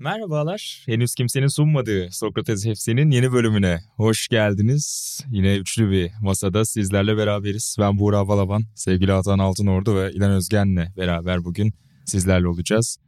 Merhabalar. 0.00 0.82
Henüz 0.86 1.14
kimsenin 1.14 1.46
sunmadığı 1.46 2.08
Sokrates 2.10 2.64
FC'nin 2.64 3.10
yeni 3.10 3.32
bölümüne 3.32 3.80
hoş 3.96 4.28
geldiniz. 4.28 5.18
Yine 5.30 5.56
üçlü 5.56 5.90
bir 5.90 6.10
masada 6.22 6.64
sizlerle 6.64 7.16
beraberiz. 7.16 7.76
Ben 7.80 7.98
Buğra 7.98 8.28
Balaban, 8.28 8.62
sevgili 8.74 9.12
Atan 9.12 9.38
Altınordu 9.38 9.96
ve 9.96 10.12
İlhan 10.12 10.30
Özgen'le 10.30 10.96
beraber 10.96 11.44
bugün 11.44 11.74
sizlerle 12.04 12.48
olacağız. 12.48 12.98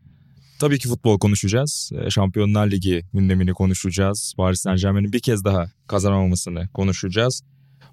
Tabii 0.58 0.78
ki 0.78 0.88
futbol 0.88 1.18
konuşacağız. 1.18 1.90
Ee, 1.94 2.10
Şampiyonlar 2.10 2.70
Ligi 2.70 3.02
gündemini 3.12 3.52
konuşacağız. 3.52 4.34
Paris 4.36 4.60
Saint 4.60 4.80
Germain'in 4.80 5.12
bir 5.12 5.20
kez 5.20 5.44
daha 5.44 5.66
kazanamamasını 5.86 6.68
konuşacağız. 6.68 7.42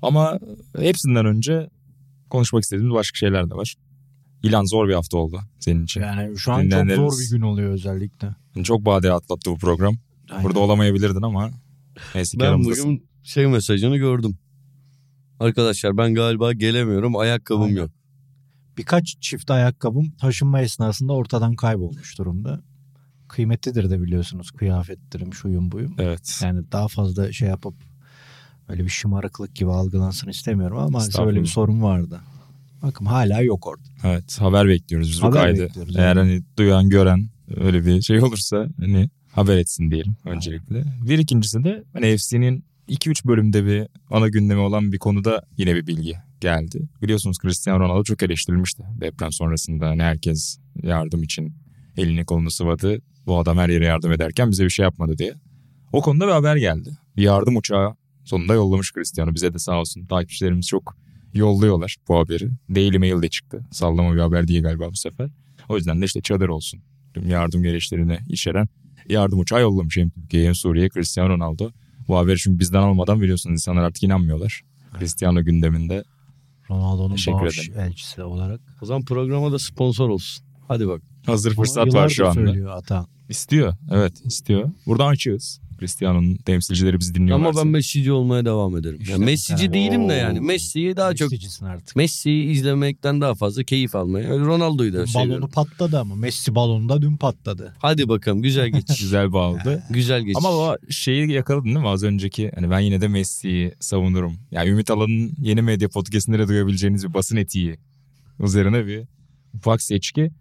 Ama 0.02 0.40
hepsinden 0.80 1.26
önce 1.26 1.70
konuşmak 2.30 2.64
istediğimiz 2.64 2.94
başka 2.94 3.18
şeyler 3.18 3.50
de 3.50 3.56
var. 3.56 3.76
İlan 4.44 4.66
zor 4.66 4.88
bir 4.88 4.94
hafta 4.94 5.18
oldu 5.18 5.40
senin 5.60 5.84
için. 5.84 6.02
Yani 6.02 6.38
şu 6.38 6.52
an 6.52 6.70
çok 6.70 6.92
zor 6.92 7.20
bir 7.20 7.30
gün 7.30 7.42
oluyor 7.42 7.72
özellikle. 7.74 8.36
Çok 8.64 8.86
badire 8.86 9.12
atlattı 9.12 9.52
bu 9.52 9.58
program. 9.58 9.96
Aynen. 10.32 10.44
Burada 10.44 10.60
olamayabilirdin 10.60 11.22
ama 11.22 11.50
neyse 12.16 12.38
ki 12.38 12.44
Ben 12.44 12.64
bugün 12.64 13.04
şey 13.24 13.48
mesajını 13.48 13.98
gördüm. 13.98 14.38
Arkadaşlar 15.40 15.98
ben 15.98 16.14
galiba 16.16 16.54
gelemiyorum. 16.54 17.18
Ayakkabım 17.18 17.64
Aynen. 17.64 17.76
yok. 17.76 17.92
Birkaç 18.78 19.18
çift 19.22 19.52
ayakkabım 19.52 20.12
taşınma 20.12 20.62
esnasında 20.62 21.14
ortadan 21.14 21.56
kaybolmuş 21.56 22.18
durumda. 22.18 22.62
Kıymetlidir 23.28 23.90
de 23.90 24.02
biliyorsunuz 24.02 24.52
kıyafetlerim 24.52 25.34
şuyum 25.34 25.72
buyum. 25.72 25.96
Evet. 25.98 26.40
Yani 26.44 26.72
daha 26.72 26.88
fazla 26.88 27.32
şey 27.32 27.48
yapıp 27.50 27.74
öyle 28.68 28.84
bir 28.84 28.90
şımarıklık 28.90 29.56
gibi 29.56 29.72
algılansın 29.72 30.28
istemiyorum 30.30 30.78
ama 30.78 30.90
maalesef 30.90 31.26
öyle 31.26 31.42
bir 31.42 31.46
sorun 31.46 31.82
vardı. 31.82 32.20
Bakın 32.82 33.06
hala 33.06 33.42
yok 33.42 33.68
orada. 33.68 33.84
Evet 34.04 34.42
haber 34.42 34.68
bekliyoruz 34.68 35.10
biz 35.10 35.22
bu 35.22 35.26
Haber 35.26 35.42
kaydı. 35.42 35.64
bekliyoruz, 35.64 35.96
Eğer 35.96 36.06
evet. 36.06 36.18
hani 36.18 36.44
duyan 36.58 36.90
gören 36.90 37.30
öyle 37.56 37.86
bir 37.86 38.02
şey 38.02 38.24
olursa 38.24 38.68
hani 38.80 39.10
haber 39.32 39.58
etsin 39.58 39.92
diyelim 39.92 40.16
öncelikle. 40.26 40.84
Bir 41.08 41.18
ikincisi 41.18 41.64
de 41.64 41.84
hani 41.94 42.18
FC'nin 42.18 42.64
2-3 42.90 43.28
bölümde 43.28 43.66
bir 43.66 43.88
ana 44.12 44.28
gündemi 44.30 44.60
olan 44.60 44.92
bir 44.92 44.98
konuda 44.98 45.42
yine 45.58 45.76
bir 45.76 45.88
bilgi 45.88 46.16
geldi. 46.42 46.90
Biliyorsunuz 47.02 47.38
Cristiano 47.42 47.80
Ronaldo 47.80 48.04
çok 48.04 48.24
eleştirilmişti 48.24 48.84
deprem 49.02 49.32
sonrasında. 49.32 49.88
Hani 49.88 50.04
herkes 50.04 50.60
yardım 50.84 51.24
için 51.24 51.54
elini 51.98 52.26
kolunu 52.26 52.52
sıvadı. 52.52 53.02
Bu 53.26 53.40
adam 53.40 53.58
her 53.58 53.70
yere 53.70 53.86
yardım 53.86 54.12
ederken 54.12 54.52
bize 54.52 54.64
bir 54.64 54.70
şey 54.70 54.84
yapmadı 54.84 55.18
diye. 55.18 55.34
O 55.94 56.02
konuda 56.02 56.28
bir 56.28 56.32
haber 56.32 56.56
geldi. 56.56 56.98
Bir 57.18 57.24
yardım 57.24 57.58
uçağı 57.58 57.96
sonunda 58.26 58.54
yollamış 58.54 58.92
Cristiano. 58.94 59.36
Bize 59.36 59.54
de 59.54 59.60
sağ 59.60 59.80
olsun 59.80 60.06
takipçilerimiz 60.06 60.68
çok 60.68 60.96
yolluyorlar 61.34 61.96
bu 62.08 62.20
haberi. 62.20 62.50
Daily 62.76 62.98
Mail'de 62.98 63.30
çıktı. 63.30 63.66
Sallama 63.72 64.16
bir 64.16 64.20
haber 64.20 64.48
değil 64.48 64.64
galiba 64.64 64.92
bu 64.92 64.96
sefer. 64.96 65.30
O 65.70 65.78
yüzden 65.78 66.02
de 66.02 66.06
işte 66.06 66.22
çadır 66.22 66.50
olsun. 66.50 66.82
Yardım 67.28 67.64
gereçlerini 67.64 68.20
içeren 68.30 68.68
yardım 69.10 69.40
uçağı 69.40 69.62
yollamış 69.62 69.98
hem 69.98 70.10
Türkiye'ye 70.10 70.48
hem 70.48 70.56
Suriye'ye 70.56 70.90
Cristiano 70.90 71.30
Ronaldo. 71.30 71.70
Bu 72.08 72.18
haberi 72.18 72.38
çünkü 72.38 72.60
bizden 72.60 72.82
almadan 72.82 73.22
biliyorsunuz 73.22 73.54
insanlar 73.54 73.84
artık 73.84 74.04
inanmıyorlar. 74.04 74.62
Cristiano 75.00 75.44
gündeminde. 75.44 76.04
Ronaldo'nun 76.70 77.16
Teşekkür 77.16 77.40
bağış 77.40 77.70
elçisi 77.70 78.24
olarak. 78.24 78.62
O 78.82 78.86
zaman 78.86 79.06
programa 79.06 79.52
da 79.52 79.60
sponsor 79.60 80.10
olsun. 80.10 80.46
Hadi 80.68 80.88
bak. 80.88 81.02
Hazır 81.26 81.52
Ama 81.52 81.64
fırsat 81.64 81.94
var 81.94 82.10
şu 82.10 82.28
anda. 82.28 82.34
söylüyor 82.34 82.78
Atan. 82.78 83.08
İstiyor. 83.30 83.74
Evet 83.92 84.26
istiyor. 84.26 84.72
Buradan 84.86 85.08
açığız. 85.08 85.60
Cristiano'nun 85.80 86.36
temsilcileri 86.36 87.00
bizi 87.00 87.16
dinliyorlar. 87.16 87.50
Ama 87.50 87.60
ben 87.62 87.68
Messi'ci 87.68 88.12
olmaya 88.12 88.46
devam 88.46 88.78
ederim. 88.78 88.98
İşte 89.02 89.12
Ya 89.14 89.18
bu 89.20 89.24
Messi'ci 89.24 89.56
kadar. 89.66 89.74
değilim 89.74 90.10
de 90.10 90.14
yani. 90.14 90.40
Messi'yi 90.40 90.96
daha 90.96 91.16
çok 91.16 91.32
artık. 91.64 91.96
Messi'yi 91.96 92.52
izlemekten 92.52 93.22
daha 93.22 93.36
fazla 93.36 93.64
keyif 93.64 93.96
almaya. 93.96 94.30
Ronaldo'yu 94.30 94.94
da 94.94 94.98
Balonu 94.98 95.08
seviyorum. 95.08 95.50
patladı 95.50 96.00
ama 96.00 96.16
Messi 96.16 96.56
balonu 96.56 96.90
da 96.90 97.02
dün 97.02 97.18
patladı. 97.18 97.74
Hadi 97.80 98.10
bakalım 98.10 98.42
güzel 98.42 98.68
geç. 98.72 99.00
Güzel 99.00 99.34
bağladı. 99.34 99.84
güzel 99.90 100.22
geç. 100.22 100.36
Ama 100.38 100.50
o 100.50 100.78
şeyi 100.90 101.32
yakaladın 101.32 101.66
değil 101.66 101.78
mi 101.78 101.88
az 101.88 102.04
önceki? 102.04 102.52
Hani 102.56 102.70
ben 102.70 102.80
yine 102.80 103.02
de 103.02 103.08
Messi'yi 103.08 103.74
savunurum. 103.80 104.38
Yani 104.52 104.70
Ümit 104.70 104.92
Alan'ın 104.92 105.34
yeni 105.42 105.62
medya 105.62 105.90
podcastinde 105.90 106.40
de 106.40 106.48
duyabileceğiniz 106.48 107.08
bir 107.10 107.14
basın 107.14 107.38
etiği 107.38 107.78
üzerine 108.40 108.88
bir 108.88 109.04
ufak 109.54 109.82
seçki. 109.82 110.32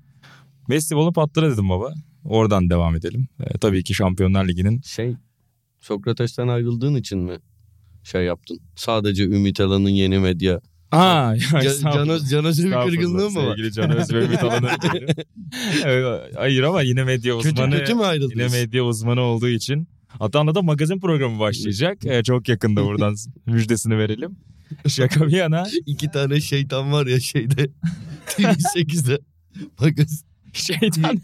Messi 0.69 0.97
balonu 0.97 1.13
patladı 1.13 1.53
dedim 1.53 1.69
baba. 1.69 1.95
Oradan 2.25 2.71
devam 2.71 2.97
edelim. 2.97 3.29
Ee, 3.41 3.59
tabii 3.59 3.85
ki 3.85 3.95
Şampiyonlar 3.95 4.49
Ligi'nin 4.49 4.81
şey 4.81 5.15
Sokrates'ten 5.81 6.49
ayrıldığın 6.49 6.95
için 6.95 7.19
mi 7.19 7.39
şey 8.05 8.25
yaptın? 8.25 8.61
Sadece 8.77 9.25
Ümit 9.25 9.61
Alan'ın 9.61 9.89
yeni 9.89 10.19
medya. 10.19 10.61
Aa, 10.93 11.37
Ca- 11.37 11.83
Can, 11.95 12.09
Öz- 12.09 12.31
Can 12.31 12.45
Öz'e 12.45 12.65
bir 12.65 12.73
kırgınlığı 12.73 13.31
mı 13.31 13.47
var? 13.47 13.57
Sevgili 13.57 13.73
Can 13.73 13.91
Öz 13.91 14.13
ve 14.15 14.25
Ümit 14.25 14.43
Alan'ın. 14.43 14.69
Hayır 16.37 16.63
ama 16.63 16.83
yine 16.83 17.05
medya 17.05 17.37
Kötü 17.39 17.49
uzmanı. 17.53 17.71
kötü 17.79 17.95
mü 17.95 17.99
Yine 18.01 18.07
ayrıldınız? 18.07 18.53
medya 18.53 18.85
uzmanı 18.85 19.21
olduğu 19.21 19.49
için. 19.49 19.89
Hatta 20.09 20.55
da 20.55 20.63
magazin 20.63 21.01
programı 21.01 21.39
başlayacak. 21.41 22.07
Ee, 22.07 22.23
çok 22.23 22.49
yakında 22.49 22.85
buradan 22.85 23.17
müjdesini 23.47 23.99
verelim. 23.99 24.37
Şaka 24.89 25.27
bir 25.27 25.33
yana. 25.33 25.67
İki 25.87 26.11
tane 26.11 26.41
şeytan 26.41 26.93
var 26.93 27.07
ya 27.07 27.21
şeyde 27.21 27.71
TV8'de. 28.27 29.19
Magazin. 29.81 30.27
Şeytan. 30.53 31.19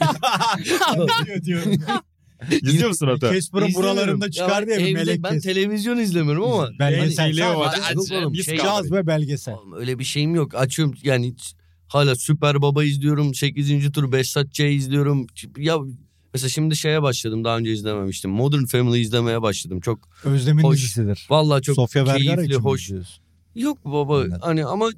İzliyor 2.62 2.88
musun 2.88 3.06
Ata? 3.06 3.34
Casper'ın 3.34 3.75
buralarında 3.75 4.31
çıkar 4.31 4.62
Ya 4.62 4.66
diye 4.78 4.88
bir 4.88 4.94
melek 4.94 5.22
ben 5.22 5.32
kes. 5.32 5.43
televizyon 5.43 5.99
izlemiyorum 5.99 6.44
ama. 6.44 6.71
Belgesel. 6.78 7.37
Yani 7.37 8.44
şey-. 8.44 8.59
Caz 8.59 8.93
ve 8.93 9.06
belgesel. 9.06 9.55
Oğlum 9.55 9.72
öyle 9.72 9.99
bir 9.99 10.05
şeyim 10.05 10.34
yok. 10.34 10.54
Açıyorum 10.54 10.94
yani 11.03 11.33
hiç- 11.33 11.54
hala 11.88 12.15
Süper 12.16 12.62
Baba 12.62 12.84
izliyorum. 12.84 13.34
8. 13.34 13.93
tur 13.93 14.12
Behzat 14.12 14.53
Ç. 14.53 14.60
izliyorum. 14.60 15.27
Ya 15.59 15.77
mesela 16.34 16.49
şimdi 16.49 16.77
şeye 16.77 17.03
başladım 17.03 17.44
daha 17.44 17.59
önce 17.59 17.72
izlememiştim. 17.72 18.31
Modern 18.31 18.65
Family 18.65 19.00
izlemeye 19.00 19.43
başladım. 19.43 19.81
Çok 19.81 20.09
Özlem'in 20.25 20.62
Hoş. 20.62 20.78
dizisidir. 20.78 21.27
vallahi 21.31 21.62
çok 21.62 21.75
Sofya 21.75 22.04
keyifli, 22.04 22.54
hoş. 22.54 22.91
Yok 23.54 23.84
baba 23.84 24.16
Anladım. 24.19 24.38
hani 24.43 24.65
ama 24.65 24.91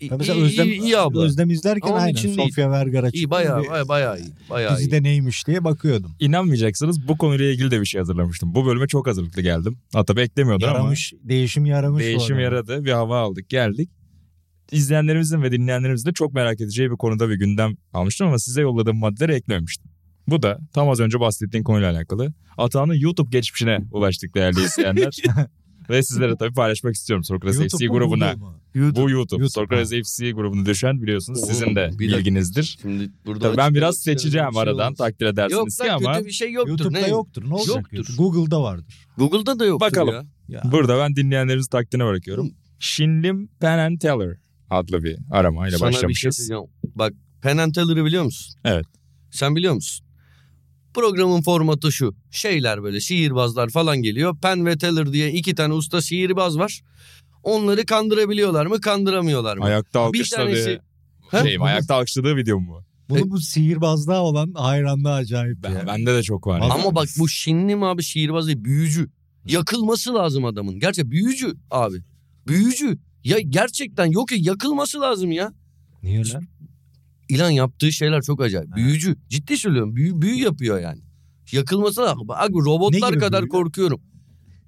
iyi, 0.00 0.10
mesela 0.18 0.38
iyi, 0.38 0.44
Özlem, 0.44 0.66
iyi, 0.68 0.80
iyi 0.80 0.98
abla. 0.98 1.22
Özlem 1.22 1.50
izlerken 1.50 1.88
Ama 1.88 1.98
aynen 1.98 2.12
için. 2.12 2.32
Sofya 2.32 2.70
Vergara 2.70 3.06
çıktı. 3.06 3.18
İyi 3.18 3.30
bayağı, 3.30 3.62
Bir 3.62 3.68
bayağı, 3.68 3.88
bayağı 3.88 4.18
iyi. 4.20 4.32
Bayağı 4.50 4.74
iyi. 4.74 4.78
Dizide 4.78 5.02
neymiş 5.02 5.46
diye 5.46 5.64
bakıyordum. 5.64 6.10
İnanmayacaksınız 6.20 7.08
bu 7.08 7.18
konuyla 7.18 7.44
ilgili 7.44 7.70
de 7.70 7.80
bir 7.80 7.86
şey 7.86 7.98
hazırlamıştım. 7.98 8.54
Bu 8.54 8.66
bölüme 8.66 8.86
çok 8.86 9.06
hazırlıklı 9.06 9.42
geldim. 9.42 9.78
Hatta 9.92 10.16
beklemiyordum 10.16 10.68
Yaramış, 10.68 11.12
değişim 11.22 11.66
yaramış. 11.66 12.02
ama 12.02 12.08
değişim 12.10 12.36
arada. 12.36 12.42
yaradı. 12.44 12.84
Bir 12.84 12.92
hava 12.92 13.18
aldık 13.20 13.48
geldik. 13.48 13.90
İzleyenlerimizin 14.72 15.42
ve 15.42 15.52
dinleyenlerimizin 15.52 16.08
de 16.10 16.12
çok 16.12 16.32
merak 16.32 16.60
edeceği 16.60 16.90
bir 16.90 16.96
konuda 16.96 17.28
bir 17.28 17.34
gündem 17.34 17.76
almıştım 17.92 18.26
ama 18.26 18.38
size 18.38 18.60
yolladığım 18.60 18.96
maddeleri 18.96 19.32
eklememiştim. 19.32 19.90
Bu 20.26 20.42
da 20.42 20.58
tam 20.72 20.88
az 20.88 21.00
önce 21.00 21.20
bahsettiğim 21.20 21.64
konuyla 21.64 21.90
alakalı. 21.92 22.32
Atağının 22.58 22.94
YouTube 22.94 23.30
geçmişine 23.30 23.78
ulaştık 23.92 24.34
değerli 24.34 24.64
izleyenler. 24.64 25.16
ve 25.90 26.02
sizlere 26.02 26.36
tabii 26.36 26.54
paylaşmak 26.54 26.94
istiyorum 26.94 27.24
Sokrates 27.24 27.58
YouTube 27.58 27.78
FC 27.78 27.86
grubuna. 27.86 28.32
Mu? 28.32 28.60
YouTube. 28.78 29.02
Bu 29.04 29.10
YouTube. 29.10 29.40
YouTube, 29.42 29.48
Sokrates 29.48 30.08
FC 30.08 30.30
grubuna 30.32 30.66
düşen 30.66 31.02
biliyorsunuz 31.02 31.40
sizin 31.46 31.76
de 31.76 31.90
bilginizdir. 31.98 32.78
Şimdi 32.82 33.10
burada 33.26 33.44
Tabii 33.48 33.56
ben 33.56 33.74
biraz 33.74 33.98
seçeceğim 33.98 34.52
şey 34.52 34.62
aradan 34.62 34.86
olmaz. 34.86 34.98
takdir 34.98 35.24
Yok 35.26 35.34
edersiniz 35.34 35.78
ki 35.78 35.86
lan 35.86 35.94
ama 35.96 36.12
kötü 36.14 36.26
bir 36.26 36.32
şey 36.32 36.52
yoktur. 36.52 36.70
YouTube'da 36.70 37.00
ne? 37.00 37.08
yoktur. 37.08 37.42
Ne 37.50 37.54
olacak? 37.54 37.92
Yoktur. 37.92 38.14
Google'da 38.18 38.62
vardır. 38.62 38.94
Google'da 39.18 39.58
da 39.58 39.64
yoktur 39.64 39.86
Bakalım. 39.86 40.14
ya. 40.14 40.24
Ya. 40.48 40.62
burada 40.72 40.98
ben 40.98 41.16
dinleyenlerimizin 41.16 41.70
takdirine 41.70 42.06
bırakıyorum. 42.06 42.50
Shinlim 42.78 43.48
Penn 43.60 43.78
and 43.78 44.00
Teller 44.00 44.36
adlı 44.70 45.04
bir 45.04 45.16
aramayla 45.30 45.78
Sana 45.78 45.88
bir 45.88 45.94
şey 45.94 45.98
başlamışız. 45.98 46.36
söyleyeceğim. 46.36 46.64
Bak 46.94 47.12
Penn 47.42 47.58
and 47.58 47.74
Teller'ı 47.74 48.04
biliyor 48.04 48.24
musun? 48.24 48.54
Evet. 48.64 48.86
Sen 49.30 49.56
biliyor 49.56 49.74
musun? 49.74 50.06
Programın 50.94 51.42
formatı 51.42 51.92
şu. 51.92 52.14
Şeyler 52.30 52.82
böyle 52.82 53.00
sihirbazlar 53.00 53.68
falan 53.68 54.02
geliyor. 54.02 54.36
Penn 54.42 54.66
ve 54.66 54.78
Teller 54.78 55.12
diye 55.12 55.32
iki 55.32 55.54
tane 55.54 55.74
usta 55.74 56.02
sihirbaz 56.02 56.58
var. 56.58 56.80
Onları 57.48 57.86
kandırabiliyorlar 57.86 58.66
mı 58.66 58.80
kandıramıyorlar 58.80 59.56
mı? 59.56 59.64
Ayakta 59.64 59.98
bir 59.98 60.04
alkışladığı 60.04 60.42
tanesi... 60.42 60.80
Ha? 61.28 61.42
şey 61.42 61.58
mi? 61.58 61.64
Ayakta 61.64 61.94
alkışladığı 61.94 62.36
video 62.36 62.60
mu? 62.60 62.84
bu? 63.08 63.14
Bunu 63.14 63.30
bu 63.30 63.40
sihirbazlığa 63.40 64.22
olan 64.22 64.52
hayranlığı 64.54 65.12
acayip 65.12 65.62
Ben, 65.62 65.70
ya. 65.70 65.86
bende 65.86 66.14
de 66.14 66.22
çok 66.22 66.46
var. 66.46 66.60
Ama 66.60 66.74
Ama 66.74 66.94
bak 66.94 67.08
bu 67.18 67.28
Şinlim 67.28 67.82
abi 67.82 68.02
sihirbaz 68.02 68.46
değil 68.46 68.64
büyücü. 68.64 69.10
Yakılması 69.44 70.14
lazım 70.14 70.44
adamın. 70.44 70.78
Gerçi 70.78 71.10
büyücü 71.10 71.54
abi. 71.70 71.96
Büyücü. 72.46 72.98
Ya 73.24 73.38
gerçekten 73.40 74.06
yok 74.06 74.32
ya 74.32 74.38
yakılması 74.40 75.00
lazım 75.00 75.32
ya. 75.32 75.52
Niye 76.02 76.28
lan? 76.28 76.46
İlan 77.28 77.50
yaptığı 77.50 77.92
şeyler 77.92 78.22
çok 78.22 78.40
acayip. 78.40 78.76
Büyücü. 78.76 79.16
Ciddi 79.28 79.56
söylüyorum. 79.56 79.96
Büyü, 79.96 80.22
büyü 80.22 80.34
yapıyor 80.34 80.80
yani. 80.80 81.00
Yakılması 81.52 82.00
lazım. 82.00 82.26
Abi 82.30 82.52
robotlar 82.52 83.18
kadar 83.18 83.42
büyü? 83.42 83.50
korkuyorum. 83.50 84.00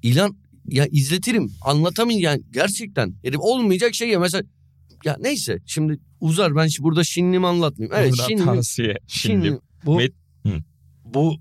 İlan 0.03 0.37
ya 0.71 0.87
izletirim. 0.87 1.53
Anlatamayın 1.63 2.21
yani 2.21 2.43
gerçekten. 2.53 3.15
Herif 3.25 3.41
olmayacak 3.41 3.95
şey 3.95 4.09
ya 4.09 4.21
mesela. 4.21 4.43
Ya 5.05 5.17
neyse 5.21 5.59
şimdi 5.67 5.99
uzar 6.21 6.57
ben 6.57 6.67
şi- 6.67 6.83
burada 6.83 7.05
Şinlim 7.05 7.45
anlatmayayım. 7.45 7.97
Evet 7.97 8.13
Buradan 8.13 8.29
Şinlim. 8.29 8.45
tavsiye. 8.45 8.95
Shinlim. 9.07 9.43
Şinlim. 9.43 9.61
Bu, 9.85 10.01
Met- 10.01 10.63
bu 11.05 11.37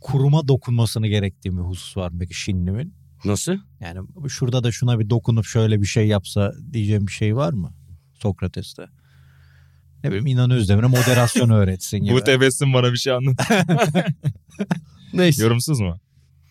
kuruma 0.00 0.48
dokunmasını 0.48 1.06
gerektiği 1.08 1.52
bir 1.52 1.62
husus 1.62 1.96
var 1.96 2.10
mı 2.10 2.18
peki 2.20 2.34
Şinlim'in? 2.34 2.94
Nasıl? 3.24 3.52
Yani 3.80 4.08
şurada 4.28 4.64
da 4.64 4.72
şuna 4.72 4.98
bir 5.00 5.10
dokunup 5.10 5.44
şöyle 5.44 5.82
bir 5.82 5.86
şey 5.86 6.06
yapsa 6.06 6.52
diyeceğim 6.72 7.06
bir 7.06 7.12
şey 7.12 7.36
var 7.36 7.52
mı 7.52 7.74
Sokrates'te? 8.14 8.86
Ne 10.04 10.10
bileyim 10.10 10.26
İnan 10.26 10.50
Özdemir'e 10.50 10.86
moderasyon 10.86 11.50
öğretsin 11.60 11.98
gibi. 11.98 12.14
Bu 12.14 12.24
tebessüm 12.24 12.72
bana 12.72 12.92
bir 12.92 12.98
şey 12.98 13.12
anlat. 13.12 13.36
Neyse. 15.12 15.42
Yorumsuz 15.42 15.80
mu? 15.80 15.98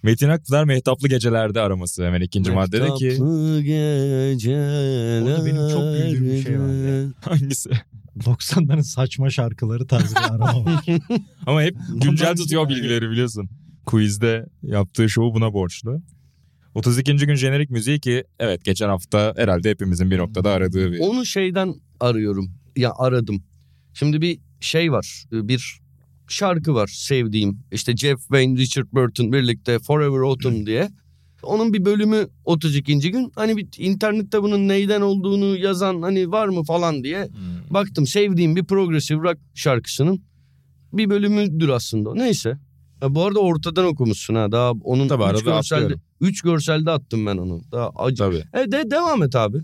Metin 0.05 0.29
Akpınar 0.29 0.63
Mehtaplı 0.65 1.07
Gecelerde 1.07 1.61
araması 1.61 2.05
hemen 2.05 2.21
ikinci 2.21 2.51
maddede 2.51 2.93
ki 2.93 3.05
Mehtaplı 3.05 3.61
geceler. 3.61 5.21
Orada 5.21 5.45
benim 5.45 5.69
çok 5.69 5.97
güldüğüm 5.97 6.31
bir 6.31 6.43
şey 6.43 6.59
var 6.59 7.11
hangisi? 7.21 7.69
90'ların 8.17 8.83
saçma 8.83 9.29
şarkıları 9.29 9.87
tarzı 9.87 10.15
bir 10.15 10.21
arama 10.21 10.65
var. 10.65 10.85
Ama 11.45 11.61
hep 11.61 11.75
güncel 12.01 12.35
tutuyor 12.35 12.69
bilgileri 12.69 13.09
biliyorsun. 13.09 13.49
Quiz'de 13.85 14.45
yaptığı 14.63 15.09
şovu 15.09 15.33
buna 15.33 15.53
borçlu. 15.53 16.01
32. 16.75 17.15
gün 17.15 17.35
jenerik 17.35 17.69
müziği 17.69 17.99
ki 17.99 18.23
evet 18.39 18.65
geçen 18.65 18.89
hafta 18.89 19.33
herhalde 19.37 19.69
hepimizin 19.69 20.11
bir 20.11 20.17
noktada 20.17 20.51
aradığı 20.51 20.91
bir 20.91 20.99
Onu 20.99 21.25
şeyden 21.25 21.73
arıyorum. 21.99 22.51
Ya 22.77 22.93
aradım. 22.97 23.43
Şimdi 23.93 24.21
bir 24.21 24.39
şey 24.59 24.91
var. 24.91 25.23
Bir 25.31 25.79
şarkı 26.27 26.73
var 26.73 26.87
sevdiğim. 26.87 27.59
İşte 27.71 27.97
Jeff 27.97 28.19
Wayne, 28.19 28.57
Richard 28.59 28.87
Burton 28.93 29.31
birlikte 29.33 29.79
Forever 29.79 30.19
Autumn 30.19 30.65
diye. 30.65 30.89
Onun 31.43 31.73
bir 31.73 31.85
bölümü 31.85 32.27
32. 32.45 33.11
gün. 33.11 33.31
Hani 33.35 33.57
bir 33.57 33.67
internette 33.77 34.43
bunun 34.43 34.67
neyden 34.67 35.01
olduğunu 35.01 35.57
yazan 35.57 36.01
hani 36.01 36.31
var 36.31 36.47
mı 36.47 36.63
falan 36.63 37.03
diye 37.03 37.29
baktım. 37.69 38.07
Sevdiğim 38.07 38.55
bir 38.55 38.63
progressive 38.63 39.23
rock 39.23 39.37
şarkısının 39.53 40.21
bir 40.93 41.09
bölümüdür 41.09 41.69
aslında. 41.69 42.13
Neyse. 42.13 42.57
Ha, 42.99 43.15
bu 43.15 43.23
arada 43.25 43.39
ortadan 43.39 43.85
okumuşsun 43.85 44.35
ha. 44.35 44.51
Daha 44.51 44.71
onun 44.71 45.07
Tabii 45.07 45.23
üç 45.23 45.29
arada 45.29 45.39
görselde, 45.41 45.75
atlıyorum. 45.83 46.01
üç 46.21 46.41
görselde 46.41 46.91
attım 46.91 47.25
ben 47.25 47.37
onu. 47.37 47.61
Daha 47.71 47.89
acı. 47.89 48.17
Tabii. 48.17 48.43
E 48.53 48.71
de 48.71 48.91
devam 48.91 49.23
et 49.23 49.35
abi. 49.35 49.57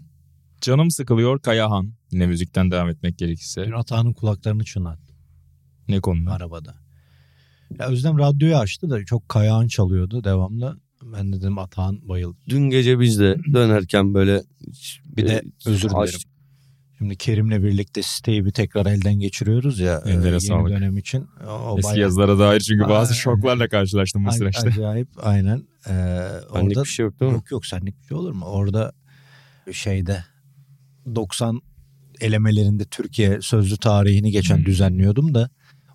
Canım 0.61 0.91
sıkılıyor 0.91 1.39
Kayahan. 1.39 1.93
Yine 2.11 2.27
müzikten 2.27 2.71
devam 2.71 2.89
etmek 2.89 3.17
gerekirse. 3.17 3.65
Dün 3.65 3.71
Atahan'ın 3.71 4.13
kulaklarını 4.13 4.63
çınlattı 4.63 5.10
Ne 5.87 5.99
konuda? 5.99 6.31
arabada. 6.31 6.75
Ya 7.79 7.87
Özlem 7.87 8.17
radyoyu 8.19 8.57
açtı 8.57 8.89
da 8.89 9.05
çok 9.05 9.29
kayağın 9.29 9.67
çalıyordu 9.67 10.23
devamlı. 10.23 10.79
Ben 11.03 11.33
dedim 11.33 11.57
Atahan 11.57 12.09
bayıldı. 12.09 12.37
Dün 12.49 12.69
gece 12.69 12.99
biz 12.99 13.19
de 13.19 13.37
dönerken 13.53 14.13
böyle 14.13 14.43
Bir 15.17 15.27
de 15.27 15.33
e, 15.33 15.69
özür 15.69 15.89
dilerim. 15.89 16.19
Şimdi 16.97 17.15
Kerim'le 17.17 17.63
birlikte 17.63 18.01
siteyi 18.03 18.45
bir 18.45 18.51
tekrar 18.51 18.85
elden 18.85 19.13
geçiriyoruz 19.13 19.79
ya. 19.79 20.01
Ellere 20.05 20.35
e, 20.35 20.39
sağlık. 20.39 20.69
dönem 20.71 20.97
için. 20.97 21.27
O 21.47 21.75
Eski 21.77 21.87
bayağı- 21.87 21.99
yazılara 21.99 22.39
dair 22.39 22.59
çünkü 22.59 22.89
bazı 22.89 23.11
Aa. 23.11 23.15
şoklarla 23.15 23.67
karşılaştım 23.67 24.25
bu 24.25 24.31
süreçte. 24.31 24.67
Acayip 24.69 25.07
aynen. 25.21 25.63
Ee, 25.87 25.91
Benlik 26.55 26.67
orada 26.77 26.83
bir 26.83 26.89
şey 26.89 27.05
yok 27.05 27.19
değil 27.19 27.31
mi? 27.31 27.35
yok 27.35 27.51
yok 27.51 27.65
senlik 27.65 28.01
bir 28.01 28.05
şey 28.07 28.17
olur 28.17 28.31
mu? 28.31 28.45
Orada 28.45 28.93
şeyde 29.71 30.23
90 31.15 31.61
elemelerinde 32.21 32.85
Türkiye 32.85 33.41
sözlü 33.41 33.77
tarihini 33.77 34.31
geçen 34.31 34.57
Hmm. 34.57 34.65
düzenliyordum 34.65 35.33
da 35.33 35.49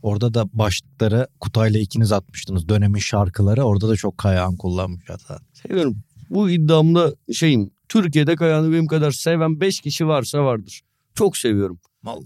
orada 0.06 0.34
da 0.34 0.44
başlıkları 0.52 1.26
Kutay'la 1.40 1.80
ikiniz 1.80 2.12
atmıştınız. 2.12 2.68
Dönemin 2.68 2.98
şarkıları 2.98 3.64
orada 3.64 3.88
da 3.88 3.96
çok 3.96 4.18
kayağın 4.18 4.56
kullanmış 4.56 5.04
hatta. 5.08 5.38
Seviyorum. 5.52 5.96
Bu 6.30 6.50
iddiamda 6.50 7.14
şeyim. 7.32 7.70
Türkiye'de 7.88 8.36
Kayahan'ı 8.36 8.72
benim 8.72 8.86
kadar 8.86 9.10
seven 9.10 9.60
5 9.60 9.80
kişi 9.80 10.06
varsa 10.06 10.44
vardır. 10.44 10.80
Çok 11.14 11.36
seviyorum. 11.36 11.78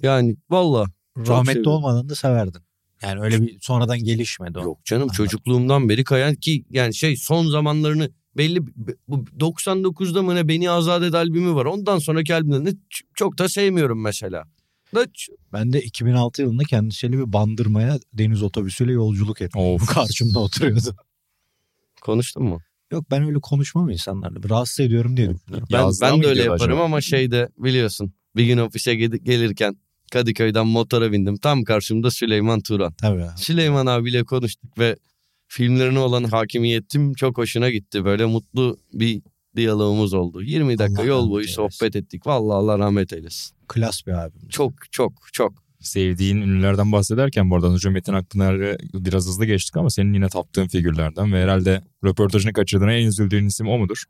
Yani 0.03 0.37
valla. 0.51 0.87
Rahmetli 1.17 1.53
seviyorum. 1.53 1.73
olmadan 1.73 2.09
da 2.09 2.15
severdin. 2.15 2.63
Yani 3.03 3.21
öyle 3.21 3.43
bir 3.43 3.59
sonradan 3.61 3.99
gelişmedi 3.99 4.59
o. 4.59 4.63
Yok 4.63 4.85
canım 4.85 5.03
Anladım. 5.03 5.17
çocukluğumdan 5.17 5.89
beri 5.89 6.05
Kayahan 6.05 6.35
ki 6.35 6.65
yani 6.71 6.95
şey 6.95 7.17
son 7.17 7.47
zamanlarını 7.47 8.11
belli 8.37 8.61
bu 9.09 9.25
99'da 9.39 10.23
mı 10.23 10.35
ne 10.35 10.49
Beni 10.49 10.71
Azat 10.71 11.03
Et 11.03 11.15
albümü 11.15 11.55
var. 11.55 11.65
Ondan 11.65 11.99
sonraki 11.99 12.35
albümlerini 12.35 12.75
çok 13.15 13.39
da 13.39 13.49
sevmiyorum 13.49 14.03
mesela. 14.03 14.45
Da 14.95 15.07
Ben 15.53 15.73
de 15.73 15.83
2006 15.83 16.43
yılında 16.43 16.63
kendisiyle 16.65 17.19
bir 17.19 17.33
bandırmaya 17.33 17.99
deniz 18.13 18.43
otobüsüyle 18.43 18.93
yolculuk 18.93 19.41
ettim. 19.41 19.61
Of. 19.61 19.87
Karşımda 19.95 20.39
oturuyordu. 20.39 20.97
konuştun 22.01 22.43
mu? 22.45 22.61
Yok 22.93 23.11
ben 23.11 23.23
öyle 23.25 23.39
konuşmam 23.41 23.91
insanlarla. 23.91 24.49
Rahatsız 24.49 24.81
ediyorum 24.81 25.17
diye 25.17 25.31
düşünüyorum. 25.31 25.69
Ben, 25.73 25.79
Yazlığa 25.79 26.13
ben 26.13 26.23
de 26.23 26.27
öyle 26.27 26.43
yaparım 26.43 26.63
acaba? 26.73 26.85
ama 26.85 27.01
şeyde 27.01 27.49
biliyorsun 27.59 28.13
bir 28.37 28.45
gün 28.47 28.59
ofise 28.59 28.95
gel- 28.95 29.11
gelirken 29.23 29.77
Kadıköy'den 30.13 30.67
motora 30.67 31.13
bindim. 31.13 31.37
Tam 31.37 31.65
karşımda 31.65 32.11
Süleyman 32.11 32.61
Turan. 32.61 32.93
Tabii. 32.93 33.27
Süleyman 33.37 33.87
abiyle 33.87 34.25
konuştuk 34.25 34.79
ve 34.79 34.97
filmlerine 35.49 35.99
olan 35.99 36.25
hakimiyetim 36.25 37.15
çok 37.15 37.39
hoşuna 37.39 37.71
gitti. 37.71 38.05
Böyle 38.05 38.25
mutlu 38.25 38.79
bir 38.93 39.23
diyalogumuz 39.57 40.15
oldu. 40.15 40.43
20 40.43 40.79
dakika 40.79 41.03
Allah 41.03 41.09
yol 41.09 41.31
boyu 41.31 41.45
eylesin. 41.45 41.55
sohbet 41.55 41.97
ettik. 41.97 42.27
Vallahi 42.27 42.57
Allah 42.57 42.79
rahmet 42.79 43.13
eylesin. 43.13 43.57
Klas 43.69 44.07
bir 44.07 44.13
abim. 44.13 44.49
Çok 44.49 44.93
çok 44.93 45.13
çok. 45.33 45.53
Sevdiğin 45.81 46.37
ünlülerden 46.37 46.93
bahsederken 46.93 47.51
bu 47.51 47.57
arada 47.57 47.91
Metin 47.91 48.13
Akpınar'ı 48.13 48.79
biraz 48.95 49.27
hızlı 49.27 49.45
geçtik 49.45 49.77
ama 49.77 49.91
senin 49.91 50.15
yine 50.15 50.29
taptığın 50.29 50.69
figürlerden 50.69 51.33
ve 51.33 51.43
herhalde 51.43 51.83
röportajını 52.05 52.53
kaçırdığına 52.53 52.93
en 52.93 53.07
üzüldüğün 53.07 53.47
isim 53.47 53.69
o 53.69 53.79
mudur? 53.79 54.05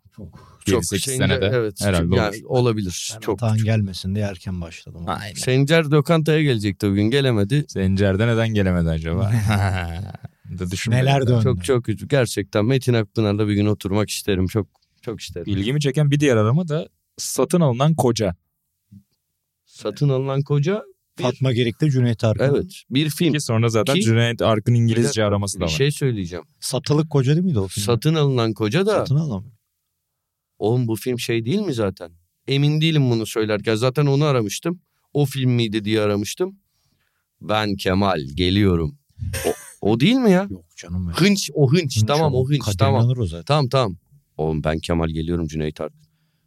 Çok 0.66 0.82
7-8 0.82 0.98
şeyince- 0.98 1.16
senede 1.16 1.50
evet, 1.52 1.80
herhalde 1.80 2.16
yani 2.16 2.36
olur. 2.46 2.60
olabilir. 2.60 3.12
Ben 3.14 3.20
çok. 3.20 3.34
Atahan 3.34 3.64
gelmesin 3.64 4.14
diye 4.14 4.24
erken 4.24 4.60
başladım. 4.60 5.04
Aynen. 5.06 5.34
Sencer 5.34 5.84
Lokanta'ya 5.84 6.42
gelecekti 6.42 6.90
bugün 6.90 7.10
gelemedi. 7.10 7.64
Sencer'de 7.68 8.26
neden 8.26 8.48
gelemedi 8.48 8.88
acaba? 8.88 9.32
da. 10.58 10.90
Neler 10.90 11.26
döndü. 11.26 11.42
Çok 11.42 11.64
çok 11.64 11.88
üzücü. 11.88 12.08
Gerçekten 12.08 12.64
Metin 12.64 12.94
Akpınar'la 12.94 13.48
bir 13.48 13.54
gün 13.54 13.66
oturmak 13.66 14.10
isterim. 14.10 14.46
Çok 14.46 14.79
çok 15.00 15.20
isterim. 15.20 15.52
İlgimi 15.52 15.80
çeken 15.80 16.10
bir 16.10 16.20
diğer 16.20 16.36
arama 16.36 16.68
da 16.68 16.88
satın 17.18 17.60
alınan 17.60 17.94
koca. 17.94 18.34
Satın 19.64 20.08
alınan 20.08 20.42
koca 20.42 20.82
bir, 21.18 21.22
Fatma 21.22 21.52
Gerik'te 21.52 21.90
Cüneyt 21.90 22.24
Arkın. 22.24 22.44
evet 22.44 22.82
bir 22.90 23.10
film. 23.10 23.32
Ki 23.32 23.40
sonra 23.40 23.68
zaten 23.68 23.94
Ki- 23.94 24.00
Cüneyt 24.02 24.42
Arkın 24.42 24.74
Bir 24.74 24.78
İngilizce 24.80 25.08
dakika, 25.08 25.24
araması 25.26 25.56
da 25.56 25.60
Bir 25.60 25.64
var. 25.64 25.70
şey 25.70 25.90
söyleyeceğim. 25.90 26.44
Satılık 26.60 27.10
koca 27.10 27.32
değil 27.34 27.44
miydi 27.44 27.58
o 27.58 27.68
film? 27.68 27.84
Satın 27.84 28.14
alınan 28.14 28.52
koca 28.52 28.86
da 28.86 28.94
Satın 28.98 29.16
alamıyor. 29.16 29.52
oğlum 30.58 30.88
bu 30.88 30.96
film 30.96 31.18
şey 31.18 31.44
değil 31.44 31.60
mi 31.60 31.74
zaten? 31.74 32.12
Emin 32.48 32.80
değilim 32.80 33.10
bunu 33.10 33.26
söylerken. 33.26 33.74
Zaten 33.74 34.06
onu 34.06 34.24
aramıştım. 34.24 34.80
O 35.14 35.24
film 35.26 35.50
miydi 35.50 35.84
diye 35.84 36.00
aramıştım. 36.00 36.56
Ben 37.40 37.76
Kemal 37.76 38.20
geliyorum. 38.34 38.98
O, 39.46 39.50
o 39.90 40.00
değil 40.00 40.14
mi 40.16 40.30
ya? 40.30 40.46
Yok 40.50 40.64
canım. 40.76 41.08
ya. 41.08 41.20
Hınç 41.20 41.50
o 41.54 41.72
hınç. 41.72 42.02
tamam 42.06 42.34
o 42.34 42.48
hınç 42.48 42.64
Kadir 42.64 42.78
tamam. 42.78 43.08
O 43.18 43.26
zaten. 43.26 43.44
Tamam 43.44 43.68
tamam. 43.68 43.96
Oğlum 44.40 44.64
ben 44.64 44.78
Kemal 44.78 45.08
geliyorum 45.08 45.46
Cüneyt 45.46 45.80
Arkın. 45.80 46.00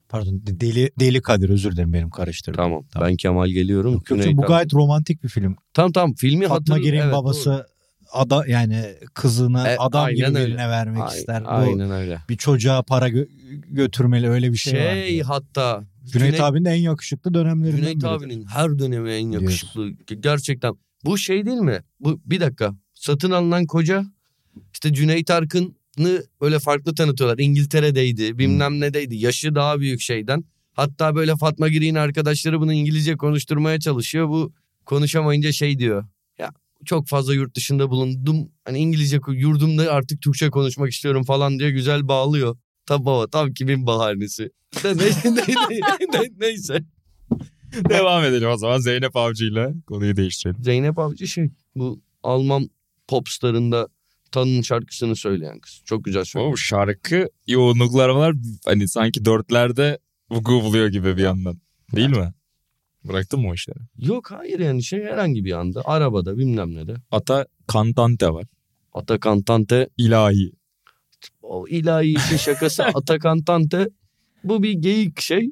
Pardon 0.10 0.42
deli, 0.46 0.92
deli 1.00 1.22
Kadir 1.22 1.50
özür 1.50 1.72
dilerim 1.72 1.94
benim 1.94 2.10
karıştırdım. 2.10 2.58
Tamam. 2.58 2.84
Tamam. 2.94 3.10
Ben 3.10 3.16
Kemal 3.16 3.48
geliyorum. 3.48 3.94
Yok, 3.94 4.10
yok, 4.10 4.20
Cüneyt 4.20 4.38
bu 4.38 4.42
Arkın. 4.42 4.54
gayet 4.56 4.74
romantik 4.74 5.24
bir 5.24 5.30
film. 5.30 5.56
Tamam 5.74 5.92
tamam 5.92 6.14
filmi 6.14 6.48
Fatma 6.48 6.76
hatırlıyorum. 6.76 7.02
Evet, 7.04 7.14
babası 7.14 7.50
doğru. 7.50 7.64
ada 8.12 8.48
yani 8.48 8.86
kızını 9.14 9.68
E, 9.68 9.78
adam 9.78 10.10
gibi 10.10 10.26
aynen 10.26 10.42
öyle. 10.42 10.48
birine 10.52 10.70
vermek 10.70 11.04
Ay- 11.04 11.18
ister. 11.18 11.44
Bu 11.44 11.50
Aynen 11.50 11.92
öyle. 11.92 12.20
bir 12.30 12.38
çocuğa 12.38 12.84
para 12.84 13.10
gö- 13.10 13.28
götürmeli 13.70 14.30
öyle 14.30 14.52
bir 14.52 14.58
şey, 14.58 14.74
Şey, 14.74 15.20
var. 15.20 15.26
hatta 15.28 15.84
Cüneyt, 16.06 16.40
abinin 16.42 16.66
de 16.66 16.70
en 16.70 16.82
yakışıklı 16.82 17.34
dönemlerinden 17.34 17.78
Cüneyt 17.78 17.96
biridir. 17.96 18.08
abinin 18.08 18.46
her 18.46 18.80
dönemi 18.80 19.12
en 19.12 19.32
Diyorsun. 19.32 19.42
yakışıklı. 19.46 19.90
Gerçekten. 20.20 20.74
Bu 21.06 21.18
şey 21.18 21.46
değil 21.46 21.58
mi? 21.58 21.80
Bu 22.00 22.22
bir 22.26 22.40
dakika. 22.40 22.76
Satın 22.94 23.32
alınan 23.32 23.66
koca 23.66 24.06
işte 24.74 24.94
Cüneyt 24.94 25.32
Arkın'ı 25.32 25.72
öyle 26.42 26.60
farklı 26.60 26.96
tanıtıyorlar. 26.96 27.38
İngiltere'deydi, 27.40 28.38
bilmem 28.38 28.80
nedeydi. 28.80 29.16
Yaşı 29.16 29.56
daha 29.56 29.80
büyük 29.80 30.02
şeyden. 30.02 30.44
Hatta 30.74 31.16
böyle 31.16 31.36
Fatma 31.36 31.68
Giri'nin 31.70 31.96
arkadaşları 31.96 32.62
bunu 32.62 32.74
İngilizce 32.74 33.18
konuşturmaya 33.18 33.80
çalışıyor. 33.80 34.30
Bu 34.30 34.54
konuşamayınca 34.86 35.52
şey 35.52 35.80
diyor. 35.80 36.06
Ya 36.38 36.54
çok 36.86 37.08
fazla 37.08 37.34
yurt 37.34 37.56
dışında 37.56 37.90
bulundum. 37.90 38.50
Hani 38.66 38.80
İngilizce 38.80 39.20
yurdumda 39.28 39.92
artık 39.92 40.22
Türkçe 40.22 40.50
konuşmak 40.50 40.92
istiyorum 40.92 41.24
falan 41.24 41.60
diye 41.60 41.72
güzel 41.72 42.08
bağlıyor. 42.08 42.58
Tam 42.86 43.06
baba 43.06 43.28
tam 43.28 43.54
kimin 43.54 43.86
bahanesi. 43.88 44.52
Ne, 44.84 44.98
ne, 44.98 45.06
ne, 45.26 45.44
ne- 46.14 46.32
neyse. 46.40 46.84
Devam 47.90 48.24
edelim 48.24 48.50
o 48.50 48.58
zaman 48.58 48.80
Zeynep 48.80 49.16
Avcı 49.16 49.46
ile 49.46 49.74
konuyu 49.88 50.16
değiştirelim. 50.16 50.64
Zeynep 50.64 51.00
Avcı 51.00 51.28
şey 51.28 51.50
bu 51.76 52.02
Alman 52.24 52.70
popstarında 53.08 53.88
Tan'ın 54.34 54.62
şarkısını 54.62 55.16
söyleyen 55.16 55.60
kız. 55.60 55.82
Çok 55.86 56.06
güzel 56.06 56.24
söylüyor. 56.24 56.54
O 56.54 56.58
şarkı 56.58 57.30
yoğunlukları 57.48 58.16
var 58.16 58.34
hani 58.66 58.88
sanki 58.88 59.26
dörtlerde 59.26 60.00
vuku 60.30 60.52
buluyor 60.52 60.88
gibi 60.88 61.18
bir 61.18 61.24
yandan. 61.24 61.62
Değil 61.96 62.10
mi? 62.10 62.34
Bıraktın 63.04 63.40
mı 63.40 63.50
o 63.50 63.54
işleri? 63.54 63.80
Yok 63.98 64.32
hayır 64.32 64.60
yani 64.60 64.84
şey 64.84 65.04
herhangi 65.04 65.46
bir 65.46 65.52
anda 65.52 65.82
arabada 65.86 66.38
bilmem 66.38 66.76
ne 66.76 66.88
de. 66.88 66.96
Ata 67.12 67.46
Cantante 67.74 68.30
var. 68.30 68.46
Ata 68.94 69.20
Cantante 69.20 69.90
İlahi. 69.98 70.52
o 71.42 71.68
ilahi 71.68 72.16
işin 72.16 72.38
şakası 72.38 72.84
Ata 72.94 73.20
Cantante 73.20 73.88
bu 74.44 74.64
bir 74.64 74.74
geyik 74.74 75.22
şey. 75.22 75.52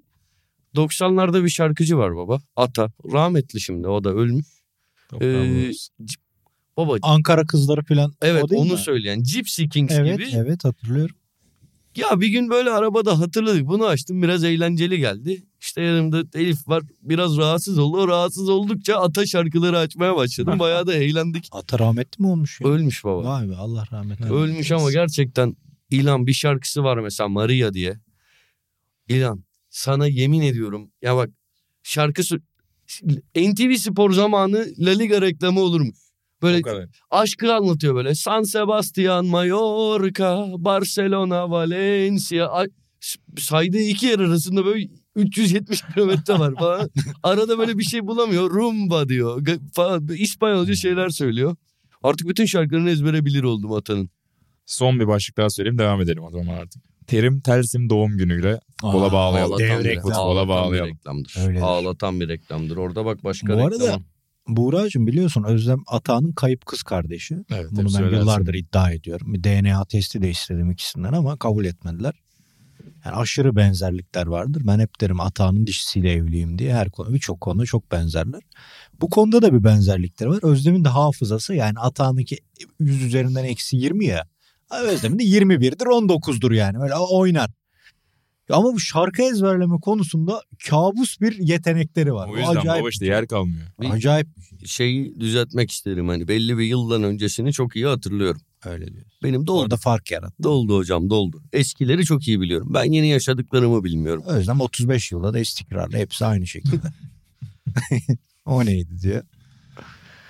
90'larda 0.75 1.43
bir 1.43 1.49
şarkıcı 1.49 1.97
var 1.97 2.15
baba. 2.15 2.41
Ata. 2.55 2.91
Rahmetli 3.11 3.61
şimdi 3.61 3.87
o 3.87 4.03
da 4.03 4.09
ölmüş. 4.09 4.47
Ee, 5.21 5.71
baba 6.77 6.97
Ankara 7.01 7.45
kızları 7.45 7.83
falan 7.83 8.13
evet 8.21 8.45
onu 8.55 8.71
mi? 8.73 8.77
söyleyen 8.77 9.23
Gypsy 9.23 9.65
Kings 9.65 9.93
Evet 9.95 10.19
gibi 10.19 10.29
evet 10.35 10.65
hatırlıyorum. 10.65 11.15
Ya 11.95 12.21
bir 12.21 12.27
gün 12.27 12.49
böyle 12.49 12.69
arabada 12.69 13.19
hatırladık. 13.19 13.67
Bunu 13.67 13.85
açtım 13.85 14.21
biraz 14.23 14.43
eğlenceli 14.43 14.99
geldi. 14.99 15.43
İşte 15.61 15.81
yanımda 15.81 16.39
Elif 16.39 16.67
var 16.67 16.83
biraz 17.01 17.37
rahatsız 17.37 17.77
oldu. 17.79 17.97
O 17.97 18.07
rahatsız 18.07 18.49
oldukça 18.49 18.95
ata 18.97 19.25
şarkıları 19.25 19.77
açmaya 19.77 20.15
başladım. 20.15 20.59
Bayağı 20.59 20.87
da 20.87 20.93
eğlendik. 20.93 21.47
Ata 21.51 21.79
rahmetli 21.79 22.21
mi 22.23 22.27
olmuş 22.29 22.61
ya? 22.61 22.67
Ölmüş 22.67 23.03
baba. 23.03 23.23
Vay 23.23 23.49
be 23.49 23.55
Allah 23.55 23.85
rahmet 23.91 24.19
eylesin. 24.21 24.35
Ölmüş 24.35 24.71
ama 24.71 24.91
gerçekten 24.91 25.55
İlhan 25.89 26.27
bir 26.27 26.33
şarkısı 26.33 26.83
var 26.83 26.97
mesela 26.97 27.27
Maria 27.29 27.73
diye. 27.73 27.99
İlhan 29.07 29.43
sana 29.69 30.07
yemin 30.07 30.41
ediyorum 30.41 30.91
ya 31.01 31.15
bak 31.15 31.29
şarkı 31.83 32.21
sö- 32.21 32.41
NTV 33.35 33.75
Spor 33.77 34.11
zamanı 34.11 34.67
La 34.79 34.91
Liga 34.91 35.21
reklamı 35.21 35.59
olurmuş. 35.59 35.97
Böyle 36.41 36.61
aşkı 37.11 37.53
anlatıyor 37.53 37.95
böyle. 37.95 38.15
San 38.15 38.41
Sebastian, 38.41 39.25
Mallorca, 39.25 40.45
Barcelona, 40.57 41.51
Valencia. 41.51 42.65
Saydığı 43.37 43.81
iki 43.81 44.05
yer 44.05 44.19
arasında 44.19 44.65
böyle 44.65 44.89
370 45.15 45.81
kilometre 45.93 46.39
var 46.39 46.55
falan. 46.55 46.89
Arada 47.23 47.57
böyle 47.57 47.77
bir 47.77 47.83
şey 47.83 48.07
bulamıyor. 48.07 48.49
Rumba 48.51 49.09
diyor. 49.09 49.47
Falan. 49.73 50.07
İspanyolca 50.07 50.75
şeyler 50.75 51.09
söylüyor. 51.09 51.55
Artık 52.03 52.27
bütün 52.27 52.45
şarkılarını 52.45 52.89
ezbere 52.89 53.25
bilir 53.25 53.43
oldum 53.43 53.73
Atan'ın. 53.73 54.09
Son 54.65 54.99
bir 54.99 55.07
başlık 55.07 55.37
daha 55.37 55.49
söyleyeyim 55.49 55.77
devam 55.77 56.01
edelim 56.01 56.23
o 56.23 56.31
zaman 56.31 56.53
artık. 56.53 56.83
Terim 57.07 57.41
Telsim 57.41 57.89
doğum 57.89 58.17
günüyle 58.17 58.59
futbola 58.81 59.05
Aa, 59.05 59.11
bağlayalım. 59.11 59.59
dev 59.59 59.79
bir, 59.79 59.85
reklam. 59.85 60.03
Futbola 60.03 60.19
ağlatan 60.19 60.49
bağlayalım. 60.49 60.89
bir 60.89 60.95
reklamdır. 60.95 61.35
Öyledir. 61.47 61.61
Ağlatan 61.61 62.19
bir 62.19 62.27
reklamdır. 62.29 62.77
Orada 62.77 63.05
bak 63.05 63.23
başka 63.23 63.57
Bu 63.57 63.65
arada 63.65 63.83
reklam. 63.85 64.03
Buğra'cığım 64.55 65.07
biliyorsun 65.07 65.43
Özlem 65.43 65.79
Atağan'ın 65.87 66.31
kayıp 66.31 66.65
kız 66.65 66.83
kardeşi. 66.83 67.37
Evet, 67.51 67.67
Bunu 67.71 67.85
ben 67.85 67.89
söylersin. 67.89 68.17
yıllardır 68.17 68.53
iddia 68.53 68.91
ediyorum. 68.91 69.33
Bir 69.33 69.43
DNA 69.43 69.85
testi 69.85 70.21
de 70.21 70.29
istedim 70.29 70.71
ikisinden 70.71 71.13
ama 71.13 71.37
kabul 71.37 71.65
etmediler. 71.65 72.13
Yani 73.05 73.15
aşırı 73.15 73.55
benzerlikler 73.55 74.27
vardır. 74.27 74.61
Ben 74.65 74.79
hep 74.79 75.01
derim 75.01 75.19
Atağan'ın 75.19 75.67
dişisiyle 75.67 76.11
evliyim 76.11 76.59
diye 76.59 76.73
her 76.73 76.89
konu 76.89 77.13
birçok 77.13 77.41
konuda 77.41 77.65
çok 77.65 77.91
benzerler. 77.91 78.41
Bu 79.01 79.09
konuda 79.09 79.41
da 79.41 79.53
bir 79.53 79.63
benzerlikleri 79.63 80.29
var. 80.29 80.39
Özlem'in 80.43 80.85
de 80.85 80.89
hafızası 80.89 81.53
yani 81.53 81.79
Atağan'ınki 81.79 82.37
100 82.79 83.03
üzerinden 83.03 83.43
eksi 83.43 83.77
20 83.77 84.05
ya. 84.05 84.27
Özlem'in 84.83 85.19
de 85.19 85.23
21'dir 85.23 85.85
19'dur 85.85 86.55
yani. 86.55 86.77
Öyle 86.77 86.95
oynar. 86.95 87.49
Ama 88.53 88.73
bu 88.73 88.79
şarkı 88.79 89.21
ezberleme 89.21 89.79
konusunda 89.79 90.41
kabus 90.69 91.21
bir 91.21 91.37
yetenekleri 91.37 92.13
var. 92.13 92.29
O 92.29 92.37
yüzden 92.37 92.55
acayip 92.55 92.81
baba 92.81 92.89
işte 92.89 93.05
yer 93.05 93.27
kalmıyor. 93.27 93.67
Bir- 93.81 93.89
Acayip 93.89 94.27
Şeyi 94.65 95.19
düzeltmek 95.19 95.71
isterim 95.71 96.07
hani 96.07 96.27
belli 96.27 96.57
bir 96.57 96.63
yıldan 96.63 97.03
öncesini 97.03 97.53
çok 97.53 97.75
iyi 97.75 97.85
hatırlıyorum. 97.85 98.41
öyle 98.65 98.93
diyor. 98.93 99.05
Benim 99.23 99.47
doldu. 99.47 99.61
Orada 99.61 99.77
fark 99.77 100.11
yarattı. 100.11 100.43
Doldu 100.43 100.77
hocam 100.77 101.09
doldu. 101.09 101.43
Eskileri 101.53 102.05
çok 102.05 102.27
iyi 102.27 102.41
biliyorum. 102.41 102.67
Ben 102.73 102.83
yeni 102.91 103.07
yaşadıklarımı 103.07 103.83
bilmiyorum. 103.83 104.23
Özlem 104.27 104.61
35 104.61 105.11
yılda 105.11 105.33
da 105.33 105.39
istikrarlı 105.39 105.97
hepsi 105.97 106.25
aynı 106.25 106.47
şekilde. 106.47 106.87
o 108.45 108.65
neydi 108.65 109.01
diye. 109.01 109.23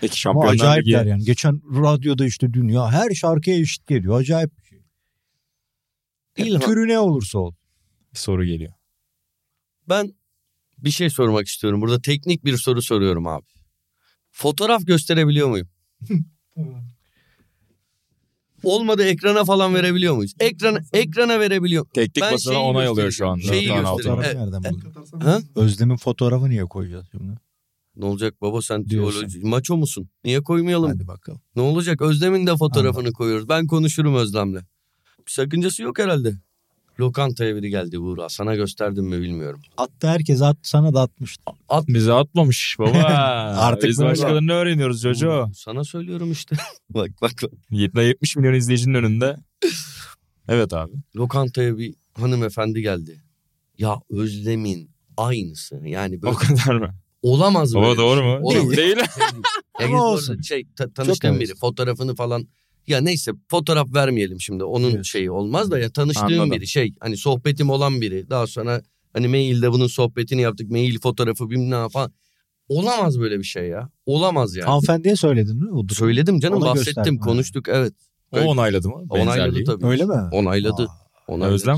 Peki 0.01 0.11
Ama 0.11 0.15
Şampiyonlar 0.15 0.53
acayipler 0.53 0.99
Ligi 1.01 1.09
yani. 1.09 1.23
Geçen 1.23 1.61
radyoda 1.83 2.25
işte 2.25 2.53
dünya 2.53 2.91
her 2.91 3.11
şarkıya 3.11 3.59
eşit 3.59 3.91
ediyor. 3.91 4.19
Acayip 4.19 4.51
bir 4.57 4.63
şey. 4.63 4.79
İlhan. 6.37 6.61
Türü 6.61 6.87
ne 6.87 6.99
olursa 6.99 7.39
ol. 7.39 7.53
Bir 8.13 8.17
soru 8.19 8.45
geliyor. 8.45 8.73
Ben 9.89 10.13
bir 10.77 10.91
şey 10.91 11.09
sormak 11.09 11.47
istiyorum. 11.47 11.81
Burada 11.81 12.01
teknik 12.01 12.45
bir 12.45 12.57
soru 12.57 12.81
soruyorum 12.81 13.27
abi. 13.27 13.45
Fotoğraf 14.31 14.85
gösterebiliyor 14.85 15.49
muyum? 15.49 15.69
Olmadı 18.63 19.03
ekrana 19.03 19.45
falan 19.45 19.75
verebiliyor 19.75 20.15
muyuz? 20.15 20.33
Ekrana, 20.39 20.79
ekrana 20.93 21.39
verebiliyor. 21.39 21.85
Teknik 21.93 22.21
Ben 22.21 22.33
basına 22.33 22.63
onay 22.63 22.87
alıyor 22.87 23.11
şu 23.11 23.27
anda. 23.27 23.43
Şeyi 23.43 23.67
Kaan. 23.67 23.85
Fotoğrafı 23.85 24.37
nereden 24.37 24.63
buldun? 24.63 25.19
Ha? 25.19 25.39
Özlem'in 25.55 25.97
fotoğrafı 25.97 26.49
niye 26.49 26.65
koyacağız 26.65 27.05
şimdi? 27.11 27.37
Ne 27.95 28.05
olacak 28.05 28.41
baba 28.41 28.61
sen 28.61 28.85
Diyorsun. 28.85 29.19
teoloji, 29.19 29.39
maço 29.39 29.77
musun? 29.77 30.09
Niye 30.23 30.41
koymayalım? 30.41 30.91
Hadi 30.91 31.07
bakalım. 31.07 31.41
Ne 31.55 31.61
olacak? 31.61 32.01
Özlem'in 32.01 32.47
de 32.47 32.57
fotoğrafını 32.57 33.11
koyuyoruz. 33.13 33.49
Ben 33.49 33.67
konuşurum 33.67 34.15
Özlem'le. 34.15 34.59
Bir 35.27 35.31
sakıncası 35.31 35.83
yok 35.83 35.99
herhalde. 35.99 36.33
Lokantaya 36.99 37.55
biri 37.55 37.69
geldi 37.69 37.99
Buğra. 38.01 38.29
Sana 38.29 38.55
gösterdim 38.55 39.05
mi 39.05 39.21
bilmiyorum. 39.21 39.61
Attı 39.77 40.07
herkes 40.07 40.41
attı 40.41 40.69
sana 40.69 40.93
da 40.93 41.01
atmıştı. 41.01 41.43
At 41.69 41.87
bize 41.87 42.13
atmamış 42.13 42.75
baba. 42.79 42.97
Artık 43.57 43.89
Biz 43.89 43.99
başkalarını 44.01 44.53
öğreniyoruz 44.53 45.01
Jojo. 45.01 45.49
Sana 45.55 45.83
söylüyorum 45.83 46.31
işte. 46.31 46.55
bak 46.89 47.09
bak 47.21 47.31
bak. 47.43 47.51
70 47.71 48.35
milyon 48.35 48.53
izleyicinin 48.53 48.93
önünde. 48.93 49.37
Evet 50.47 50.73
abi. 50.73 50.91
Lokantaya 51.15 51.77
bir 51.77 51.93
hanımefendi 52.13 52.81
geldi. 52.81 53.21
Ya 53.77 53.99
Özlem'in 54.09 54.91
aynısı. 55.17 55.81
Yani 55.85 56.21
böyle 56.21 56.33
O 56.35 56.37
kadar 56.37 56.75
mı? 56.75 56.95
olamaz 57.21 57.75
böyle. 57.75 57.85
Baba 57.85 57.97
doğru 57.97 58.19
şey. 58.19 58.27
mu? 58.29 58.39
Olamaz. 58.41 58.77
Değil. 58.77 58.97
Ya 58.97 59.05
Ama 59.79 59.85
git 59.87 59.93
bu 59.95 60.03
olsun. 60.03 60.41
şey 60.41 60.65
ta- 60.75 60.93
tanıştığım 60.93 61.39
biri 61.39 61.55
fotoğrafını 61.55 62.15
falan 62.15 62.47
ya 62.87 63.01
neyse 63.01 63.31
fotoğraf 63.47 63.93
vermeyelim 63.93 64.41
şimdi 64.41 64.63
onun 64.63 64.83
Diyorsun. 64.91 65.01
şeyi 65.03 65.31
olmaz 65.31 65.71
da 65.71 65.79
ya 65.79 65.91
tanıştığım 65.91 66.25
Anladım. 66.27 66.51
biri 66.51 66.67
şey 66.67 66.93
hani 66.99 67.17
sohbetim 67.17 67.69
olan 67.69 68.01
biri 68.01 68.29
daha 68.29 68.47
sonra 68.47 68.81
hani 69.13 69.27
mailde 69.27 69.71
bunun 69.71 69.87
sohbetini 69.87 70.41
yaptık 70.41 70.71
mail 70.71 70.99
fotoğrafı 70.99 71.49
bilmem 71.49 71.83
ne 71.83 71.89
falan 71.89 72.13
olamaz 72.69 73.19
böyle 73.19 73.39
bir 73.39 73.43
şey 73.43 73.67
ya 73.67 73.89
olamaz 74.05 74.55
yani. 74.55 74.65
Hanımefendiye 74.67 75.15
söyledin 75.15 75.57
mi? 75.63 75.71
O? 75.71 75.87
Söyledim 75.93 76.39
canım 76.39 76.57
Ona 76.57 76.65
bahsettim 76.65 76.85
gösterdim, 76.95 77.17
konuştuk 77.19 77.67
evet 77.69 77.93
O 78.31 78.39
onayladı 78.39 78.89
mı? 78.89 78.95
onayladı 79.09 79.29
Benzerliği. 79.29 79.63
tabii. 79.65 79.85
Öyle 79.85 80.05
mi? 80.05 80.13
Onayladı. 80.31 80.83
Aa, 80.83 81.07
onayladı. 81.27 81.53
Özlem? 81.55 81.77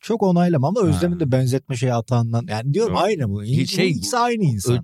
çok 0.00 0.22
onaylama 0.22 0.68
ama 0.68 0.80
Ha. 0.80 0.86
Özlem'in 0.86 1.20
de 1.20 1.32
benzetme 1.32 1.76
şeyi 1.76 1.94
atağından. 1.94 2.46
Yani 2.48 2.74
diyorum 2.74 2.92
Yok. 2.94 3.02
aynı 3.04 3.28
bu. 3.30 3.44
Şey, 3.44 3.66
Şey, 3.66 3.90
ikisi 3.90 4.16
aynı 4.18 4.44
insan. 4.44 4.76
Ö- 4.76 4.80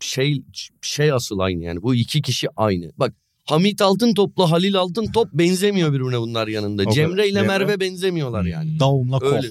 şey 0.00 0.42
şey 0.82 1.12
asıl 1.12 1.38
aynı 1.38 1.62
yani 1.64 1.82
bu 1.82 1.94
iki 1.94 2.22
kişi 2.22 2.48
aynı. 2.56 2.90
Bak 2.96 3.14
Hamit 3.46 3.80
Altıntop'la 3.82 4.50
Halil 4.50 4.74
Altıntop 4.76 5.32
benzemiyor 5.32 5.92
birbirine 5.92 6.20
bunlar 6.20 6.48
yanında. 6.48 6.82
O 6.86 6.92
Cemre 6.92 7.28
ile 7.28 7.34
Cemre? 7.34 7.46
Merve 7.46 7.80
benzemiyorlar 7.80 8.44
yani. 8.44 8.80
Davumla 8.80 9.18
kol. 9.18 9.26
Öyle. 9.32 9.48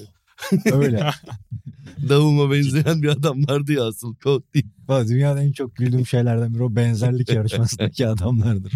Öyle. 0.72 1.10
Davuma 2.08 2.50
benzeyen 2.52 3.02
bir 3.02 3.08
adamlardı 3.08 3.72
ya 3.72 3.84
asıl 3.84 4.14
kod 4.14 4.42
değil. 4.54 4.66
Valla 4.88 5.08
Dünyada 5.08 5.42
en 5.42 5.52
çok 5.52 5.76
güldüğüm 5.76 6.06
şeylerden 6.06 6.54
biri 6.54 6.62
o 6.62 6.76
benzerlik 6.76 7.28
yarışmasındaki 7.32 8.06
adamlardır. 8.08 8.72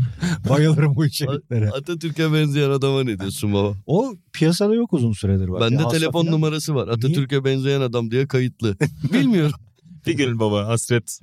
Bayılırım 0.49 0.95
bu 0.97 1.07
içeriklere. 1.07 1.71
Atatürk'e 1.71 2.33
benzeyen 2.33 2.71
adama 2.71 3.05
ne 3.05 3.19
diyorsun 3.19 3.53
baba? 3.53 3.75
O 3.87 4.15
piyasada 4.33 4.75
yok 4.75 4.93
uzun 4.93 5.13
süredir. 5.13 5.49
Bak. 5.49 5.61
Bende 5.61 5.89
telefon 5.89 6.23
falan- 6.23 6.33
numarası 6.33 6.75
var. 6.75 6.89
Atatürk'e 6.89 7.45
benzeyen 7.45 7.81
adam 7.81 8.11
diye 8.11 8.27
kayıtlı. 8.27 8.77
Bilmiyorum. 9.13 9.61
Bir 10.07 10.17
gün 10.17 10.39
baba 10.39 10.67
hasret. 10.67 11.21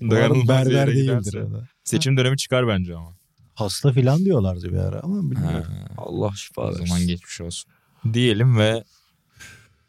Umarım 0.00 0.48
berber 0.48 0.94
değildir. 0.94 1.38
Seçim 1.84 2.16
dönemi 2.16 2.36
çıkar 2.36 2.68
bence 2.68 2.94
ama. 2.96 3.17
Hasta 3.58 3.92
filan 3.92 4.24
diyorlardı 4.24 4.72
bir 4.72 4.78
ara 4.78 5.00
ama 5.00 5.30
bilmiyorum. 5.30 5.66
Allah 5.96 6.32
şifa 6.36 6.62
O 6.62 6.68
versin. 6.68 6.84
zaman 6.86 7.06
geçmiş 7.06 7.40
olsun. 7.40 7.70
Diyelim 8.12 8.58
ve 8.58 8.84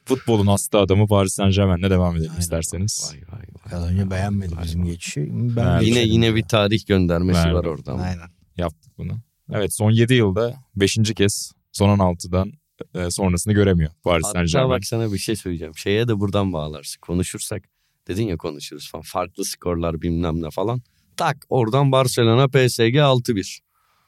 futbolun 0.05 0.47
hasta 0.47 0.79
adamı 0.79 1.07
Paris 1.07 1.33
Saint 1.33 1.55
Germain'le 1.55 1.89
devam 1.89 2.15
edelim 2.15 2.29
Aynen. 2.31 2.41
isterseniz. 2.41 3.11
Vay 3.13 3.21
vay 3.39 3.47
vay. 3.71 3.79
Az 3.79 3.91
önce 3.91 4.09
beğenmedi 4.11 4.53
bizim 4.63 4.85
geçişi. 4.85 5.27
Ben 5.31 5.63
Ha, 5.65 5.79
Yine 5.81 5.99
yine 5.99 6.25
ya. 6.25 6.35
bir 6.35 6.43
tarih 6.43 6.85
göndermesi 6.87 7.39
Verdim. 7.39 7.53
var 7.55 7.65
orada 7.65 7.91
ama. 7.91 8.03
Aynen. 8.03 8.29
Yaptık 8.57 8.97
bunu. 8.97 9.11
Evet 9.51 9.75
son 9.75 9.91
7 9.91 10.13
yılda 10.13 10.55
5. 10.75 10.97
kez 11.15 11.51
son 11.71 11.89
16'dan 11.99 12.51
e, 12.95 13.11
sonrasını 13.11 13.53
göremiyor 13.53 13.91
Paris 14.03 14.27
Saint 14.27 14.51
Germain. 14.51 14.69
bak 14.69 14.85
sana 14.85 15.13
bir 15.13 15.17
şey 15.17 15.35
söyleyeceğim. 15.35 15.77
Şeye 15.77 16.07
de 16.07 16.19
buradan 16.19 16.53
bağlarsın. 16.53 16.99
Konuşursak 17.01 17.63
dedin 18.07 18.27
ya 18.27 18.37
konuşuruz 18.37 18.91
falan. 18.91 19.03
Farklı 19.03 19.45
skorlar 19.45 20.01
bilmem 20.01 20.41
ne 20.41 20.49
falan. 20.51 20.81
Tak 21.19 21.45
oradan 21.49 21.91
Barcelona 21.91 22.47
PSG 22.47 22.95
6-1. 22.95 23.59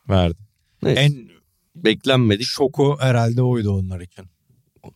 Verdi. 0.10 0.38
Neyse. 0.84 1.02
En 1.02 1.14
Beklenmedik. 1.76 2.46
şoku 2.46 2.98
herhalde 3.00 3.42
oydu 3.44 3.72
onlar 3.72 4.00
için. 4.02 4.26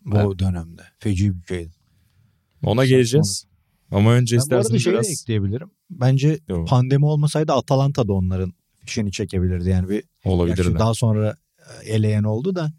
Bu 0.05 0.17
Evet. 0.17 0.39
dönemde. 0.39 0.81
Feci 0.99 1.35
bir 1.35 1.43
şeydi. 1.47 1.71
Ona 2.63 2.85
geleceğiz. 2.85 3.45
Ama 3.91 4.13
önce 4.13 4.35
Ben 4.35 4.39
bu 4.39 4.43
isterseniz 4.43 4.85
de 4.85 4.89
biraz... 4.91 5.09
ekleyebilirim. 5.09 5.71
Bence 5.89 6.39
Yok, 6.49 6.67
pandemi 6.67 7.05
olmasaydı 7.05 7.53
Atalanta 7.53 8.07
da 8.07 8.13
onların 8.13 8.53
fişini 8.85 9.11
çekebilirdi. 9.11 9.69
Yani 9.69 9.89
bir 9.89 10.03
olabilir 10.25 10.79
daha 10.79 10.93
sonra 10.93 11.37
e, 11.83 11.89
eleyen 11.93 12.23
oldu 12.23 12.55
da 12.55 12.71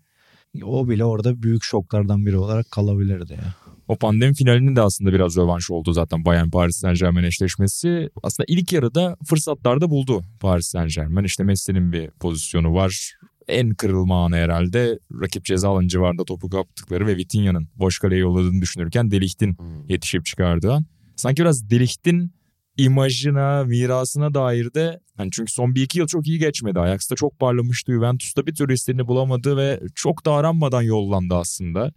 o 0.65 0.89
bile 0.89 1.05
orada 1.05 1.43
büyük 1.43 1.63
şoklardan 1.65 2.27
biri 2.27 2.37
olarak 2.37 2.71
kalabilirdi 2.71 3.33
ya. 3.33 3.55
O 3.89 3.97
pandemi 3.97 4.35
finalinin 4.35 4.77
de 4.77 4.81
aslında 4.81 5.13
biraz 5.13 5.37
rövanş 5.37 5.71
oldu 5.71 5.93
zaten 5.93 6.25
Bayern 6.25 6.51
Paris 6.51 6.77
Saint 6.77 6.99
Germain 6.99 7.25
eşleşmesi. 7.25 8.11
Aslında 8.23 8.45
ilk 8.49 8.73
yarıda 8.73 9.17
fırsatlarda 9.29 9.91
buldu 9.91 10.23
Paris 10.41 10.67
Saint 10.67 10.95
Germain. 10.95 11.25
İşte 11.25 11.45
Messi'nin 11.45 11.93
bir 11.93 12.11
pozisyonu 12.11 12.75
var. 12.75 13.13
En 13.49 13.75
kırılma 13.75 14.25
anı 14.25 14.37
herhalde 14.37 14.99
rakip 15.23 15.45
ceza 15.45 15.69
alanı 15.69 15.89
civarında 15.89 16.25
topu 16.25 16.51
kaptıkları 16.51 17.07
ve 17.07 17.17
Vitinha'nın 17.17 17.69
boş 17.77 17.99
kaleye 17.99 18.21
yolladığını 18.21 18.63
düşünürken 18.63 19.11
Delicht'in 19.11 19.55
Hmm. 19.55 19.89
yetişip 19.89 20.25
çıkardığı 20.25 20.73
an. 20.73 20.87
Sanki 21.17 21.43
biraz 21.43 21.71
Delicht'in 21.71 22.33
imajına, 22.77 23.65
mirasına 23.65 24.35
dair 24.35 24.75
de 24.75 25.01
hani 25.17 25.31
çünkü 25.31 25.53
son 25.53 25.75
bir 25.75 25.83
iki 25.83 25.99
yıl 25.99 26.07
çok 26.07 26.27
iyi 26.27 26.39
geçmedi. 26.39 26.81
Ajax'ta 26.81 27.15
çok 27.15 27.39
parlamıştı. 27.39 27.93
Juventus'ta 27.93 28.47
bir 28.47 28.55
türlü 28.55 28.75
istediğini 28.75 29.07
bulamadı 29.07 29.57
ve 29.57 29.81
çok 29.95 30.27
da 30.27 30.33
aranmadan 30.33 30.83
yollandı 30.83 31.35
aslında. 31.35 31.93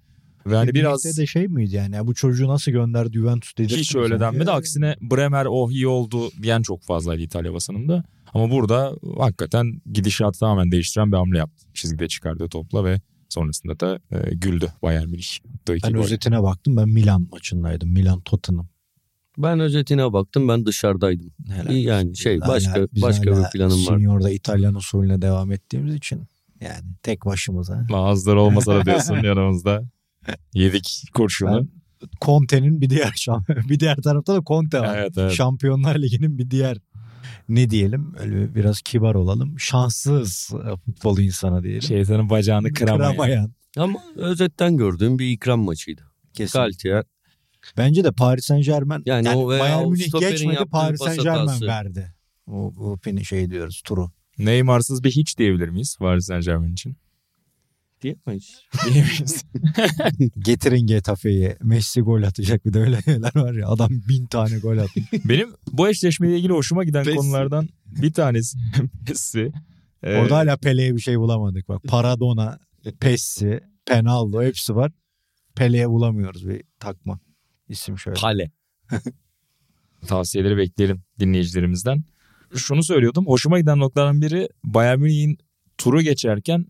Ve 0.46 0.56
hani 0.56 0.74
biraz 0.74 1.18
de 1.18 1.26
şey 1.28 1.48
miydi 1.48 1.76
yani 1.76 1.96
ya 1.96 2.08
bu 2.08 2.14
çocuğu 2.14 2.48
nasıl 2.48 2.72
gönderdi 2.72 3.14
Juventus 3.14 3.58
dedi. 3.58 3.76
hiç 3.78 3.96
öyle 3.96 4.20
denmedi. 4.20 4.52
Aksine 4.52 4.96
Bremer 5.02 5.46
oh 5.50 5.72
iyi 5.72 5.88
oldu 5.88 6.32
diyen 6.42 6.62
çok 6.62 6.84
fazlaydı 6.84 7.22
İtalya 7.22 7.54
basınında. 7.54 8.04
Ama 8.34 8.52
burada 8.52 8.96
hakikaten 9.18 9.82
gidişatı 9.94 10.40
tamamen 10.40 10.72
değiştiren 10.72 11.12
bir 11.12 11.18
hamle 11.18 11.38
yaptı. 11.38 11.66
Çizgide 11.74 12.08
çıkardığı 12.08 12.50
topla 12.50 12.86
ve 12.86 13.02
sonrasında 13.30 13.80
da 13.80 14.00
e, 14.12 14.36
güldü 14.36 14.68
Bayern 14.82 15.08
Münih. 15.08 15.40
Ben 15.84 15.94
gol. 15.94 16.00
özetine 16.00 16.44
baktım 16.44 16.78
ben 16.78 16.90
Milan 16.90 17.28
maçındaydım. 17.32 17.90
Milan 17.90 18.22
Tottenham. 18.22 18.68
Ben 19.38 19.60
özetine 19.60 20.14
baktım 20.14 20.48
ben 20.48 20.66
dışarıdaydım. 20.66 21.32
Helal. 21.48 21.76
Yani 21.76 22.18
şey 22.18 22.36
Biz 22.36 22.48
başka 22.48 22.72
hala- 22.74 22.88
başka 23.02 23.32
hala 23.32 23.46
bir 23.46 23.50
planım 23.50 23.88
var. 23.88 23.98
Senior'da 23.98 24.30
İtalyan 24.30 24.76
usulüne 24.76 25.22
devam 25.22 25.52
ettiğimiz 25.52 25.96
için 25.96 26.24
yani 26.62 26.86
tek 27.04 27.26
başımıza. 27.26 27.86
Ağızları 27.94 28.42
olmasa 28.42 28.76
da 28.76 28.86
diyorsun 28.86 29.16
yanımızda. 29.24 29.84
Yedik 30.54 31.04
kurşunu. 31.14 31.58
Ben- 31.58 31.70
Conte'nin 32.22 32.82
bir 32.82 32.90
diğer 32.90 33.14
şam 33.16 33.46
bir 33.70 33.80
diğer 33.80 33.96
tarafta 33.96 34.36
da 34.36 34.42
Conte 34.48 34.80
var. 34.80 34.98
Evet 34.98 35.18
evet. 35.18 35.34
Şampiyonlar 35.34 35.96
Ligi'nin 36.02 36.38
bir 36.38 36.52
diğer 36.52 36.78
ne 37.50 37.70
diyelim 37.70 38.16
öyle 38.20 38.56
biraz 38.56 38.82
kibar 38.82 39.16
olalım. 39.16 39.60
Şanssız 39.60 40.52
e, 40.54 40.76
futbol 40.86 41.20
insanı 41.20 41.64
diyelim. 41.64 41.82
Şeytanın 41.82 42.30
bacağını 42.30 42.74
kıramayan. 42.74 43.12
Kıramayan. 43.12 43.54
Ama 43.78 44.00
özetten 44.16 44.78
gördüğüm 44.78 45.20
bir 45.20 45.32
ikram 45.32 45.60
maçıydı. 45.60 46.02
Kesin. 46.34 46.60
Galtier 46.60 47.04
Bence 47.78 48.04
de 48.04 48.12
Paris 48.12 48.46
Saint 48.46 48.66
Germain 48.66 49.04
Yani 49.06 49.28
yani, 49.28 49.38
o 49.38 49.50
Bayern 49.50 49.90
Münih 49.90 50.20
geçmedi 50.20 50.66
Paris 50.72 51.00
Saint 51.00 51.24
Germain 51.24 51.62
verdi. 51.62 52.14
O, 52.48 52.74
o 52.78 53.24
şey 53.24 53.50
diyoruz 53.50 53.82
turu. 53.86 54.12
Neymar'sız 54.38 55.04
bir 55.04 55.12
hiç 55.12 55.38
diyebilir 55.38 55.70
miyiz 55.70 55.96
Paris 56.00 56.26
Saint 56.26 56.46
Germain 56.46 56.74
için? 56.74 56.98
diyemeyiz. 58.04 58.62
Diyemeyiz. 58.94 59.46
Getirin 60.40 60.88
Getafe'yi. 60.88 61.56
Messi 61.64 62.02
gol 62.02 62.24
atacak 62.24 62.66
bir 62.66 62.74
de 62.74 62.80
öyle 62.80 63.02
şeyler 63.02 63.32
var 63.36 63.54
ya. 63.54 63.68
Adam 63.68 63.90
bin 64.10 64.26
tane 64.28 64.60
gol 64.60 64.78
atmış. 64.78 65.06
Benim 65.26 65.50
bu 65.72 65.90
eşleşmeyle 65.90 66.38
ilgili 66.38 66.54
hoşuma 66.54 66.84
giden 66.84 67.06
Messi. 67.06 67.18
konulardan 67.18 67.70
bir 67.86 68.14
tanesi 68.14 68.58
Messi. 69.08 69.52
Ee, 70.04 70.18
Orada 70.18 70.38
hala 70.38 70.58
Pele'ye 70.58 70.96
bir 70.96 71.02
şey 71.02 71.20
bulamadık. 71.20 71.70
Bak 71.70 71.84
Paradona, 71.84 72.60
Pessi, 73.00 73.60
Penaldo 73.86 74.44
hepsi 74.44 74.76
var. 74.76 74.92
Pele'ye 75.56 75.90
bulamıyoruz 75.90 76.48
bir 76.48 76.64
takma. 76.80 77.20
İsim 77.70 77.98
şöyle. 78.00 78.20
Pale. 78.20 78.52
tavsiyeleri 80.08 80.58
bekleyelim 80.58 81.02
dinleyicilerimizden. 81.20 82.04
Şunu 82.56 82.84
söylüyordum. 82.84 83.28
Hoşuma 83.28 83.60
giden 83.60 83.80
noktalardan 83.80 84.22
biri 84.22 84.50
Bayern 84.64 85.00
Münih'in 85.00 85.38
turu 85.78 86.02
geçerken 86.02 86.66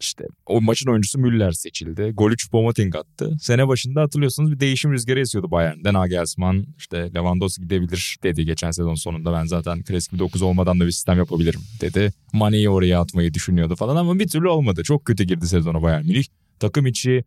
işte 0.00 0.24
o 0.46 0.60
maçın 0.60 0.90
oyuncusu 0.90 1.18
Müller 1.18 1.52
seçildi. 1.52 2.12
Gol 2.14 2.30
3 2.30 2.52
Bomoting 2.52 2.96
attı. 2.96 3.36
Sene 3.40 3.68
başında 3.68 4.02
hatırlıyorsunuz 4.02 4.52
bir 4.52 4.60
değişim 4.60 4.92
rüzgarı 4.92 5.20
esiyordu 5.20 5.50
Bayern'den. 5.50 5.94
Nagelsmann 5.94 6.66
işte 6.78 6.96
Lewandowski 7.14 7.62
gidebilir 7.62 8.16
dedi 8.22 8.44
geçen 8.44 8.70
sezon 8.70 8.94
sonunda. 8.94 9.32
Ben 9.32 9.44
zaten 9.44 9.82
klasik 9.82 10.12
bir 10.12 10.18
9 10.18 10.42
olmadan 10.42 10.80
da 10.80 10.86
bir 10.86 10.90
sistem 10.90 11.18
yapabilirim 11.18 11.60
dedi. 11.80 12.12
Mane'yi 12.32 12.70
oraya 12.70 13.00
atmayı 13.00 13.34
düşünüyordu 13.34 13.76
falan 13.76 13.96
ama 13.96 14.18
bir 14.18 14.28
türlü 14.28 14.48
olmadı. 14.48 14.82
Çok 14.82 15.04
kötü 15.04 15.24
girdi 15.24 15.46
sezona 15.46 15.82
Bayern 15.82 16.04
Münih. 16.04 16.24
Takım 16.60 16.86
içi 16.86 17.24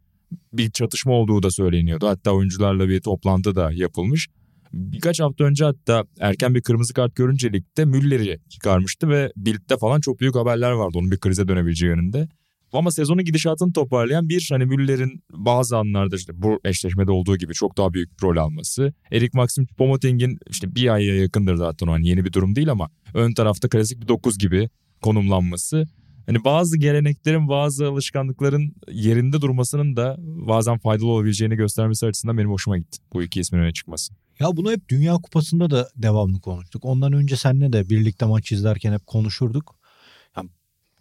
bir 0.53 0.71
çatışma 0.71 1.13
olduğu 1.13 1.43
da 1.43 1.51
söyleniyordu. 1.51 2.07
Hatta 2.07 2.31
oyuncularla 2.31 2.89
bir 2.89 3.01
toplantı 3.01 3.55
da 3.55 3.71
yapılmış. 3.71 4.27
Birkaç 4.73 5.19
hafta 5.19 5.43
önce 5.43 5.65
hatta 5.65 6.03
erken 6.19 6.55
bir 6.55 6.61
kırmızı 6.61 6.93
kart 6.93 7.15
görünce 7.15 7.53
ligde 7.53 7.85
Müller'i 7.85 8.39
çıkarmıştı 8.49 9.09
ve 9.09 9.31
Bild'de 9.37 9.77
falan 9.77 10.01
çok 10.01 10.19
büyük 10.19 10.35
haberler 10.35 10.71
vardı 10.71 10.97
onun 10.97 11.11
bir 11.11 11.19
krize 11.19 11.47
dönebileceği 11.47 11.89
yönünde. 11.89 12.27
Ama 12.73 12.91
sezonun 12.91 13.23
gidişatını 13.23 13.73
toparlayan 13.73 14.29
bir 14.29 14.47
hani 14.51 14.65
Müller'in 14.65 15.23
bazı 15.31 15.77
anlarda 15.77 16.15
işte 16.15 16.41
bu 16.41 16.59
eşleşmede 16.65 17.11
olduğu 17.11 17.37
gibi 17.37 17.53
çok 17.53 17.77
daha 17.77 17.93
büyük 17.93 18.23
rol 18.23 18.37
alması. 18.37 18.93
Erik 19.11 19.33
Maxim 19.33 19.67
Pomoting'in 19.77 20.37
işte 20.49 20.75
bir 20.75 20.87
aya 20.93 21.15
yakındır 21.15 21.55
zaten 21.55 21.87
o 21.87 21.91
hani 21.91 22.07
yeni 22.07 22.25
bir 22.25 22.33
durum 22.33 22.55
değil 22.55 22.71
ama 22.71 22.89
ön 23.13 23.33
tarafta 23.33 23.69
klasik 23.69 24.01
bir 24.01 24.07
9 24.07 24.37
gibi 24.37 24.69
konumlanması. 25.01 25.87
Hani 26.25 26.43
bazı 26.43 26.77
geleneklerin 26.77 27.49
bazı 27.49 27.87
alışkanlıkların 27.87 28.73
yerinde 28.91 29.41
durmasının 29.41 29.95
da 29.95 30.15
bazen 30.19 30.77
faydalı 30.77 31.07
olabileceğini 31.07 31.55
göstermesi 31.55 32.05
açısından 32.05 32.37
benim 32.37 32.49
hoşuma 32.49 32.77
gitti. 32.77 32.97
Bu 33.13 33.23
iki 33.23 33.39
ismin 33.39 33.59
öne 33.59 33.73
çıkması. 33.73 34.13
Ya 34.39 34.47
bunu 34.57 34.71
hep 34.71 34.89
Dünya 34.89 35.13
Kupası'nda 35.13 35.69
da 35.69 35.89
devamlı 35.95 36.41
konuştuk. 36.41 36.85
Ondan 36.85 37.13
önce 37.13 37.35
seninle 37.35 37.73
de 37.73 37.89
birlikte 37.89 38.25
maç 38.25 38.51
izlerken 38.51 38.93
hep 38.93 39.07
konuşurduk. 39.07 39.75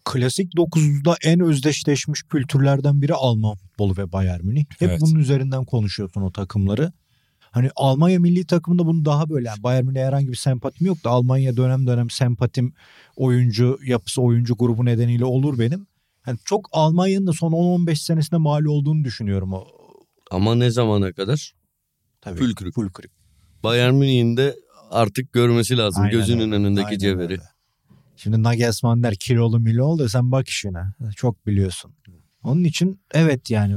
Klasik 0.05 0.53
9'da 0.55 1.17
en 1.25 1.41
özdeşleşmiş 1.41 2.23
kültürlerden 2.23 3.03
biri 3.03 3.15
Alman 3.15 3.55
futbolu 3.55 3.97
ve 3.97 4.13
Bayern 4.13 4.47
Münih. 4.47 4.65
Hep 4.79 4.89
Evet. 4.89 5.01
bunun 5.01 5.21
üzerinden 5.21 5.65
konuşuyorsun 5.65 6.21
o 6.23 6.33
takımları. 6.33 6.93
Hani 7.41 7.71
Almanya 7.77 8.21
milli 8.21 8.47
takımında 8.47 8.87
bunu 8.87 9.05
daha 9.05 9.31
böyle 9.31 9.49
yani 9.49 9.63
Bayern 9.63 9.85
Münih'e 9.87 10.05
herhangi 10.05 10.29
bir 10.29 10.35
sempatim 10.37 10.87
yok 10.87 11.05
da 11.05 11.11
Almanya 11.11 11.57
dönem 11.57 11.87
dönem 11.87 12.11
sempatim 12.11 12.73
oyuncu 13.17 13.79
yapısı 13.87 14.23
oyuncu 14.23 14.55
grubu 14.57 14.85
nedeniyle 14.85 15.25
olur 15.25 15.59
benim. 15.59 15.87
Yani 16.27 16.39
çok 16.45 16.69
Almanya'nın 16.73 17.27
da 17.27 17.33
son 17.33 17.53
10-15 17.53 17.95
senesinde 17.97 18.37
mal 18.37 18.65
olduğunu 18.65 19.05
düşünüyorum 19.05 19.53
o. 19.53 19.65
Ama 20.31 20.55
ne 20.55 20.71
zamana 20.71 21.13
kadar? 21.13 21.53
Tabii. 22.21 22.39
Fülkrük. 22.39 22.75
Fülkrük. 22.75 23.11
Bayern 23.63 23.95
Münih'in 23.95 24.37
de 24.37 24.57
artık 24.91 25.33
görmesi 25.33 25.77
lazım 25.77 26.03
Aynen 26.03 26.13
gözünün 26.19 26.41
öyle, 26.41 26.55
önündeki 26.55 26.87
aynen 26.87 26.99
cevheri. 26.99 27.33
öyle. 27.33 27.43
Şimdi 28.23 28.43
Nagelsmann 28.43 29.03
der 29.03 29.15
kilolu 29.15 29.61
milol 29.61 29.99
da 29.99 30.09
sen 30.09 30.33
bak 30.33 30.49
işine. 30.49 30.83
Çok 31.17 31.47
biliyorsun. 31.47 31.93
Onun 32.43 32.65
için 32.65 33.01
evet 33.15 33.51
yani 33.51 33.77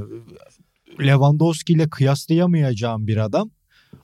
Lewandowski 1.00 1.74
ile 1.74 1.90
kıyaslayamayacağım 1.90 3.08
bir 3.08 3.18
adam 3.18 3.52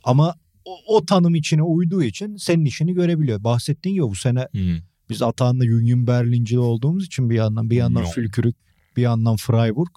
ama 0.03 0.35
o, 0.65 0.95
o 0.95 1.05
tanım 1.05 1.35
içine 1.35 1.63
uyduğu 1.63 2.03
için 2.03 2.35
senin 2.35 2.65
işini 2.65 2.93
görebiliyor. 2.93 3.43
Bahsettiğin 3.43 3.95
gibi 3.95 4.05
bu 4.05 4.15
sene 4.15 4.47
Hmm. 4.51 4.77
biz 5.09 5.21
Atahan'la 5.21 5.63
Union 5.63 6.07
Berlin'ci 6.07 6.59
olduğumuz 6.59 7.05
için 7.05 7.29
bir 7.29 7.35
yandan 7.35 7.69
bir 7.69 7.75
yandan 7.75 8.01
Yok. 8.01 8.13
Fülkürük 8.13 8.55
bir 8.97 9.01
yandan 9.01 9.35
Freiburg. 9.35 9.89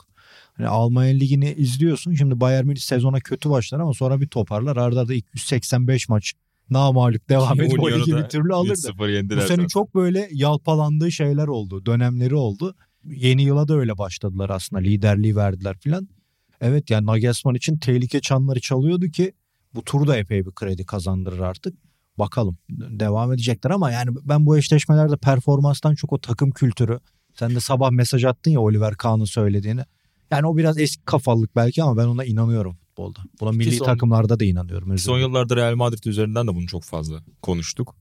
Hani 0.57 0.69
Almanya 0.69 1.15
Ligi'ni 1.15 1.55
izliyorsun. 1.55 2.15
Şimdi 2.15 2.41
Bayern 2.41 2.67
Münih 2.67 2.81
sezona 2.81 3.21
kötü 3.21 3.51
başlar 3.51 3.81
ama 3.81 3.93
sonra 3.95 4.21
bir 4.21 4.29
toparlar. 4.29 4.77
Arda 4.77 5.01
arda 5.01 5.15
285 5.15 6.09
maç 6.09 6.33
namağlup 6.73 7.29
devam 7.29 7.61
edip 7.61 7.83
o 7.83 7.91
ligi 7.91 8.17
bir 8.17 8.23
türlü 8.23 8.55
alırdı. 8.55 8.73
3-0 8.73 9.11
yendiler 9.11 9.45
Bu 9.45 9.49
sene 9.49 9.69
çok 9.69 9.95
böyle 9.95 10.29
yalpalandığı 10.33 11.13
şeyler 11.13 11.47
oldu. 11.47 11.87
Dönemleri 11.87 12.35
oldu. 12.35 12.75
Yeni 13.05 13.43
yıla 13.43 13.69
da 13.69 13.75
öyle 13.75 13.99
başladılar 13.99 14.51
aslında. 14.51 14.83
Liderliği 14.83 15.37
verdiler 15.37 15.79
filan. 15.79 16.09
Evet 16.61 16.91
yani 16.91 17.07
Nagelsmann 17.07 17.55
için 17.55 17.79
tehlike 17.79 18.21
çanları 18.21 18.61
çalıyordu 18.61 19.07
ki 19.07 19.33
bu 19.75 19.85
tur 19.85 20.07
da 20.07 20.17
epey 20.17 20.47
bir 20.47 20.51
kredi 20.51 20.87
kazandırır 20.87 21.39
artık. 21.39 21.75
Bakalım 22.19 22.59
devam 22.71 23.33
edecekler 23.33 23.71
ama 23.71 23.91
yani 23.91 24.11
ben 24.23 24.47
bu 24.47 24.59
eşleşmelerde 24.59 25.17
performanstan 25.17 25.95
çok 25.95 26.13
o 26.13 26.19
takım 26.19 26.51
kültürü. 26.51 27.01
Sen 27.35 27.55
de 27.55 27.61
sabah 27.61 27.91
mesaj 27.91 28.25
attın 28.25 28.51
ya 28.51 28.61
Oliver 28.61 28.95
Kahn'ın 28.95 29.25
söylediğini. 29.25 29.81
Yani 30.31 30.47
o 30.47 30.57
biraz 30.57 30.79
eski 30.79 31.05
kafalılık 31.05 31.57
belki 31.57 31.83
ama 31.83 31.97
ben 31.97 32.07
ona 32.07 32.25
inanıyorum 32.25 32.77
futbolda. 32.93 33.21
Buna 33.41 33.53
milli 33.53 33.77
son- 33.77 33.87
takımlarda 33.87 34.41
da 34.41 34.45
inanıyorum. 34.45 34.91
özür 34.91 35.05
Son 35.05 35.19
yıllarda 35.19 35.57
Real 35.57 35.75
Madrid 35.75 36.05
üzerinden 36.05 36.47
de 36.47 36.55
bunu 36.55 36.67
çok 36.67 36.85
fazla 36.85 37.23
konuştuk. 37.43 37.97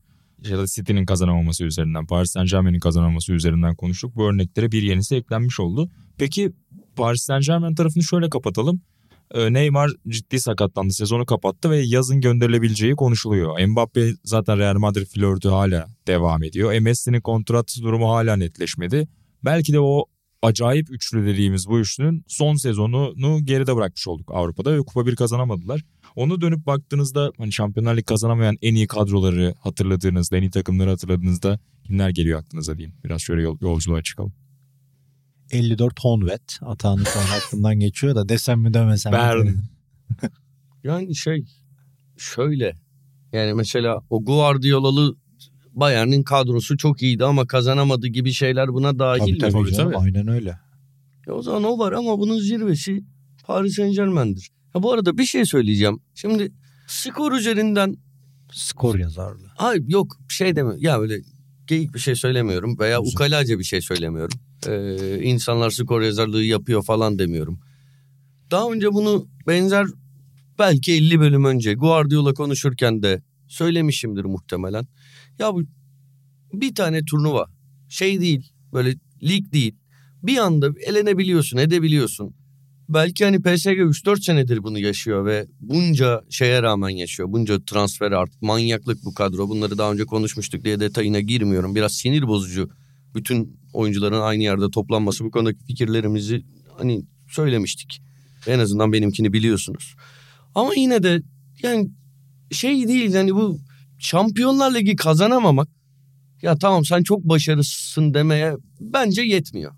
Ya 0.49 0.58
da 0.58 0.65
City'nin 0.67 1.06
kazanamaması 1.06 1.63
üzerinden, 1.63 2.06
Paris 2.06 2.32
Saint 2.32 2.49
Germain'in 2.49 2.80
kazanamaması 2.80 3.34
üzerinden 3.34 3.75
konuştuk. 3.75 4.15
Bu 4.15 4.30
örneklere 4.30 4.71
bir 4.71 4.84
yenisi 4.84 5.15
eklenmiş 5.15 5.60
oldu. 5.60 5.89
Peki 6.17 6.51
Paris 6.95 7.21
Saint 7.21 7.45
Germain 7.45 7.75
tarafını 7.75 8.04
şöyle 8.04 8.30
kapatalım. 8.30 8.82
Ee, 9.34 9.54
Neymar 9.54 9.91
ciddi 10.08 10.39
sakatlandı, 10.39 10.93
sezonu 10.93 11.25
kapattı 11.25 11.69
ve 11.69 11.80
yazın 11.80 12.21
gönderilebileceği 12.21 12.95
konuşuluyor. 12.95 13.67
Mbappe 13.67 14.13
zaten 14.23 14.58
Real 14.58 14.77
Madrid 14.77 15.06
flörtü 15.06 15.49
hala 15.49 15.88
devam 16.08 16.43
ediyor. 16.43 16.80
Messi'nin 16.80 17.21
kontrat 17.21 17.77
durumu 17.82 18.10
hala 18.10 18.36
netleşmedi. 18.36 19.08
Belki 19.45 19.73
de 19.73 19.80
o 19.80 20.06
acayip 20.41 20.91
üçlü 20.91 21.25
dediğimiz 21.25 21.67
bu 21.67 21.80
üçlünün 21.80 22.23
son 22.27 22.56
sezonunu 22.56 23.45
geride 23.45 23.75
bırakmış 23.75 24.08
olduk 24.08 24.32
Avrupa'da 24.34 24.77
ve 24.77 24.80
Kupa 24.80 25.06
1 25.06 25.15
kazanamadılar. 25.15 25.82
Onu 26.15 26.41
dönüp 26.41 26.65
baktığınızda 26.65 27.32
hani 27.38 27.51
Şampiyonlar 27.51 27.93
Ligi 27.93 28.06
kazanamayan 28.06 28.58
en 28.62 28.75
iyi 28.75 28.88
kadroları 28.88 29.54
hatırladığınızda, 29.60 30.38
en 30.38 30.41
iyi 30.41 30.51
takımları 30.51 30.89
hatırladığınızda 30.89 31.60
kimler 31.84 32.10
geliyor 32.10 32.39
aklınıza 32.39 32.77
diyeyim. 32.77 32.95
Biraz 33.04 33.21
şöyle 33.21 33.41
yol, 33.41 33.58
yolculuğa 33.62 34.01
çıkalım. 34.01 34.34
54 35.51 35.99
Honvet. 35.99 36.60
Atağının 36.62 37.04
şu 37.04 37.19
an 37.19 37.38
aklımdan 37.38 37.80
geçiyor 37.80 38.15
da 38.15 38.30
desem 38.30 38.60
mi 38.60 38.73
demesem 38.73 39.13
mi? 39.13 39.17
Bern. 39.17 39.47
Yani 40.84 41.15
şey 41.15 41.45
şöyle 42.17 42.75
yani 43.34 43.54
mesela 43.54 44.01
o 44.10 44.23
Guardiola'lı 44.23 45.15
Bayern'in 45.72 46.24
kadrosu 46.24 46.78
çok 46.78 47.02
iyiydi 47.02 47.26
ama 47.26 47.48
kazanamadı 47.48 48.08
gibi 48.08 48.34
şeyler 48.34 48.68
buna 48.74 49.00
dahil 49.00 49.20
Tabii 49.20 49.32
mi? 49.32 49.38
tabii, 49.38 49.52
Tabii, 49.52 49.72
canım, 49.72 49.92
tabii. 49.92 50.04
aynen 50.04 50.28
öyle. 50.28 50.58
E 51.28 51.32
o 51.32 51.42
zaman 51.42 51.64
o 51.64 51.80
var 51.80 51.92
ama 51.92 52.20
bunun 52.20 52.40
zirvesi 52.40 53.04
Paris 53.48 53.76
Saint 53.76 53.96
Germain'dir. 53.96 54.50
Ha 54.74 54.84
bu 54.84 54.94
arada 54.94 55.18
bir 55.18 55.26
şey 55.26 55.46
söyleyeceğim. 55.46 56.00
Şimdi 56.16 56.52
skor 56.88 57.32
üzerinden 57.32 57.98
Skor 58.54 59.00
yazarlığı. 59.00 59.52
Hayır 59.56 59.84
yok 59.88 60.18
şey 60.30 60.56
deme 60.56 60.74
ya 60.78 61.00
öyle 61.00 61.22
geyik 61.68 61.94
bir 61.94 62.00
şey 62.00 62.16
söylemiyorum 62.16 62.80
veya 62.80 63.00
Güzel. 63.00 63.14
ukalaca 63.14 63.60
bir 63.60 63.64
şey 63.64 63.82
söylemiyorum. 63.82 64.40
Ee, 64.68 65.20
insanlar 65.24 65.70
skor 65.70 66.02
yazarlığı 66.02 66.44
yapıyor 66.44 66.84
falan 66.84 67.20
demiyorum. 67.20 67.60
Daha 68.52 68.72
önce 68.72 68.94
bunu 68.94 69.28
benzer 69.48 69.86
belki 70.60 70.92
50 70.94 71.20
bölüm 71.20 71.46
önce 71.46 71.74
Guardiola 71.74 72.34
konuşurken 72.34 73.04
de 73.04 73.24
söylemişimdir 73.48 74.26
muhtemelen. 74.26 74.88
Ya 75.41 75.56
bu 75.56 75.63
bir 76.54 76.75
tane 76.75 77.06
turnuva 77.06 77.45
şey 77.89 78.21
değil 78.21 78.54
böyle 78.73 78.95
lig 79.23 79.51
değil. 79.54 79.75
Bir 80.23 80.38
anda 80.38 80.69
elenebiliyorsun 80.88 81.58
edebiliyorsun. 81.58 82.36
Belki 82.89 83.25
hani 83.25 83.41
PSG 83.41 83.67
3-4 83.67 84.21
senedir 84.21 84.63
bunu 84.63 84.80
yaşıyor 84.80 85.25
ve 85.25 85.47
bunca 85.60 86.21
şeye 86.30 86.62
rağmen 86.62 86.89
yaşıyor. 86.89 87.32
Bunca 87.32 87.65
transfer 87.65 88.12
artık 88.12 88.41
manyaklık 88.41 89.06
bu 89.06 89.13
kadro. 89.13 89.49
Bunları 89.49 89.77
daha 89.77 89.91
önce 89.91 90.06
konuşmuştuk 90.06 90.63
diye 90.63 90.80
detayına 90.80 91.19
girmiyorum. 91.19 91.75
Biraz 91.75 91.93
sinir 91.93 92.27
bozucu 92.27 92.69
bütün 93.15 93.60
oyuncuların 93.73 94.21
aynı 94.21 94.43
yerde 94.43 94.69
toplanması. 94.69 95.23
Bu 95.23 95.32
konudaki 95.32 95.65
fikirlerimizi 95.65 96.45
hani 96.77 97.06
söylemiştik. 97.30 98.01
En 98.47 98.60
azından 98.60 98.93
benimkini 98.93 99.34
biliyorsunuz. 99.34 99.95
Ama 100.56 100.73
yine 100.77 101.04
de 101.04 101.21
yani 101.63 101.91
şey 102.51 102.88
değil 102.88 103.13
yani 103.13 103.36
bu 103.36 103.60
Şampiyonlar 104.02 104.76
Ligi 104.76 104.96
kazanamamak 104.96 105.70
ya 106.42 106.58
tamam 106.58 106.86
sen 106.86 107.04
çok 107.04 107.24
başarısın 107.24 108.14
demeye 108.14 108.56
bence 108.80 109.22
yetmiyor. 109.22 109.74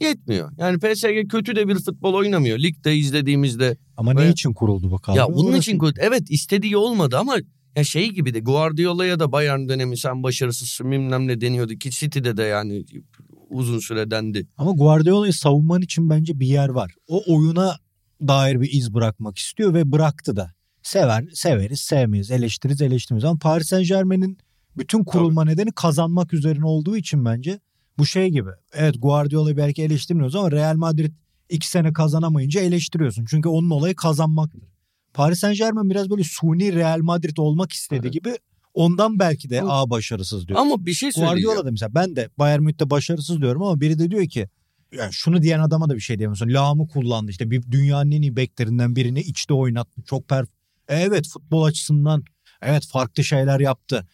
Yetmiyor. 0.00 0.52
Yani 0.58 0.78
PSG 0.78 1.28
kötü 1.28 1.56
de 1.56 1.68
bir 1.68 1.74
futbol 1.74 2.14
oynamıyor. 2.14 2.58
Ligde 2.58 2.96
izlediğimizde. 2.96 3.76
Ama 3.96 4.16
Ve- 4.16 4.26
ne 4.26 4.30
için 4.30 4.52
kuruldu 4.52 4.98
kadro? 4.98 5.18
ya 5.18 5.28
bunun 5.28 5.56
için 5.56 5.78
kötü. 5.78 6.00
Evet 6.00 6.30
istediği 6.30 6.76
olmadı 6.76 7.18
ama 7.18 7.36
ya 7.76 7.84
şey 7.84 8.08
gibi 8.08 8.34
de 8.34 8.40
Guardiola'ya 8.40 9.20
da 9.20 9.32
Bayern 9.32 9.68
dönemi 9.68 9.98
sen 9.98 10.22
başarısızsın 10.22 10.90
bilmem 10.90 11.26
ne 11.26 11.40
deniyordu 11.40 11.74
ki 11.74 11.90
City'de 11.90 12.36
de 12.36 12.42
yani 12.42 12.84
uzun 13.50 13.78
süre 13.78 14.10
dendi. 14.10 14.46
Ama 14.56 14.72
Guardiola'yı 14.72 15.32
savunman 15.32 15.82
için 15.82 16.10
bence 16.10 16.40
bir 16.40 16.46
yer 16.46 16.68
var. 16.68 16.94
O 17.08 17.22
oyuna 17.34 17.76
dair 18.20 18.60
bir 18.60 18.72
iz 18.72 18.94
bırakmak 18.94 19.38
istiyor 19.38 19.74
ve 19.74 19.92
bıraktı 19.92 20.36
da. 20.36 20.54
Sever, 20.88 21.24
severiz, 21.34 21.80
sevmeyiz, 21.80 22.30
eleştiririz, 22.30 22.82
eleştirmeyiz. 22.82 23.24
Ama 23.24 23.38
Paris 23.38 23.68
Saint 23.68 23.88
Germain'in 23.88 24.38
bütün 24.76 25.04
kurulma 25.04 25.44
nedeni 25.44 25.72
kazanmak 25.72 26.34
üzerine 26.34 26.66
olduğu 26.66 26.96
için 26.96 27.24
bence 27.24 27.60
bu 27.98 28.06
şey 28.06 28.28
gibi. 28.28 28.50
Evet 28.72 28.94
Guardiola'yı 28.98 29.56
belki 29.56 29.82
eleştirmiyoruz 29.82 30.36
ama 30.36 30.50
Real 30.50 30.76
Madrid 30.76 31.12
iki 31.50 31.68
sene 31.68 31.92
kazanamayınca 31.92 32.60
eleştiriyorsun. 32.60 33.24
Çünkü 33.30 33.48
onun 33.48 33.70
olayı 33.70 33.94
kazanmaktır. 33.94 34.62
Paris 35.14 35.38
Saint 35.38 35.58
Germain 35.58 35.90
biraz 35.90 36.10
böyle 36.10 36.24
suni 36.24 36.74
Real 36.74 36.98
Madrid 37.02 37.36
olmak 37.36 37.72
istediği 37.72 38.00
Evet. 38.00 38.12
gibi 38.12 38.36
ondan 38.74 39.18
belki 39.18 39.50
de 39.50 39.62
a 39.62 39.90
başarısız 39.90 40.48
diyor. 40.48 40.58
Ama 40.60 40.86
bir 40.86 40.92
şey 40.92 41.12
söyleyeceğim. 41.12 41.42
Guardiola 41.44 41.66
da 41.66 41.70
mesela 41.70 41.94
ben 41.94 42.16
de 42.16 42.28
Bayern 42.38 42.62
Münih'te 42.62 42.90
başarısız 42.90 43.40
diyorum 43.40 43.62
ama 43.62 43.80
biri 43.80 43.98
de 43.98 44.10
diyor 44.10 44.26
ki 44.26 44.48
yani 44.92 45.12
şunu 45.12 45.42
diyen 45.42 45.60
adama 45.60 45.88
da 45.88 45.94
bir 45.94 46.00
şey 46.00 46.18
diyemiyorsun. 46.18 46.48
Lağımı 46.48 46.88
kullandı 46.88 47.30
işte 47.30 47.50
bir 47.50 47.62
dünyanın 47.70 48.10
en 48.10 48.22
iyi 48.22 48.36
beklerinden 48.36 48.96
birini 48.96 49.20
içte 49.20 49.54
oynattı. 49.54 50.02
Çok 50.02 50.28
perf. 50.28 50.48
Evet 50.88 51.28
futbol 51.28 51.62
açısından 51.62 52.24
evet 52.62 52.86
farklı 52.86 53.24
şeyler 53.24 53.60
yaptı. 53.60 54.06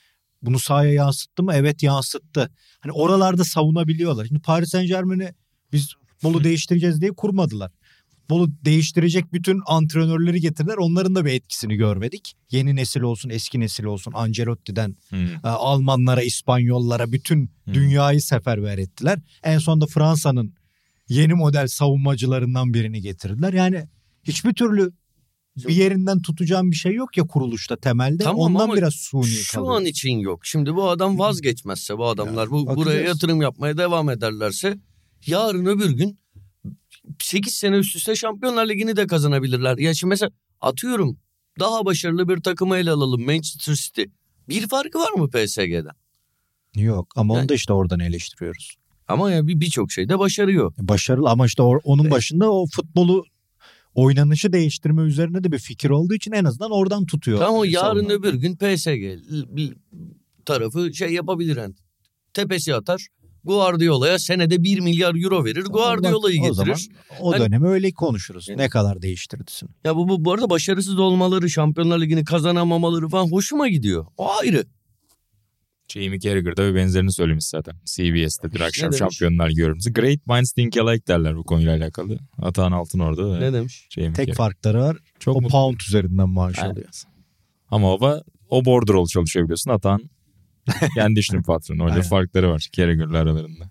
Bunu 0.42 0.58
sahaya 0.58 0.92
yansıttı 0.92 1.42
mı? 1.42 1.52
Evet 1.54 1.82
yansıttı. 1.82 2.50
Hani 2.80 2.92
oralarda 2.92 3.44
savunabiliyorlar. 3.44 4.26
Şimdi 4.26 4.40
Paris 4.40 4.70
Saint 4.70 4.88
Germain'i 4.88 5.34
biz 5.72 5.94
futbolu 6.06 6.44
değiştireceğiz 6.44 7.00
diye 7.00 7.10
kurmadılar. 7.12 7.70
Futbolu 8.10 8.50
değiştirecek 8.64 9.32
bütün 9.32 9.60
antrenörleri 9.66 10.40
getirdiler. 10.40 10.76
Onların 10.76 11.14
da 11.14 11.24
bir 11.24 11.32
etkisini 11.32 11.76
görmedik. 11.76 12.34
Yeni 12.50 12.76
nesil 12.76 13.00
olsun, 13.00 13.30
eski 13.30 13.60
nesil 13.60 13.84
olsun. 13.84 14.12
Ancelotti'den 14.14 14.96
Hmm. 15.08 15.28
Almanlara, 15.44 16.22
İspanyollara 16.22 17.12
bütün 17.12 17.50
Hmm. 17.64 17.74
dünyayı 17.74 18.22
seferber 18.22 18.78
ettiler. 18.78 19.18
En 19.42 19.58
sonunda 19.58 19.86
Fransa'nın 19.86 20.54
yeni 21.08 21.34
model 21.34 21.66
savunmacılarından 21.66 22.74
birini 22.74 23.00
getirdiler. 23.00 23.52
Yani 23.52 23.88
hiçbir 24.24 24.52
türlü 24.54 24.92
bir 25.56 25.74
yerinden 25.74 26.22
tutacağım 26.22 26.70
bir 26.70 26.76
şey 26.76 26.94
yok 26.94 27.16
ya 27.16 27.26
kuruluşta 27.26 27.76
temelde. 27.76 28.22
Tamam 28.24 28.40
Ondan 28.40 28.60
ama 28.64 28.76
biraz 28.76 28.94
suni 28.94 29.24
Şu 29.26 29.54
kalıyor. 29.56 29.76
an 29.76 29.84
için 29.84 30.18
yok. 30.18 30.46
Şimdi 30.46 30.74
bu 30.74 30.88
adam 30.90 31.18
vazgeçmezse 31.18 31.98
bu 31.98 32.06
adamlar 32.08 32.50
bu 32.50 32.66
bakacağız. 32.66 32.76
buraya 32.76 33.02
yatırım 33.02 33.42
yapmaya 33.42 33.78
devam 33.78 34.10
ederlerse 34.10 34.78
yarın 35.26 35.66
öbür 35.66 35.90
gün 35.90 36.18
8 37.22 37.54
sene 37.54 37.76
üst 37.76 37.96
üste 37.96 38.16
Şampiyonlar 38.16 38.68
Ligi'ni 38.68 38.96
de 38.96 39.06
kazanabilirler. 39.06 39.78
Ya 39.78 39.94
şimdi 39.94 40.08
mesela 40.08 40.30
atıyorum 40.60 41.18
daha 41.60 41.84
başarılı 41.84 42.28
bir 42.28 42.40
takımı 42.40 42.76
ele 42.76 42.90
alalım 42.90 43.24
Manchester 43.26 43.74
City. 43.74 44.02
Bir 44.48 44.68
farkı 44.68 44.98
var 44.98 45.12
mı 45.12 45.30
PSG'den? 45.30 45.94
Yok 46.76 47.12
ama 47.16 47.34
Yani- 47.34 47.40
onu 47.42 47.48
da 47.48 47.54
işte 47.54 47.72
oradan 47.72 48.00
eleştiriyoruz. 48.00 48.76
Ama 49.08 49.30
ya 49.30 49.46
bir 49.46 49.60
birçok 49.60 49.92
şeyde 49.92 50.18
başarıyor. 50.18 50.72
Başarılı 50.78 51.30
ama 51.30 51.46
işte 51.46 51.62
onun 51.62 52.02
Evet. 52.02 52.12
başında 52.12 52.52
o 52.52 52.66
futbolu 52.66 53.24
oynanışı 53.94 54.52
değiştirme 54.52 55.02
üzerine 55.02 55.44
de 55.44 55.52
bir 55.52 55.58
fikir 55.58 55.90
olduğu 55.90 56.14
için 56.14 56.32
en 56.32 56.44
azından 56.44 56.70
oradan 56.70 57.06
tutuyor. 57.06 57.38
Tamam 57.38 57.60
o 57.60 57.64
yarın 57.64 57.86
savunma. 57.86 58.12
öbür 58.12 58.34
gün 58.34 58.56
PSG 58.56 59.18
bir 59.56 59.72
tarafı 60.44 60.94
şey 60.94 61.12
yapabilir 61.12 61.56
yani. 61.56 61.74
Tepesi 62.34 62.74
atar. 62.74 63.06
Guardiola'ya 63.44 64.18
senede 64.18 64.62
1 64.62 64.80
milyar 64.80 65.14
euro 65.24 65.44
verir. 65.44 65.64
Guardiola'yı 65.64 66.40
Bak, 66.42 66.50
o 66.50 66.54
zaman 66.54 66.74
getirir. 66.74 66.96
O 67.20 67.32
Hani- 67.32 67.40
dönemi 67.40 67.68
öyle 67.68 67.92
konuşuruz. 67.92 68.48
Yani- 68.48 68.58
Ne 68.58 68.68
kadar 68.68 69.02
değiştirdisin. 69.02 69.68
Ya 69.84 69.96
bu, 69.96 70.08
bu 70.08 70.24
bu 70.24 70.32
arada 70.32 70.50
başarısız 70.50 70.98
olmaları, 70.98 71.50
Şampiyonlar 71.50 72.00
Ligi'ni 72.00 72.24
kazanamamaları 72.24 73.08
falan 73.08 73.30
hoşuma 73.32 73.68
gidiyor. 73.68 74.06
O 74.16 74.30
ayrı. 74.42 74.64
Jamie 75.88 76.20
Carragher 76.20 76.56
bir 76.56 76.74
benzerini 76.74 77.12
söylemiş 77.12 77.44
zaten. 77.44 77.74
CBS'te 77.84 78.52
bir 78.52 78.60
akşam 78.60 78.92
şampiyonlar 78.94 79.48
yorumcusu. 79.48 79.92
Great 79.92 80.26
minds 80.26 80.52
think 80.52 80.76
alike 80.76 81.06
derler 81.06 81.36
bu 81.36 81.44
konuyla 81.44 81.76
alakalı. 81.76 82.18
Atahan 82.38 82.72
Altın 82.72 82.98
orada. 82.98 83.34
ve 83.34 83.40
Ne 83.40 83.52
demiş? 83.52 83.86
Jamie 83.90 84.08
Tek 84.12 84.16
Carragher. 84.16 84.34
farkları 84.34 84.80
var. 84.80 84.96
Çok 85.18 85.36
o 85.36 85.40
mutlu. 85.40 85.52
pound 85.52 85.80
üzerinden 85.88 86.28
maaş 86.28 86.56
Evet. 86.58 86.70
alıyor. 86.72 86.88
Ama 87.70 87.94
o, 87.94 88.22
o 88.48 88.64
border 88.64 88.94
rol 88.94 89.06
çalışıyor 89.06 89.44
biliyorsun. 89.44 89.70
Atahan 89.70 90.00
kendi 90.94 91.20
işinin 91.20 91.42
patronu. 91.42 91.90
Öyle 91.90 92.02
farkları 92.02 92.50
var 92.50 92.68
Carragher'la 92.72 93.18
aralarında. 93.18 93.68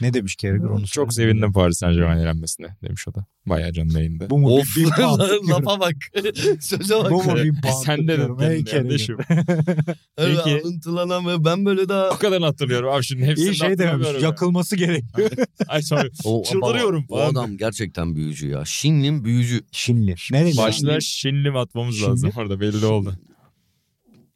Ne 0.00 0.14
demiş 0.14 0.36
Carragher 0.38 0.64
onu 0.64 0.86
Çok 0.86 1.14
sevindim 1.14 1.52
Paris 1.52 1.78
Saint 1.78 1.94
Germain 1.96 2.18
elenmesine 2.18 2.66
demiş 2.82 3.08
o 3.08 3.14
da. 3.14 3.24
Bayağı 3.46 3.72
canlı 3.72 3.98
yayında. 3.98 4.30
Bu 4.30 4.38
mu? 4.38 4.48
Of 4.58 4.74
pound 4.96 5.20
diyorum. 5.28 5.48
lafa 5.48 5.80
bak. 5.80 5.94
Söze 6.60 6.94
bak. 6.94 7.10
Bu 7.10 7.22
mu 7.24 7.36
bin 7.36 7.60
pound 7.60 7.84
Sen 7.84 8.08
de 8.08 8.18
dedin 8.18 8.38
Ey 8.38 8.64
kendin 8.64 8.64
Carragher. 8.64 8.82
kardeşim. 8.82 9.16
Peki. 10.16 10.60
alıntılanan 10.64 11.26
ve 11.26 11.44
ben 11.44 11.64
böyle 11.64 11.88
daha... 11.88 12.10
O 12.10 12.18
kadar 12.18 12.42
hatırlıyorum 12.42 12.88
abi 12.88 13.02
şimdi 13.04 13.24
hepsini 13.26 13.50
İyi 13.50 13.54
şey 13.54 13.78
dememiş. 13.78 14.08
Yakılması 14.22 14.76
gerekiyor. 14.76 15.30
Ay 15.68 15.82
sonra 15.82 16.04
O, 16.24 16.42
Çıldırıyorum 16.42 17.04
O 17.08 17.20
adam 17.20 17.56
gerçekten 17.56 18.14
büyücü 18.16 18.48
ya. 18.48 18.64
Şinlin 18.64 19.24
büyücü. 19.24 19.60
Şinlir. 19.72 20.28
Nereli? 20.32 20.56
başlar 20.56 21.00
şinli 21.00 21.50
mi 21.50 21.58
atmamız 21.58 21.96
Şinli. 21.96 22.08
lazım 22.08 22.30
orada 22.36 22.60
belli 22.60 22.86
oldu. 22.86 23.14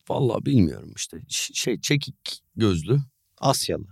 Vallahi 0.08 0.46
bilmiyorum 0.46 0.92
işte. 0.96 1.16
Ş- 1.28 1.54
Şey 1.54 1.80
çekik 1.80 2.16
gözlü. 2.56 2.98
Asyalı. 3.40 3.86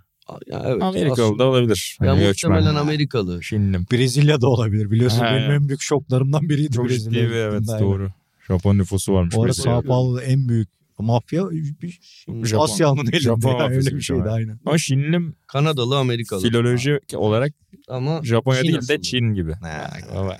Ya 0.46 0.62
evet. 0.66 0.82
Amerikalı 0.82 1.38
da 1.38 1.44
olabilir. 1.44 1.96
Ya 2.00 2.10
Hani 2.12 2.26
muhtemelen 2.26 2.62
göçmen. 2.64 2.80
Amerikalı. 2.80 3.42
Şinlim. 3.42 3.86
Brezilya'da 3.92 4.48
olabilir. 4.48 4.90
Biliyorsun 4.90 5.18
Ha, 5.18 5.36
benim 5.36 5.50
en 5.50 5.68
büyük 5.68 5.82
şoklarımdan 5.82 6.48
biriydi 6.48 6.72
Çok 6.72 6.88
ciddi 6.88 7.10
Brezilya. 7.10 7.30
bir 7.30 7.34
evet 7.34 7.60
gittiğimde. 7.60 7.82
doğru. 7.84 8.08
Japon 8.48 8.78
nüfusu 8.78 9.12
varmış. 9.14 9.34
O 9.38 9.42
arada. 9.42 9.54
Sao 9.54 9.82
Paulo'da 9.82 10.22
en 10.22 10.48
büyük 10.48 10.68
mafya 10.98 11.50
bir 11.50 12.00
Japon. 12.46 12.64
Asya'nın 12.64 13.02
elinde. 13.02 13.20
Japon 13.20 13.58
ya, 13.58 13.68
öyle 13.68 13.90
bir 13.90 13.96
bir 13.96 14.00
şeydi 14.00 14.22
şey. 14.22 14.32
aynen. 14.32 14.60
Ama 14.66 14.78
Şinlim 14.78 15.34
Kanadalı 15.46 15.98
Amerikalı. 15.98 16.42
filoloji 16.42 16.98
olarak 17.14 17.52
Ama 17.88 18.20
Japonya 18.24 18.62
Çin 18.62 18.68
değil 18.72 18.88
de. 18.88 19.00
Çin 19.02 19.34
gibi. 19.34 19.52
Ha, 19.52 19.90
Baba. 20.14 20.36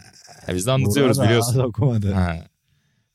Ya 0.48 0.54
biz 0.54 0.66
de 0.66 0.70
anlatıyoruz 0.72 1.20
biliyorsun. 1.22 1.72
Ha. 2.12 2.36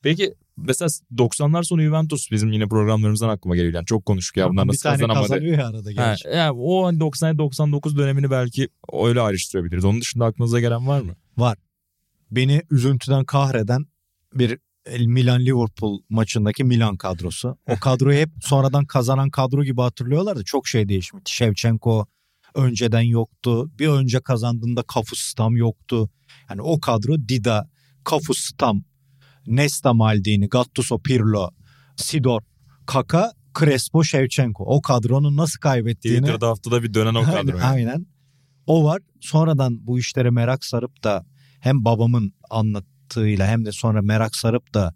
Peki 0.02 0.34
mesela 0.56 0.88
90'lar 1.16 1.64
sonu 1.64 1.82
Juventus 1.82 2.30
bizim 2.30 2.52
yine 2.52 2.66
programlarımızdan 2.68 3.28
aklıma 3.28 3.56
geliyor. 3.56 3.74
Yani 3.74 3.86
çok 3.86 4.06
konuştuk 4.06 4.36
ya 4.36 4.50
bunlar 4.50 4.64
bir 4.64 4.68
nasıl 4.68 4.82
tane 4.82 4.94
kazanamadı. 4.96 5.28
kazanıyor 5.28 5.58
ya 5.58 5.66
arada 5.66 5.88
Ha, 5.88 5.92
gerçi. 5.92 6.28
yani 6.28 6.50
o 6.50 6.90
90-99 6.90 7.96
dönemini 7.96 8.30
belki 8.30 8.68
öyle 8.92 9.20
ayrıştırabiliriz. 9.20 9.84
Onun 9.84 10.00
dışında 10.00 10.24
aklınıza 10.24 10.60
gelen 10.60 10.86
var 10.86 11.00
mı? 11.00 11.14
Beni 12.30 12.62
üzüntüden 12.70 13.24
kahreden 13.24 13.86
bir 14.34 14.58
Milan 14.98 15.40
Liverpool 15.40 16.00
maçındaki 16.08 16.64
Milan 16.64 16.96
kadrosu. 16.96 17.58
O 17.66 17.76
kadroyu 17.80 18.18
hep 18.18 18.30
sonradan 18.40 18.84
kazanan 18.84 19.30
kadro 19.30 19.64
gibi 19.64 19.80
hatırlıyorlar 19.80 20.36
da 20.36 20.44
çok 20.44 20.68
şey 20.68 20.88
değişmişti. 20.88 21.32
Shevchenko 21.34 22.06
önceden 22.54 23.00
yoktu. 23.00 23.70
Bir 23.78 23.88
önce 23.88 24.20
kazandığında 24.20 24.82
Kafus 24.82 25.20
Stam 25.20 25.56
yoktu. 25.56 26.10
Yani 26.50 26.62
o 26.62 26.80
kadro 26.80 27.18
Dida, 27.28 27.70
Kafus 28.04 28.38
Stam, 28.38 28.84
Nesta 29.46 29.92
Maldini, 29.92 30.48
Gattuso 30.48 30.98
Pirlo, 30.98 31.50
Sidor, 31.96 32.42
Kaka, 32.86 33.32
Crespo, 33.58 34.04
Shevchenko. 34.04 34.64
O 34.64 34.82
kadronun 34.82 35.36
nasıl 35.36 35.58
kaybettiğini 35.60 36.18
Twitter'da 36.18 36.48
haftada 36.48 36.82
bir 36.82 36.94
dönen 36.94 37.14
o 37.14 37.22
kadro. 37.24 37.58
Aynen. 37.62 38.06
O 38.66 38.84
var. 38.84 39.02
Sonradan 39.20 39.86
bu 39.86 39.98
işlere 39.98 40.30
merak 40.30 40.64
sarıp 40.64 41.04
da 41.04 41.24
hem 41.60 41.84
babamın 41.84 42.32
anlattığıyla 42.50 43.46
hem 43.46 43.64
de 43.64 43.72
sonra 43.72 44.02
merak 44.02 44.36
sarıp 44.36 44.74
da 44.74 44.94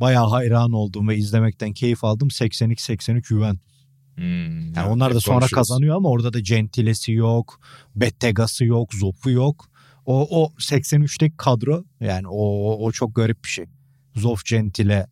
bayağı 0.00 0.28
hayran 0.28 0.72
olduğum 0.72 1.08
ve 1.08 1.16
izlemekten 1.16 1.72
keyif 1.72 2.04
aldım 2.04 2.28
82-83 2.28 3.26
Juventus. 3.26 3.70
Hmm, 4.14 4.72
Yani 4.74 4.88
onlar 4.88 5.14
da 5.14 5.20
sonra 5.20 5.34
konuşuruz. 5.38 5.54
kazanıyor 5.54 5.96
ama 5.96 6.08
orada 6.08 6.32
da 6.32 6.40
Gentile'si 6.40 7.12
yok, 7.12 7.60
Bettega'sı 7.96 8.64
yok, 8.64 8.94
Zoff'u 8.94 9.30
yok. 9.30 9.66
O, 10.06 10.42
o 10.42 10.52
83'teki 10.58 11.36
kadro 11.36 11.84
yani 12.00 12.28
o, 12.28 12.76
o 12.86 12.92
çok 12.92 13.14
garip 13.14 13.44
bir 13.44 13.48
şey. 13.48 13.66
Zoff, 14.16 14.44
Gentile, 14.44 15.06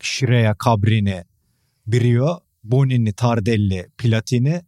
Şireya, 0.00 0.56
Cabrini, 0.64 1.24
Brio, 1.86 2.40
Bonini, 2.64 3.12
Tardelli, 3.12 3.86
Platini, 3.98 4.60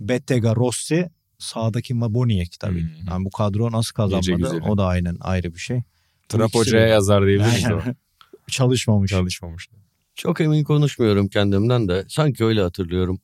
Bettega, 0.00 0.56
Rossi, 0.56 1.10
sağdaki 1.38 1.94
Maboniek 1.94 2.60
tabii. 2.60 2.80
Hmm. 2.80 3.06
Yani 3.08 3.24
bu 3.24 3.30
kadro 3.30 3.72
nasıl 3.72 3.94
kazanmadı 3.94 4.60
o 4.68 4.78
da 4.78 4.86
aynen 4.86 5.16
ayrı 5.20 5.54
bir 5.54 5.58
şey. 5.58 5.82
Trap 6.28 6.54
hocaya 6.54 6.86
yazar 6.86 7.26
diyebiliriz. 7.26 7.62
Yani 7.62 7.74
o. 7.74 7.82
çalışmamış. 8.50 9.10
Çalışmamış. 9.10 9.68
Çok 10.14 10.40
emin 10.40 10.64
konuşmuyorum 10.64 11.28
kendimden 11.28 11.88
de. 11.88 12.04
Sanki 12.08 12.44
öyle 12.44 12.62
hatırlıyorum. 12.62 13.20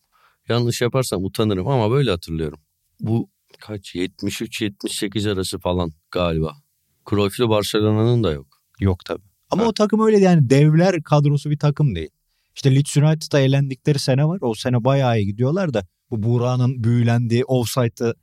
Yanlış 0.49 0.81
yaparsam 0.81 1.25
utanırım 1.25 1.69
ama 1.69 1.91
böyle 1.91 2.11
hatırlıyorum. 2.11 2.59
Bu 3.01 3.31
kaç 3.61 3.95
73-78 3.95 5.33
arası 5.33 5.59
falan 5.59 5.93
galiba. 6.11 6.57
Cruyff'lu 7.11 7.49
Barcelona'nın 7.49 8.25
da 8.25 8.33
yok. 8.33 8.47
Yok 8.81 9.05
tabii. 9.05 9.34
Ama 9.51 9.63
Ha. 9.63 9.69
o 9.69 9.73
takım 9.73 10.01
öyle 10.07 10.19
yani 10.19 10.51
devler 10.51 11.03
kadrosu 11.03 11.51
bir 11.51 11.59
takım 11.59 11.95
değil. 11.95 12.11
İşte 12.57 12.75
Leeds 12.75 12.97
United'a 12.97 13.41
elendikleri 13.41 13.99
sene 13.99 14.25
var. 14.29 14.39
O 14.41 14.55
sene 14.55 14.85
bayağı 14.85 15.19
iyi 15.21 15.27
gidiyorlar 15.27 15.75
da 15.75 15.87
bu 16.11 16.23
Buğra'nın 16.23 16.85
büyülendiği 16.85 17.45
offside'ı 17.45 18.15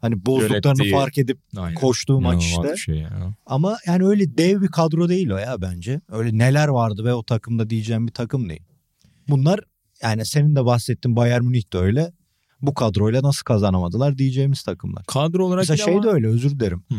hani 0.00 0.26
bozduklarını 0.26 0.62
Yönettiği. 0.66 0.92
fark 0.92 1.18
edip 1.18 1.38
Aynen. 1.56 1.74
koştuğu 1.74 2.20
maç 2.20 2.44
işte. 2.44 2.76
şey 2.76 2.96
ya. 2.96 3.34
Ama 3.46 3.76
yani 3.86 4.04
öyle 4.06 4.38
dev 4.38 4.62
bir 4.62 4.68
kadro 4.68 5.08
değil 5.08 5.30
o 5.30 5.36
ya 5.36 5.60
bence. 5.62 6.00
Öyle 6.08 6.38
neler 6.38 6.68
vardı 6.68 7.04
ve 7.04 7.14
o 7.14 7.22
takımda 7.22 7.70
diyeceğim 7.70 8.06
bir 8.06 8.12
takım 8.12 8.48
değil. 8.48 8.62
Bunlar 9.28 9.60
yani 10.02 10.26
senin 10.26 10.56
de 10.56 10.64
bahsettiğin 10.64 11.16
Bayern 11.16 11.44
Münih 11.44 11.72
de 11.72 11.78
öyle. 11.78 12.12
Bu 12.62 12.74
kadroyla 12.74 13.22
nasıl 13.22 13.44
kazanamadılar 13.44 14.18
diyeceğimiz 14.18 14.62
takımlar. 14.62 15.04
Kadro 15.04 15.46
olarak 15.46 15.62
Mesela 15.68 15.76
şey 15.84 15.94
ama... 15.94 16.02
de 16.02 16.08
öyle 16.08 16.26
özür 16.26 16.50
dilerim. 16.50 16.84
Hı. 16.92 16.94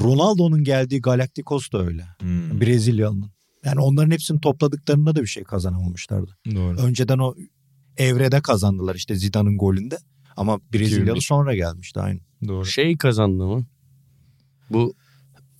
Ronaldo'nun 0.00 0.64
geldiği 0.64 1.00
Galacticos 1.00 1.72
da 1.72 1.82
öyle. 1.86 2.06
Hmm, 2.20 2.60
Brezilyalı'nın. 2.60 3.30
Yani 3.64 3.80
onların 3.80 4.10
hepsini 4.10 4.40
topladıklarında 4.40 5.16
da 5.16 5.22
bir 5.22 5.26
şey 5.26 5.44
kazanamamışlardı. 5.44 6.36
doğru. 6.54 6.78
Önceden 6.78 7.18
o 7.18 7.34
evrede 7.96 8.40
kazandılar 8.40 8.94
işte 8.94 9.14
Zidane'ın 9.14 9.58
golünde. 9.58 9.98
Ama 10.36 10.60
Brezilyalı 10.72 11.02
2005. 11.02 11.26
sonra 11.26 11.54
gelmişti 11.54 12.00
aynı. 12.00 12.20
Doğru. 12.48 12.64
Şey 12.64 12.96
kazandı 12.96 13.46
mı? 13.46 13.66
Bu 14.70 14.94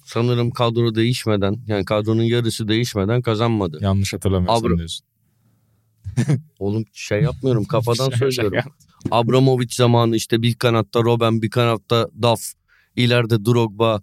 sanırım 0.05 0.51
kadro 0.51 0.95
değişmeden 0.95 1.57
yani 1.67 1.85
kadronun 1.85 2.23
yarısı 2.23 2.69
değişmeden 2.69 3.23
kazanmadı. 3.23 3.79
Yanlış 3.81 4.13
hatırlamıyorsam 4.13 4.71
Abra- 4.71 4.77
diyorsun. 4.79 5.07
Oğlum 6.59 6.85
şey 6.93 7.23
yapmıyorum 7.23 7.65
kafadan 7.65 8.11
Şaka 8.11 8.31
söylüyorum. 8.31 8.73
Abramovich 9.11 9.75
zamanı 9.75 10.17
işte 10.17 10.43
bir 10.43 10.55
kanatta 10.55 11.01
Robben 11.01 11.43
bir 11.43 11.51
kanatta 11.51 12.09
Duff 12.23 12.53
ileride 12.97 13.45
Drogba 13.45 14.03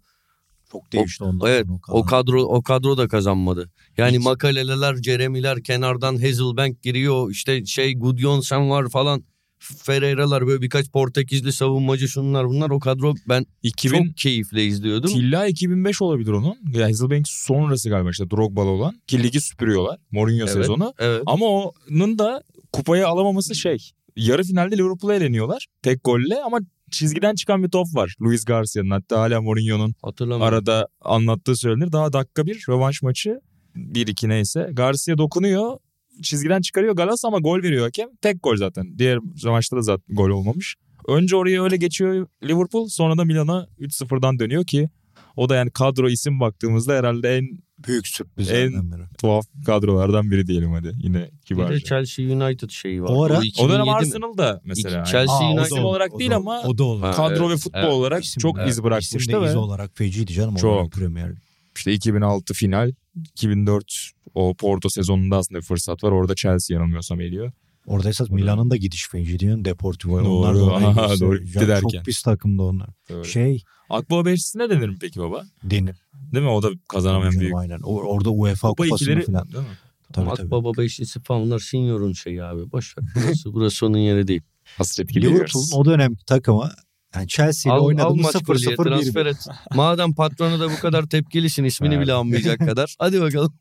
Çok 0.71 0.91
değişti 0.91 1.23
ondan 1.23 1.49
evet 1.49 1.65
sonra 1.67 1.99
o 1.99 2.05
kadro 2.05 2.43
o 2.43 2.63
kadro 2.63 2.97
da 2.97 3.07
kazanmadı. 3.07 3.69
Yani 3.97 4.17
Hiç. 4.17 4.23
Makaleleler, 4.25 4.95
Jeremy'ler 4.95 5.63
kenardan 5.63 6.15
Hazelbank 6.21 6.81
giriyor. 6.83 7.31
işte 7.31 7.65
şey 7.65 7.95
Gudjonsen 7.95 8.69
var 8.69 8.89
falan. 8.89 9.23
Ferreira'lar 9.59 10.47
böyle 10.47 10.61
birkaç 10.61 10.91
Portekizli 10.91 11.53
savunmacı 11.53 12.07
şunlar 12.07 12.47
bunlar 12.47 12.69
o 12.69 12.79
kadro 12.79 13.13
ben 13.29 13.45
2000 13.63 14.05
çok 14.05 14.17
keyifle 14.17 14.65
izliyordum. 14.65 15.09
Tilla 15.11 15.47
2005 15.47 16.01
olabilir 16.01 16.31
onun. 16.31 16.55
Ya 16.73 16.87
Hazelbank 16.87 17.27
sonrası 17.27 17.89
galiba 17.89 18.09
işte 18.09 18.29
Drogba'lı 18.31 18.69
olan. 18.69 19.01
Ki 19.07 19.23
ligi 19.23 19.41
süpürüyorlar. 19.41 19.99
Mourinho 20.11 20.43
Evet. 20.43 20.53
sezonu. 20.53 20.93
Evet. 20.99 21.23
Ama 21.25 21.45
onun 21.45 22.19
da 22.19 22.43
kupayı 22.73 23.07
alamaması 23.07 23.55
şey. 23.55 23.77
Yarı 24.15 24.43
finalde 24.43 24.77
Liverpool'a 24.77 25.15
eleniyorlar. 25.15 25.65
Tek 25.81 26.03
golle 26.03 26.43
ama 26.43 26.59
çizgiden 26.91 27.35
çıkan 27.35 27.63
bir 27.63 27.69
top 27.69 27.87
var. 27.93 28.15
Luis 28.21 28.45
Garcia'nın 28.45 28.89
hatta 28.89 29.21
hala 29.21 29.41
Mourinho'nun 29.41 29.95
arada 30.41 30.87
anlattığı 31.01 31.55
söylenir. 31.55 31.91
Daha 31.91 32.13
dakika 32.13 32.45
bir 32.45 32.65
rövanş 32.69 33.01
maçı 33.01 33.39
1-2 33.75 34.29
neyse. 34.29 34.69
Garcia 34.73 35.17
dokunuyor. 35.17 35.77
Çizgiden 36.23 36.61
çıkarıyor 36.61 36.95
Galas 36.95 37.25
ama 37.25 37.39
gol 37.39 37.63
veriyor 37.63 37.83
hakem. 37.83 38.09
Tek 38.21 38.43
gol 38.43 38.55
zaten. 38.55 38.97
Diğer 38.97 39.19
maçta 39.45 39.77
da 39.77 39.81
zaten 39.81 40.15
gol 40.15 40.29
olmamış. 40.29 40.75
Önce 41.07 41.35
oraya 41.35 41.63
öyle 41.63 41.77
geçiyor 41.77 42.27
Liverpool. 42.43 42.87
Sonra 42.87 43.17
da 43.17 43.25
Milan'a 43.25 43.67
3-0'dan 43.79 44.39
dönüyor 44.39 44.65
ki 44.65 44.89
o 45.35 45.49
da 45.49 45.55
yani 45.55 45.71
kadro 45.71 46.09
isim 46.09 46.39
baktığımızda 46.39 46.93
herhalde 46.93 47.37
en 47.37 47.47
büyük 47.87 48.07
sürprizlerden 48.07 48.77
En- 48.77 48.91
biri. 48.91 49.01
tuhaf 49.21 49.45
kadrolardan 49.65 50.31
biri 50.31 50.47
diyelim 50.47 50.71
hadi. 50.71 50.91
Yine 50.97 51.29
Bir 51.33 51.45
kibarca. 51.45 51.75
de 51.75 51.79
Chelsea 51.79 52.25
United 52.25 52.69
şeyi 52.69 53.03
var. 53.03 53.09
O 53.11 53.23
ara- 53.23 53.39
O 53.39 53.43
2007 53.43 53.73
dönem 53.73 53.85
mi? 53.85 53.91
Arsenal 53.91 54.37
da 54.37 54.61
mesela. 54.65 55.01
İki- 55.01 55.11
Chelsea 55.11 55.35
Aa, 55.35 55.39
o 55.39 55.41
da 55.41 55.61
United 55.61 55.65
isim 55.65 55.77
olur, 55.77 55.85
olarak 55.85 56.13
o 56.13 56.19
değil 56.19 56.31
da- 56.31 56.35
ama 56.35 56.61
o 56.61 56.77
da 56.77 56.83
olur. 56.83 57.01
Kadro 57.13 57.43
evet, 57.45 57.49
ve 57.51 57.57
futbol 57.57 57.79
evet. 57.79 57.93
olarak 57.93 58.23
İsim- 58.23 58.41
çok 58.41 58.57
evet, 58.59 58.69
iz 58.69 58.83
bırakmıştı 58.83 59.17
isim 59.17 59.33
de 59.41 59.45
iz 59.45 59.53
ve 59.53 59.57
olarak 59.57 59.91
feciydi 59.97 60.33
canım. 60.33 60.55
Çok. 60.55 60.91
Premier 60.91 61.31
işte 61.77 61.93
2006 61.93 62.53
final 62.53 62.91
2004 63.25 64.09
o 64.33 64.53
Porto 64.53 64.89
sezonunda 64.89 65.37
aslında 65.37 65.59
bir 65.59 65.65
fırsat 65.65 66.03
var. 66.03 66.11
Orada 66.11 66.35
Chelsea 66.35 66.75
yanılmıyorsam 66.75 67.21
eliyor. 67.21 67.51
Orada 67.85 68.09
esas 68.09 68.29
Milan'ın 68.29 68.69
da 68.69 68.75
gidiş 68.75 69.07
feci 69.09 69.39
diyorsun 69.39 69.65
Deportivo'ya. 69.65 70.25
Doğru. 70.25 70.33
Onlar 70.33 70.55
da 70.55 70.63
oraya 70.63 70.87
Aha, 70.87 71.19
doğru 71.19 71.37
gitti 71.43 71.59
Ya 71.59 71.67
derken. 71.67 71.89
Çok 71.89 72.05
pis 72.05 72.21
takımda 72.21 72.63
onlar. 72.63 72.89
Doğru. 73.09 73.25
Şey 73.25 73.63
Akbaba 73.89 74.25
Beşlisi'ne 74.25 74.69
denir 74.69 74.89
mi 74.89 74.97
peki 75.01 75.19
baba? 75.19 75.43
denir. 75.63 75.95
Değil 76.33 76.43
mi? 76.45 76.49
O 76.51 76.63
da 76.63 76.69
kazanamayan 76.89 77.33
büyük. 77.39 77.55
Aynen. 77.55 77.79
O- 77.83 78.01
Orada 78.01 78.29
UEFA 78.29 78.67
Kupa 78.69 78.83
kupasını 78.83 79.09
ikileri 79.09 79.25
falan. 79.31 79.51
değil 79.51 79.63
mi? 79.63 79.69
Tabii, 80.13 80.29
Ak 80.29 80.37
tabii. 80.37 80.51
Baba 80.51 80.71
beşlisi 80.77 81.19
falan 81.23 81.41
bunlar 81.43 81.59
senior'un 81.59 82.13
şeyi 82.13 82.43
abi. 82.43 82.71
Boş 82.71 82.97
ver. 82.97 83.05
Burası, 83.15 83.53
burası 83.53 83.85
onun 83.85 83.97
yeri 83.97 84.27
değil. 84.27 84.41
Hasret 84.77 85.09
gideriyoruz. 85.09 85.39
Liverpool'un 85.55 85.81
o 85.81 85.85
dönemki 85.85 86.25
takımı 86.25 86.69
yani 87.15 87.27
Chelsea 87.27 87.73
ile 87.73 87.81
oynadığımız 87.81 88.35
maç 88.35 88.43
golüye 88.45 88.67
0-0 88.75 88.83
transfer 88.83 89.25
1 89.25 89.29
et. 89.29 89.47
Madem 89.75 90.13
patronu 90.13 90.59
da 90.59 90.71
bu 90.71 90.79
kadar 90.81 91.07
tepkilisin 91.09 91.63
ismini 91.63 91.99
bile 92.01 92.13
anmayacak 92.13 92.59
kadar. 92.59 92.95
Hadi 92.99 93.21
bakalım. 93.21 93.53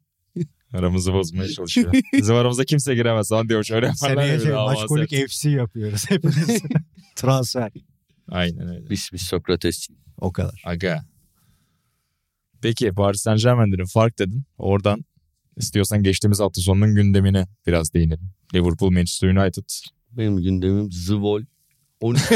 Aramızı 0.72 1.12
bozmaya 1.12 1.48
çalışıyor. 1.48 1.92
Bizim 2.12 2.34
aramıza 2.34 2.64
kimse 2.64 2.94
giremez. 2.94 3.32
Lan 3.32 3.48
diyor 3.48 3.64
şöyle 3.64 3.86
yaparlar. 3.86 4.22
Seneye 4.22 4.40
şey, 4.40 4.50
daha 4.50 4.64
maç 4.64 4.78
avans 4.78 4.88
kolik 4.88 5.12
yap. 5.12 5.28
FC 5.28 5.50
yapıyoruz 5.50 6.10
hepimiz. 6.10 6.62
Transfer. 7.16 7.72
Aynen 8.28 8.68
öyle. 8.68 8.90
Biz 8.90 9.10
biz 9.12 9.22
Sokrates. 9.22 9.88
O 10.20 10.32
kadar. 10.32 10.62
Aga. 10.64 11.04
Peki 12.62 12.92
Paris 12.92 13.20
Saint 13.20 13.42
Germain. 13.42 13.84
Fark 13.84 14.18
dedin. 14.18 14.44
Oradan 14.58 15.04
istiyorsan 15.56 16.02
geçtiğimiz 16.02 16.40
hafta 16.40 16.60
sonunun 16.60 16.94
gündemine 16.94 17.46
biraz 17.66 17.94
değinelim. 17.94 18.30
Liverpool, 18.54 18.90
Manchester 18.90 19.28
United. 19.28 19.64
Benim 20.12 20.36
gündemim 20.36 20.92
Zvol. 20.92 21.42
13 22.00 22.22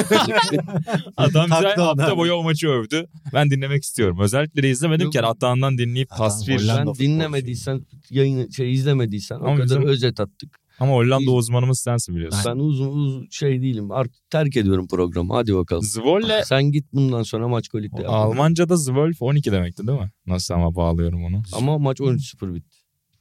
Adam 1.17 1.47
bize 1.47 1.75
hafta 1.83 2.17
boyu 2.17 2.33
o 2.33 2.43
maçı 2.43 2.69
övdü. 2.69 3.07
Ben 3.35 3.51
dinlemek 3.51 3.83
istiyorum. 3.83 4.19
Özellikle 4.21 4.63
de 4.63 4.71
izlemedim 4.71 5.05
Yok. 5.05 5.13
ki 5.13 5.23
Atağından 5.23 5.79
dinleyip 5.79 6.13
Atan 6.13 6.29
tasvir. 6.29 6.59
Sen 6.59 6.95
dinlemediysen 6.95 7.87
yayını 8.11 8.53
şey 8.53 8.73
izlemediysen 8.73 9.37
o 9.37 9.45
Ama 9.45 9.55
kadar 9.57 9.65
bizim- 9.65 9.83
özet 9.87 10.21
attık. 10.21 10.59
Ama 10.81 10.93
Hollanda 10.93 11.31
uzmanımız 11.31 11.81
sensin 11.81 12.15
biliyorsun. 12.17 12.41
Ben 12.47 12.57
uzun 12.57 12.89
uzun 12.89 13.27
şey 13.31 13.63
değilim. 13.63 13.91
Artık 13.91 14.31
terk 14.31 14.57
ediyorum 14.57 14.89
programı. 14.89 15.35
Hadi 15.35 15.55
bakalım. 15.55 15.83
Zwolle 15.83 16.45
Sen 16.45 16.63
git 16.65 16.93
bundan 16.93 17.23
sonra 17.23 17.49
maç 17.49 17.69
kolikte 17.69 18.03
yap. 18.03 18.11
Almanca'da 18.13 18.77
Zwölf 18.77 19.23
12 19.23 19.53
demekti 19.53 19.87
değil 19.87 20.01
mi? 20.01 20.11
Nasıl 20.27 20.55
ama 20.55 20.75
bağlıyorum 20.75 21.25
onu. 21.25 21.43
Ama 21.53 21.79
maç 21.79 22.01
13-0 22.01 22.55
bitti. 22.55 22.77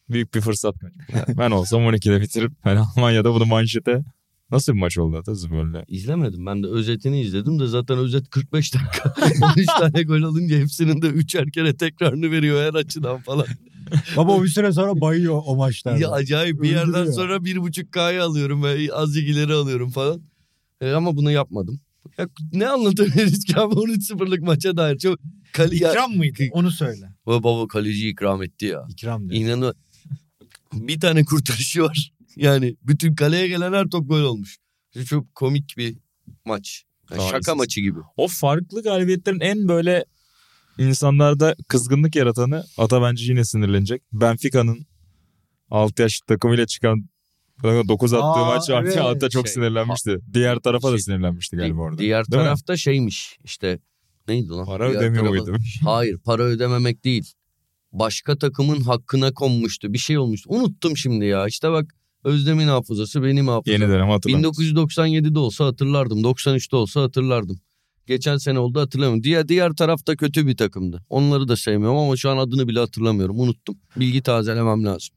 Büyük 0.10 0.34
bir 0.34 0.41
fırsat 0.41 0.75
ben 1.38 1.51
olsam 1.51 1.82
12'de 1.82 2.21
bitirip 2.21 2.51
ben 2.65 2.75
Almanya'da 2.75 3.34
bunu 3.34 3.45
manşete 3.45 4.03
nasıl 4.54 4.74
bir 4.74 4.80
maç 4.80 4.98
oldu 4.98 5.36
Zwölf'le? 5.36 5.86
İzlemedim. 5.88 6.46
Ben 6.46 6.63
de 6.63 6.68
özetini 6.68 7.22
izledim 7.22 7.60
de 7.60 7.68
zaten 7.68 7.98
özet 7.98 8.30
45 8.30 8.74
dakika. 8.74 9.16
13 9.58 9.66
tane 9.66 10.04
gol 10.04 10.24
alınca 10.24 10.58
hepsinin 10.58 11.02
de 11.02 11.08
üçer 11.08 11.52
kere 11.52 11.78
tekrarını 11.78 12.32
veriyor 12.32 12.63
her 12.63 12.74
açıdan 12.74 13.22
falan. 13.22 13.46
Baba 14.18 14.32
o 14.32 14.44
bir 14.44 14.48
süre 14.48 14.72
sonra 14.72 15.02
bayıyor 15.02 15.42
o 15.46 15.56
maçlarda. 15.56 16.00
Ya 16.00 16.12
acayip 16.12 16.62
bir 16.62 16.70
yerden 16.70 16.89
Öldürüyor. 16.89 17.13
sonra 17.13 17.36
1.5K'yı 17.36 18.24
alıyorum 18.24 18.63
ve 18.63 18.94
azıcık 18.94 19.30
ileri 19.30 19.54
alıyorum 19.54 19.89
falan. 19.89 20.22
E, 20.82 20.92
ama 20.92 21.18
bunu 21.18 21.32
yapmadım. 21.32 21.80
Ya, 22.18 22.28
ne 22.54 22.68
anlatabiliriz 22.68 23.46
ki 23.46 23.60
abi 23.60 23.74
13-0'lık 23.74 24.42
maça 24.42 24.78
dair. 24.78 24.98
Çok 24.98 25.20
kale, 25.54 25.76
ya, 25.76 25.92
İkram 25.92 26.12
mıydı? 26.12 26.44
Onu 26.52 26.72
söyle. 26.72 27.10
baba, 27.26 27.44
baba 27.44 27.68
kaleci 27.68 28.10
ikram 28.10 28.44
etti 28.44 28.66
ya. 28.66 28.86
İkram 28.89 29.30
diyor. 29.30 29.42
İnanı 29.42 29.74
bir 30.74 31.00
tane 31.00 31.26
kurtarışı 31.26 31.82
var. 31.84 32.12
Yani 32.36 32.76
bütün 32.84 33.15
kaleye 33.15 33.48
gelen 33.48 33.74
her 33.74 33.88
top 33.89 34.10
gol 34.10 34.22
olmuş. 34.22 34.58
Çok 35.06 35.36
komik 35.36 35.74
bir 35.78 35.98
maç. 36.46 36.84
Yani 37.12 37.30
şaka 37.30 37.56
maçı 37.56 37.82
gibi. 37.82 38.00
O 38.17 38.28
farklı 38.28 38.84
galibiyetlerin 38.84 39.39
en 39.39 39.67
böyle 39.67 40.06
insanlarda 40.78 41.56
kızgınlık 41.67 42.15
yaratanı 42.15 42.63
Ata 42.78 43.02
bence 43.02 43.26
yine 43.26 43.46
sinirlenecek. 43.46 44.02
Benfica'nın 44.13 44.86
6 45.69 46.02
yaş 46.02 46.19
takımıyla 46.28 46.65
çıkan 46.65 47.10
9 47.63 48.13
attığı 48.13 48.26
Aa, 48.26 48.46
maç 48.56 48.69
evet. 48.69 48.98
Ata 48.98 49.30
çok 49.30 49.48
Şey, 49.48 49.54
sinirlenmişti. 49.54 50.17
Diğer 50.34 50.60
tarafa 50.60 50.88
da 50.88 50.98
şey, 50.98 51.04
sinirlenmişti 51.04 51.56
galiba 51.58 51.82
orada. 51.82 51.98
Diğer 51.98 52.26
Değil 52.32 52.41
mi? 52.41 52.46
tarafta 52.46 52.78
şeymiş 52.78 53.38
işte 53.43 53.80
neydi 54.28 54.48
lan? 54.50 54.65
Para 54.65 54.89
Diğer 54.89 55.00
ödemiyor 55.00 55.24
tarafa- 55.26 55.52
muydu? 55.52 55.58
Hayır 55.84 56.17
para 56.17 56.43
ödememek 56.43 57.04
değil. 57.04 57.34
başka 57.91 58.38
takımın 58.38 58.82
hakkına 58.82 59.34
konmuştu. 59.34 59.93
Bir 59.93 59.98
şey 59.98 60.17
olmuştu. 60.17 60.50
Unuttum 60.54 60.98
şimdi 60.98 61.26
ya. 61.26 61.48
İşte 61.48 61.72
bak 61.72 61.96
Özlem'in 62.24 62.68
hafızası 62.68 63.24
benim 63.24 63.48
hafızam. 63.48 63.82
Yeni 63.82 63.92
dönem 63.92 64.10
hatırlamıyorum. 64.10 64.56
1997'de 64.64 65.40
olsa 65.40 65.66
hatırlardım. 65.66 66.22
93'te 66.24 66.76
olsa 66.76 67.02
hatırlardım. 67.02 67.60
Geçen 68.08 68.38
sene 68.38 68.60
oldu 68.60 68.80
hatırlamıyorum. 68.80 69.24
Diğer 69.24 69.48
diğer 69.48 69.72
tarafta 69.74 70.16
kötü 70.16 70.48
bir 70.48 70.58
takımdı. 70.58 71.04
Onları 71.10 71.48
da 71.48 71.56
sevmiyorum 71.58 71.98
ama 71.98 72.16
şu 72.18 72.30
an 72.30 72.38
adını 72.38 72.68
bile 72.68 72.80
hatırlamıyorum. 72.80 73.40
Unuttum. 73.40 73.76
Bilgi 74.00 74.22
tazelemem 74.24 74.86
lazım. 74.86 75.16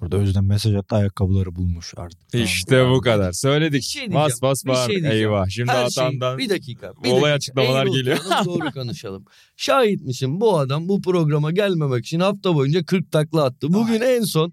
Burada 0.00 0.16
Özlem 0.16 0.46
mesaj 0.46 0.74
attı 0.74 0.96
ayakkabıları 0.96 1.54
bulmuş 1.56 1.94
artık. 1.96 2.20
İşte 2.34 2.90
bu 2.90 3.00
kadar. 3.00 3.32
Söyledik. 3.32 3.80
Bir 3.80 3.86
şey 3.86 4.14
bas 4.14 4.42
bas 4.42 4.64
bir 4.64 4.70
bağır. 4.70 4.86
şey 4.86 5.00
diyeceğim. 5.02 5.16
Eyvah. 5.16 5.48
Şimdi 5.48 5.70
Her 5.72 5.90
şey 5.90 6.04
bir 6.38 6.48
dakika. 6.50 6.92
Bir 7.04 7.08
olay 7.10 7.20
dakika. 7.20 7.32
açıklamalar 7.34 7.86
Eğri 7.86 7.92
geliyor. 7.92 8.18
doğru 8.44 8.70
konuşalım. 8.74 9.24
Şahit 9.56 10.00
misin 10.02 10.40
bu 10.40 10.58
adam 10.58 10.88
bu 10.88 11.02
programa 11.02 11.52
gelmemek 11.52 12.06
için 12.06 12.20
hafta 12.20 12.54
boyunca 12.54 12.84
40 12.84 13.12
takla 13.12 13.44
attı. 13.44 13.66
Bugün 13.72 14.00
en 14.00 14.22
son 14.22 14.52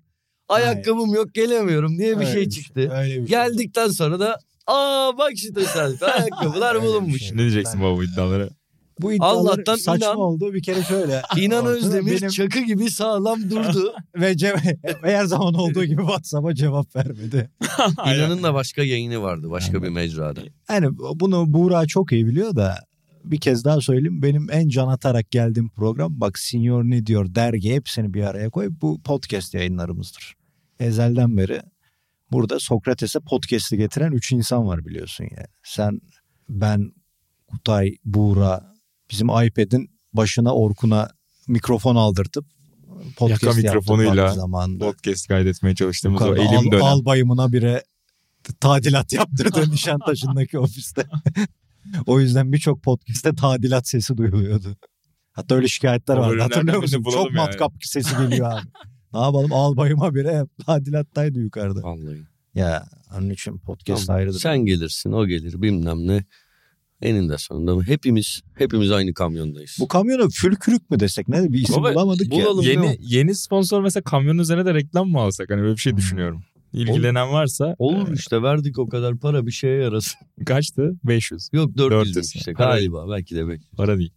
ayakkabım 0.53 1.13
yok 1.13 1.33
gelemiyorum 1.33 1.97
diye 1.97 2.11
bir 2.19 2.25
Öyle 2.25 2.31
şey 2.33 2.41
bir 2.45 2.49
çıktı. 2.49 2.79
Öyle 2.93 3.09
bir 3.09 3.15
şey. 3.15 3.25
Geldikten 3.25 3.87
sonra 3.87 4.19
da 4.19 4.39
aa 4.67 5.17
bak 5.17 5.31
işte 5.33 5.53
tesadüf 5.53 6.03
ayakkabılar 6.19 6.81
bulunmuş. 6.81 7.21
şey. 7.21 7.31
ne 7.37 7.37
diyeceksin 7.41 7.81
baba 7.81 7.97
bu 7.97 8.03
iddialara? 8.03 8.49
Bu 8.99 9.13
iddialar 9.13 9.35
Allah'tan 9.35 9.75
saçma 9.75 10.05
inan- 10.07 10.17
oldu. 10.17 10.53
Bir 10.53 10.63
kere 10.63 10.83
şöyle. 10.83 11.21
İnan 11.37 11.65
Özdemir 11.65 12.11
benim- 12.21 12.29
çakı 12.29 12.59
gibi 12.59 12.91
sağlam 12.91 13.49
durdu. 13.49 13.93
ve 14.15 14.31
ce- 14.31 14.77
her 15.01 15.25
zaman 15.25 15.53
olduğu 15.53 15.85
gibi 15.85 16.01
WhatsApp'a 16.01 16.55
cevap 16.55 16.95
vermedi. 16.95 17.49
İnan'ın 18.05 18.43
da 18.43 18.53
başka 18.53 18.83
yayını 18.83 19.21
vardı 19.21 19.49
başka 19.49 19.71
Aynen. 19.77 19.83
bir 19.83 19.89
mecrada. 19.89 20.39
Yani 20.69 20.87
bunu 21.15 21.53
Buğra 21.53 21.85
çok 21.87 22.11
iyi 22.11 22.27
biliyor 22.27 22.55
da 22.55 22.75
bir 23.23 23.39
kez 23.39 23.65
daha 23.65 23.81
söyleyeyim. 23.81 24.21
Benim 24.21 24.47
en 24.51 24.69
can 24.69 24.87
atarak 24.87 25.31
geldiğim 25.31 25.69
program 25.69 26.21
bak 26.21 26.39
Senior 26.39 26.83
ne 26.83 27.05
diyor 27.05 27.35
dergi 27.35 27.71
hepsini 27.73 28.13
bir 28.13 28.23
araya 28.23 28.49
koy. 28.49 28.69
Bu 28.81 29.01
podcast 29.03 29.53
yayınlarımızdır. 29.53 30.33
Ezelden 30.81 31.37
beri 31.37 31.61
burada 32.31 32.59
Sokrates'e 32.59 33.19
podcast'i 33.19 33.77
getiren 33.77 34.11
üç 34.11 34.31
insan 34.31 34.67
var 34.67 34.85
biliyorsun 34.85 35.23
yani. 35.23 35.47
Sen, 35.63 36.01
ben, 36.49 36.91
Kutay, 37.47 37.91
Buğra 38.05 38.73
bizim 39.11 39.27
iPad'in 39.27 39.99
başına 40.13 40.55
Orkun'a 40.55 41.09
mikrofon 41.47 41.95
aldırtıp 41.95 42.45
podcast 43.17 43.43
Yaka 43.43 43.57
mikrofonuyla 43.57 44.23
vakti 44.25 44.35
zamanında. 44.35 44.85
Podcast 44.85 45.27
kaydetmeye 45.27 45.75
çalıştığımız 45.75 46.21
o 46.21 46.35
elim 46.35 46.57
al, 46.57 46.71
dönem. 46.71 46.83
albayımına 46.83 47.51
bire 47.51 47.83
tadilat 48.59 49.13
yaptırdı 49.13 49.71
Nişantaşı'ndaki 49.71 50.59
ofiste. 50.59 51.05
o 52.05 52.19
yüzden 52.19 52.51
birçok 52.51 52.83
podcast'te 52.83 53.35
tadilat 53.35 53.87
sesi 53.87 54.17
duyuluyordu. 54.17 54.77
Hatta 55.31 55.55
öyle 55.55 55.67
şikayetler 55.67 56.17
O 56.17 56.21
vardı 56.21 56.41
hatırlıyor 56.41 56.81
musun? 56.81 57.03
Çok 57.03 57.25
yani. 57.25 57.35
matkap 57.35 57.73
sesi 57.81 58.17
geliyor 58.17 58.51
abi. 58.51 58.67
ne 59.13 59.19
yapalım 59.19 59.53
albayıma 59.53 60.15
bire 60.15 60.39
hep 60.39 60.65
tadilattaydı 60.65 61.39
yukarıda. 61.39 61.83
Vallahi. 61.83 62.17
Ya 62.55 62.85
onun 63.17 63.29
için 63.29 63.57
podcast 63.57 64.07
Tamam. 64.07 64.19
ayrıdır. 64.19 64.39
Sen 64.39 64.57
gelirsin 64.65 65.11
o 65.11 65.27
gelir 65.27 65.61
bilmem 65.61 66.07
ne. 66.07 66.25
Eninde 67.01 67.37
sonunda 67.37 67.83
hepimiz 67.83 68.41
hepimiz 68.55 68.91
aynı 68.91 69.13
kamyondayız. 69.13 69.77
Bu 69.79 69.87
kamyona 69.87 70.27
fülkürük 70.29 70.89
mü 70.91 70.99
desek 70.99 71.27
ne 71.27 71.53
bir 71.53 71.59
isim 71.59 71.75
Baba, 71.75 71.93
bulamadık 71.95 72.33
ya. 72.37 72.45
Yeni 72.61 72.97
yeni 73.01 73.35
sponsor 73.35 73.81
mesela 73.81 74.03
kamyonun 74.03 74.39
üzerine 74.39 74.65
de 74.65 74.73
reklam 74.73 75.09
mı 75.09 75.19
alsak? 75.19 75.49
Hani 75.49 75.61
böyle 75.61 75.73
bir 75.75 75.79
şey 75.81 75.91
Hmm. 75.91 75.97
düşünüyorum. 75.97 76.43
İlgilenen 76.73 77.31
varsa 77.31 77.75
Olur 77.79 78.13
işte 78.13 78.41
verdik 78.41 78.79
o 78.79 78.89
kadar 78.89 79.17
para 79.17 79.45
bir 79.45 79.51
şeye 79.51 79.81
yarasın. 79.81 80.19
kaçtı? 80.45 80.93
500. 81.03 81.49
Yok 81.53 81.77
400 81.77 82.15
400. 82.15 82.35
işte 82.35 82.51
galiba 82.51 83.09
belki 83.09 83.35
de 83.35 83.47
belki. 83.47 83.65
Para 83.77 83.97
değil. 83.97 84.11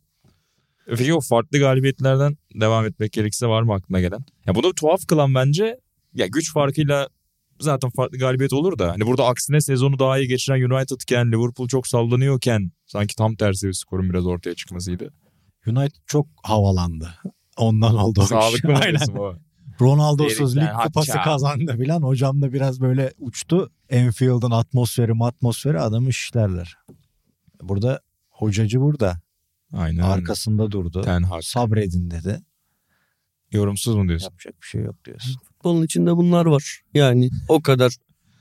Peki 0.87 1.14
o 1.14 1.20
farklı 1.20 1.59
galibiyetlerden 1.59 2.37
devam 2.55 2.87
etmek 2.87 3.12
gerekirse 3.12 3.47
var 3.47 3.62
mı 3.62 3.75
aklına 3.75 4.01
gelen? 4.01 4.25
Ya 4.47 4.55
bunu 4.55 4.75
tuhaf 4.75 5.07
kılan 5.07 5.35
bence 5.35 5.81
ya 6.14 6.27
güç 6.27 6.53
farkıyla 6.53 7.09
zaten 7.61 7.90
farklı 7.90 8.18
galibiyet 8.18 8.53
olur 8.53 8.79
da 8.79 8.90
hani 8.92 9.07
burada 9.07 9.27
aksine 9.27 9.61
sezonu 9.61 9.99
daha 9.99 10.18
iyi 10.18 10.29
geçiren 10.29 10.70
United'ken 10.70 11.33
Liverpool 11.33 11.68
çok 11.68 11.87
sallanıyorken 11.87 12.73
sanki 12.87 13.16
tam 13.16 13.37
tersi 13.37 13.68
bir 13.68 13.73
skorun 13.73 14.11
biraz 14.11 14.27
ortaya 14.27 14.55
çıkmasıydı. 14.55 15.11
United 15.66 15.97
çok 16.07 16.27
havalandı. 16.42 17.14
Ondan 17.57 17.97
oldu. 17.97 18.20
o. 18.20 18.27
Sağlıklı 18.27 18.68
mı 18.68 18.79
Aynen. 18.79 18.90
diyorsun 18.90 19.14
baba? 19.14 19.38
Ronaldo'suz 19.81 20.57
lig 20.57 20.68
kupası 20.85 21.12
kazandı 21.12 21.77
filan. 21.77 22.03
Hocam 22.03 22.42
da 22.42 22.53
biraz 22.53 22.81
böyle 22.81 23.12
uçtu. 23.18 23.70
Enfield'ın 23.88 24.51
atmosferi 24.51 25.12
atmosferi 25.20 25.81
adamı 25.81 26.09
işlerler. 26.09 26.77
Burada 27.62 28.01
hocacı 28.31 28.81
burada. 28.81 29.20
Aynen. 29.77 30.03
Arkasında 30.03 30.71
durdu. 30.71 31.01
Ten 31.01 31.23
Hag. 31.23 31.43
Sabredin 31.43 32.11
dedi. 32.11 32.41
Yorumsuz 33.53 33.95
mu 33.97 34.09
diyorsun? 34.09 34.25
Yapacak 34.25 34.63
bir 34.63 34.67
şey 34.67 34.83
yok 34.83 35.05
diyorsun. 35.05 35.37
Futbolun 35.45 35.85
içinde 35.85 36.17
bunlar 36.17 36.47
var. 36.47 36.81
Yani 36.95 37.31
o 37.49 37.63
kadar 37.63 37.93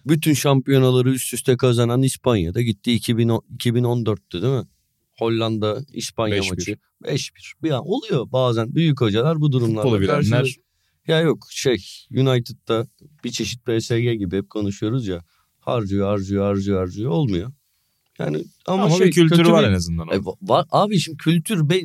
bütün 0.05 0.33
şampiyonaları 0.33 1.09
üst 1.11 1.33
üste 1.33 1.57
kazanan 1.57 2.01
İspanya'da 2.01 2.61
gitti 2.61 2.93
2010, 2.93 3.43
2014'tü 3.57 4.41
değil 4.41 4.53
mi? 4.53 4.67
Hollanda 5.17 5.85
İspanya 5.93 6.37
5-1. 6.37 6.49
maçı 6.49 6.77
5-1. 7.03 7.31
Bir 7.63 7.71
an 7.71 7.87
oluyor 7.87 8.31
bazen 8.31 8.75
büyük 8.75 9.01
hocalar 9.01 9.41
bu 9.41 9.51
durumlarda. 9.51 9.81
Futbolu 9.81 10.01
bilenler 10.01 10.55
Ya 11.07 11.19
yok 11.19 11.47
şey 11.49 11.85
United'da 12.11 12.87
bir 13.23 13.31
çeşit 13.31 13.65
PSG 13.65 14.19
gibi 14.19 14.37
hep 14.37 14.49
konuşuyoruz 14.49 15.07
ya. 15.07 15.23
Harcıyor 15.59 16.07
harcıyor 16.07 16.45
harcıyor 16.45 16.79
harcıyor 16.79 17.11
olmuyor. 17.11 17.51
Yani 18.19 18.43
ama, 18.67 18.83
ama, 18.83 18.97
şey, 18.97 19.07
bir 19.07 19.11
kültürü 19.11 19.37
kötü 19.37 19.51
var 19.51 19.63
bir- 19.63 19.69
en 19.69 19.73
azından. 19.73 20.07
e, 20.07 20.11
va- 20.11 20.37
var, 20.41 20.65
abi 20.71 20.99
şimdi 20.99 21.17
kültür 21.17 21.69
be, 21.69 21.81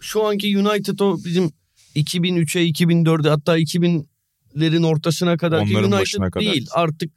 şu 0.00 0.24
anki 0.24 0.58
United 0.58 0.98
o 0.98 1.18
bizim 1.24 1.50
2003'e 1.96 2.62
2004'e 2.66 3.28
hatta 3.28 3.58
2000'lerin 3.58 4.86
ortasına 4.86 5.36
kadar 5.36 5.58
Onların 5.58 5.92
United 5.92 6.18
kadar. 6.18 6.40
değil 6.40 6.66
artık 6.72 7.12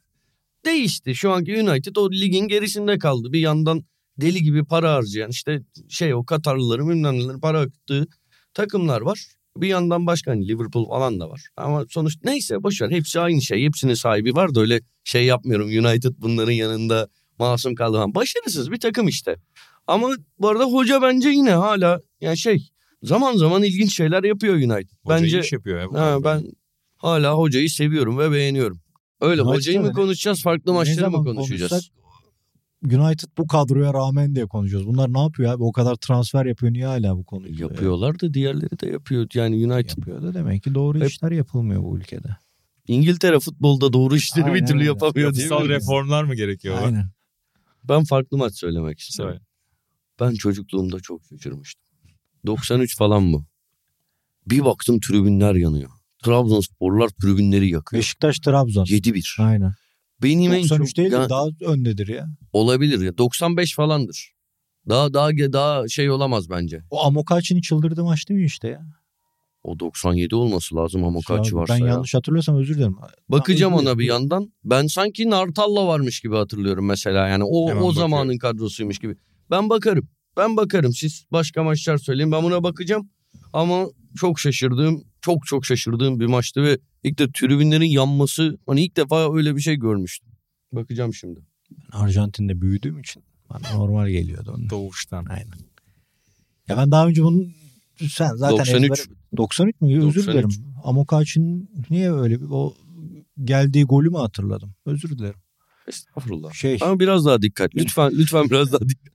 değişti. 0.64 1.14
Şu 1.14 1.30
anki 1.32 1.62
United 1.62 1.96
o 1.96 2.10
ligin 2.12 2.48
gerisinde 2.48 2.98
kaldı. 2.98 3.32
Bir 3.32 3.40
yandan 3.40 3.84
deli 4.20 4.42
gibi 4.42 4.64
para 4.64 4.92
harcayan 4.94 5.30
işte 5.30 5.62
şey 5.88 6.14
o 6.14 6.24
Katarlıların 6.24 6.88
bilmem 6.88 7.14
nelerin 7.18 7.40
para 7.40 7.60
aktığı 7.60 8.06
takımlar 8.54 9.00
var. 9.00 9.26
Bir 9.56 9.68
yandan 9.68 10.06
başka 10.06 10.30
hani 10.30 10.48
Liverpool 10.48 10.88
falan 10.88 11.20
da 11.20 11.30
var. 11.30 11.40
Ama 11.56 11.84
sonuç 11.88 12.14
neyse 12.24 12.62
boşver 12.62 12.90
hepsi 12.90 13.20
aynı 13.20 13.42
şey. 13.42 13.64
Hepsinin 13.64 13.94
sahibi 13.94 14.34
var 14.34 14.54
da 14.54 14.60
öyle 14.60 14.80
şey 15.04 15.24
yapmıyorum. 15.24 15.66
United 15.68 16.12
bunların 16.18 16.52
yanında 16.52 17.08
masum 17.38 17.74
kaldı. 17.74 17.96
falan. 17.96 18.14
Başarısız 18.14 18.70
bir 18.70 18.80
takım 18.80 19.08
işte. 19.08 19.36
Ama 19.86 20.08
bu 20.38 20.48
arada 20.48 20.64
hoca 20.64 21.02
bence 21.02 21.28
yine 21.28 21.50
hala 21.50 22.00
yani 22.20 22.38
şey 22.38 22.68
zaman 23.02 23.36
zaman 23.36 23.62
ilginç 23.62 23.96
şeyler 23.96 24.24
yapıyor 24.24 24.54
United. 24.54 24.88
Hoca 25.04 25.16
bence 25.24 25.40
iş 25.40 25.52
yapıyor 25.52 25.80
ya. 25.94 26.00
ha, 26.00 26.24
ben 26.24 26.44
hala 26.96 27.32
hocayı 27.34 27.70
seviyorum 27.70 28.18
ve 28.18 28.32
beğeniyorum. 28.32 28.80
Öyle 29.20 29.42
United'da 29.42 29.56
hocayı 29.56 29.80
mı 29.80 29.92
konuşacağız 29.92 30.42
farklı 30.42 30.72
maçları 30.72 31.10
mı 31.10 31.24
konuşacağız? 31.24 31.70
konuşsak 31.70 31.96
United 32.84 33.28
bu 33.38 33.46
kadroya 33.46 33.94
rağmen 33.94 34.34
diye 34.34 34.46
konuşuyoruz. 34.46 34.88
Bunlar 34.88 35.12
ne 35.12 35.20
yapıyor 35.20 35.52
abi? 35.52 35.62
O 35.62 35.72
kadar 35.72 35.94
transfer 35.96 36.46
yapıyor. 36.46 36.72
Niye 36.72 36.86
hala 36.86 37.16
bu 37.16 37.24
konuyu? 37.24 37.60
Yapıyorlar 37.62 38.20
da 38.20 38.34
diğerleri 38.34 38.80
de 38.80 38.86
yapıyor. 38.90 39.26
Yani 39.34 39.72
United 39.72 39.98
Yapıyor 39.98 40.22
da 40.22 40.34
demek 40.34 40.62
ki 40.62 40.74
doğru 40.74 41.00
Hep- 41.00 41.08
işler 41.10 41.30
yapılmıyor 41.30 41.82
bu 41.82 41.96
ülkede. 41.98 42.28
İngiltere 42.88 43.40
futbolda 43.40 43.92
doğru 43.92 44.16
işleri 44.16 44.46
bir 44.46 44.50
Aynen 44.52 44.66
türlü 44.66 44.78
öyle. 44.78 44.88
yapamıyor 44.88 45.34
değil 45.34 45.50
Yapısal 45.50 45.62
mi? 45.66 45.68
reformlar 45.68 46.24
mı 46.24 46.34
gerekiyor? 46.34 46.76
Aynen. 46.82 47.10
Ben 47.88 48.04
farklı 48.04 48.36
maç 48.36 48.54
söylemek 48.54 48.98
istiyorum. 48.98 49.34
Söyle. 49.34 49.44
Ben 50.20 50.34
çocukluğumda 50.36 51.00
çok 51.00 51.20
şaşırmıştım. 51.30 51.84
93 52.46 52.96
falan 52.96 53.32
bu. 53.32 53.44
Bir 54.46 54.64
baktım 54.64 55.00
tribünler 55.00 55.54
yanıyor. 55.54 55.90
Trabzonsporlar 56.24 57.08
tribünleri 57.08 57.68
yakıyor. 57.70 58.00
Beşiktaş 58.00 58.38
Trabzon. 58.38 58.84
7-1. 58.84 59.42
Aynen. 59.42 59.72
Benim 60.22 60.52
en 60.52 60.62
93 60.62 60.88
çok 60.88 60.96
değil 60.96 61.12
Ya- 61.12 61.22
mi? 61.22 61.28
Daha 61.28 61.46
öndedir 61.60 62.08
ya. 62.08 62.28
olabilir 62.52 63.00
ya 63.00 63.18
95 63.18 63.74
falandır. 63.74 64.32
Daha 64.88 65.14
daha 65.14 65.30
daha 65.30 65.88
şey 65.88 66.10
olamaz 66.10 66.50
bence. 66.50 66.82
O 66.90 67.04
Amokachi'nin 67.04 67.60
çıldırdığı 67.60 68.04
maç 68.04 68.28
değil 68.28 68.40
mi 68.40 68.46
işte 68.46 68.68
ya? 68.68 68.86
O 69.66 69.78
97 69.80 70.34
olması 70.34 70.76
lazım 70.76 71.04
ama 71.04 71.18
kaç 71.28 71.52
Ya 71.52 71.58
varsa 71.58 71.74
Ben 71.74 71.78
ya. 71.78 71.86
yanlış 71.86 72.14
hatırlıyorsam 72.14 72.56
özür 72.56 72.74
dilerim. 72.74 72.96
Bakacağım 73.28 73.74
Özür 73.74 73.86
ona 73.86 73.98
bir 73.98 74.04
yandan. 74.04 74.52
Ben 74.64 74.86
sanki 74.86 75.30
Nartalla 75.30 75.86
varmış 75.86 76.20
gibi 76.20 76.34
hatırlıyorum 76.36 76.86
mesela. 76.86 77.28
Yani 77.28 77.44
o 77.44 77.68
Hemen 77.70 77.82
o 77.82 77.86
bakıyorum. 77.88 77.94
zamanın 78.10 78.38
kadrosuymuş 78.38 78.98
gibi. 78.98 79.16
Ben 79.50 79.70
bakarım. 79.70 80.08
Ben 80.36 80.56
bakarım. 80.56 80.92
Siz 80.92 81.24
başka 81.32 81.62
maçlar 81.62 81.98
söyleyin. 81.98 82.32
Ben 82.32 82.42
buna 82.42 82.62
bakacağım. 82.62 83.10
Ama 83.52 83.86
çok 84.16 84.40
şaşırdığım, 84.40 85.04
çok 85.20 85.46
çok 85.46 85.64
şaşırdığım 85.66 86.20
bir 86.20 86.26
maçtı 86.26 86.62
ve 86.62 86.78
ilk 87.04 87.18
de 87.18 87.26
tribünlerin 87.32 87.90
yanması. 87.90 88.58
Hani 88.66 88.84
ilk 88.84 88.96
defa 88.96 89.34
öyle 89.34 89.56
bir 89.56 89.60
şey 89.60 89.76
görmüştüm. 89.76 90.28
Bakacağım 90.72 91.14
şimdi. 91.14 91.40
Arjantin'de 91.92 92.60
büyüdüğüm 92.60 92.98
için 93.00 93.22
bana 93.50 93.72
normal 93.78 94.08
geliyordu 94.08 94.52
onun. 94.56 94.70
Doğuştan. 94.70 95.24
Aynen. 95.24 95.58
Ya 96.68 96.76
ben 96.76 96.90
daha 96.90 97.06
önce 97.08 97.22
bunun 97.22 97.54
sen 97.98 98.30
zaten 98.34 98.58
93. 98.58 98.90
ezber- 98.90 99.06
93 99.36 99.80
mü? 99.80 99.96
Özür 99.96 100.04
93. 100.06 100.26
dilerim. 100.26 100.50
Amokachi'nin 100.84 101.70
niye 101.90 102.12
öyle 102.12 102.40
bir 102.40 102.46
o 102.50 102.74
geldiği 103.44 103.84
golü 103.84 104.10
mü 104.10 104.16
hatırladım? 104.18 104.74
Özür 104.86 105.18
dilerim. 105.18 105.40
Estağfurullah. 105.88 106.52
Şey 106.52 106.78
Ama 106.82 107.00
biraz 107.00 107.24
daha 107.26 107.42
dikkat. 107.42 107.74
Lütfen 107.74 108.10
lütfen 108.14 108.50
biraz 108.50 108.72
daha 108.72 108.88
dikkat. 108.88 109.12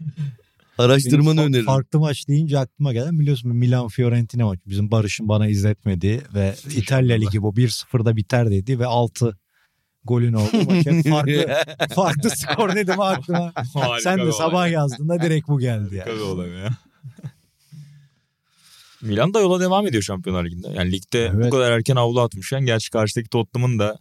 Araştırmanı 0.78 1.36
Benim 1.36 1.48
öneririm. 1.48 1.66
Farklı 1.66 1.98
maç 1.98 2.28
deyince 2.28 2.58
aklıma 2.58 2.92
gelen 2.92 3.20
biliyorsun 3.20 3.56
Milan 3.56 3.88
Fiorentina 3.88 4.46
maçı. 4.46 4.62
Bizim 4.66 4.90
Barış'ın 4.90 5.28
bana 5.28 5.48
izletmediği 5.48 6.20
ve 6.34 6.54
İtalya 6.76 7.16
Ligi 7.16 7.42
bu 7.42 7.54
1-0'da 7.54 8.16
biter 8.16 8.50
dedi 8.50 8.78
ve 8.78 8.86
6 8.86 9.38
golün 10.04 10.32
oldu. 10.32 10.50
Farklı, 11.10 11.46
farklı 11.94 12.30
skor 12.30 12.74
dedim 12.74 13.00
aklıma. 13.00 13.52
Sen 14.02 14.18
de 14.18 14.32
sabah 14.32 14.70
yazdığında 14.70 15.20
direkt 15.22 15.48
bu 15.48 15.58
geldi 15.58 15.94
yani. 15.94 16.00
Harika 16.00 16.16
bir 16.16 16.20
olay 16.20 16.50
ya. 16.50 16.68
Milan 19.02 19.34
da 19.34 19.40
yola 19.40 19.60
devam 19.60 19.86
ediyor 19.86 20.02
Şampiyonlar 20.02 20.44
Ligi'nde. 20.44 20.68
Yani 20.74 20.92
ligde 20.92 21.30
bu 21.34 21.40
Evet. 21.40 21.50
kadar 21.50 21.70
erken 21.72 21.96
avlu 21.96 22.20
atmışken 22.20 22.66
gerçi 22.66 22.90
karşıdaki 22.90 23.28
Tottenham'ın 23.28 23.78
da 23.78 23.98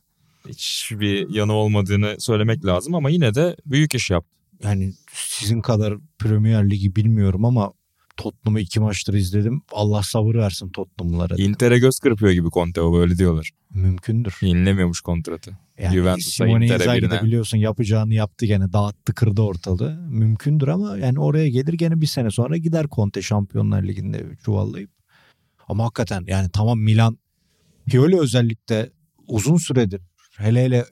hiçbir 0.47 1.29
yanı 1.29 1.53
olmadığını 1.53 2.15
söylemek 2.19 2.65
lazım 2.65 2.95
ama 2.95 3.09
yine 3.09 3.35
de 3.35 3.55
büyük 3.65 3.95
iş 3.95 4.09
yaptı. 4.09 4.29
Yani 4.63 4.93
sizin 5.13 5.61
kadar 5.61 5.93
Premier 6.19 6.69
Ligi 6.69 6.95
bilmiyorum 6.95 7.45
ama 7.45 7.71
Tottenham'ı 8.20 8.59
iki 8.59 8.80
maçtır 8.80 9.13
izledim. 9.13 9.61
Allah 9.72 10.03
sabır 10.03 10.36
versin 10.36 10.70
Tottenham'lara. 10.70 11.36
Inter'e 11.38 11.80
göz 11.80 11.99
kırpıyor 11.99 12.32
gibi 12.32 12.49
Conte 12.49 12.82
o 12.82 12.93
böyle 12.93 13.17
diyorlar. 13.17 13.51
Mümkündür. 13.74 14.38
Yenilemiyormuş 14.41 15.01
kontratı. 15.01 15.57
Yani 15.80 15.93
Juventus'a, 15.93 16.47
Inter'e 16.47 16.97
birine. 16.97 17.22
biliyorsun 17.24 17.57
yapacağını 17.57 18.13
yaptı 18.13 18.45
gene 18.45 18.74
dağıttı 18.74 19.13
kırdı 19.13 19.41
ortalığı. 19.41 19.95
Mümkündür 20.09 20.67
ama 20.67 20.97
yani 20.97 21.20
oraya 21.20 21.49
gelir 21.49 21.74
gene 21.74 22.01
bir 22.01 22.05
sene 22.05 22.32
sonra 22.32 22.57
gider 22.57 22.86
Conte 22.91 23.22
Şampiyonlar 23.22 23.84
Ligi'nde 23.84 24.26
çuvallayıp. 24.45 24.91
Ama 25.67 25.84
hakikaten 25.84 26.24
yani 26.28 26.49
tamam 26.53 26.80
Milan 26.80 27.17
Pioli 27.86 28.20
özellikle 28.20 28.89
uzun 29.28 29.57
süredir 29.57 30.01
hele 30.38 30.63
hele 30.63 30.86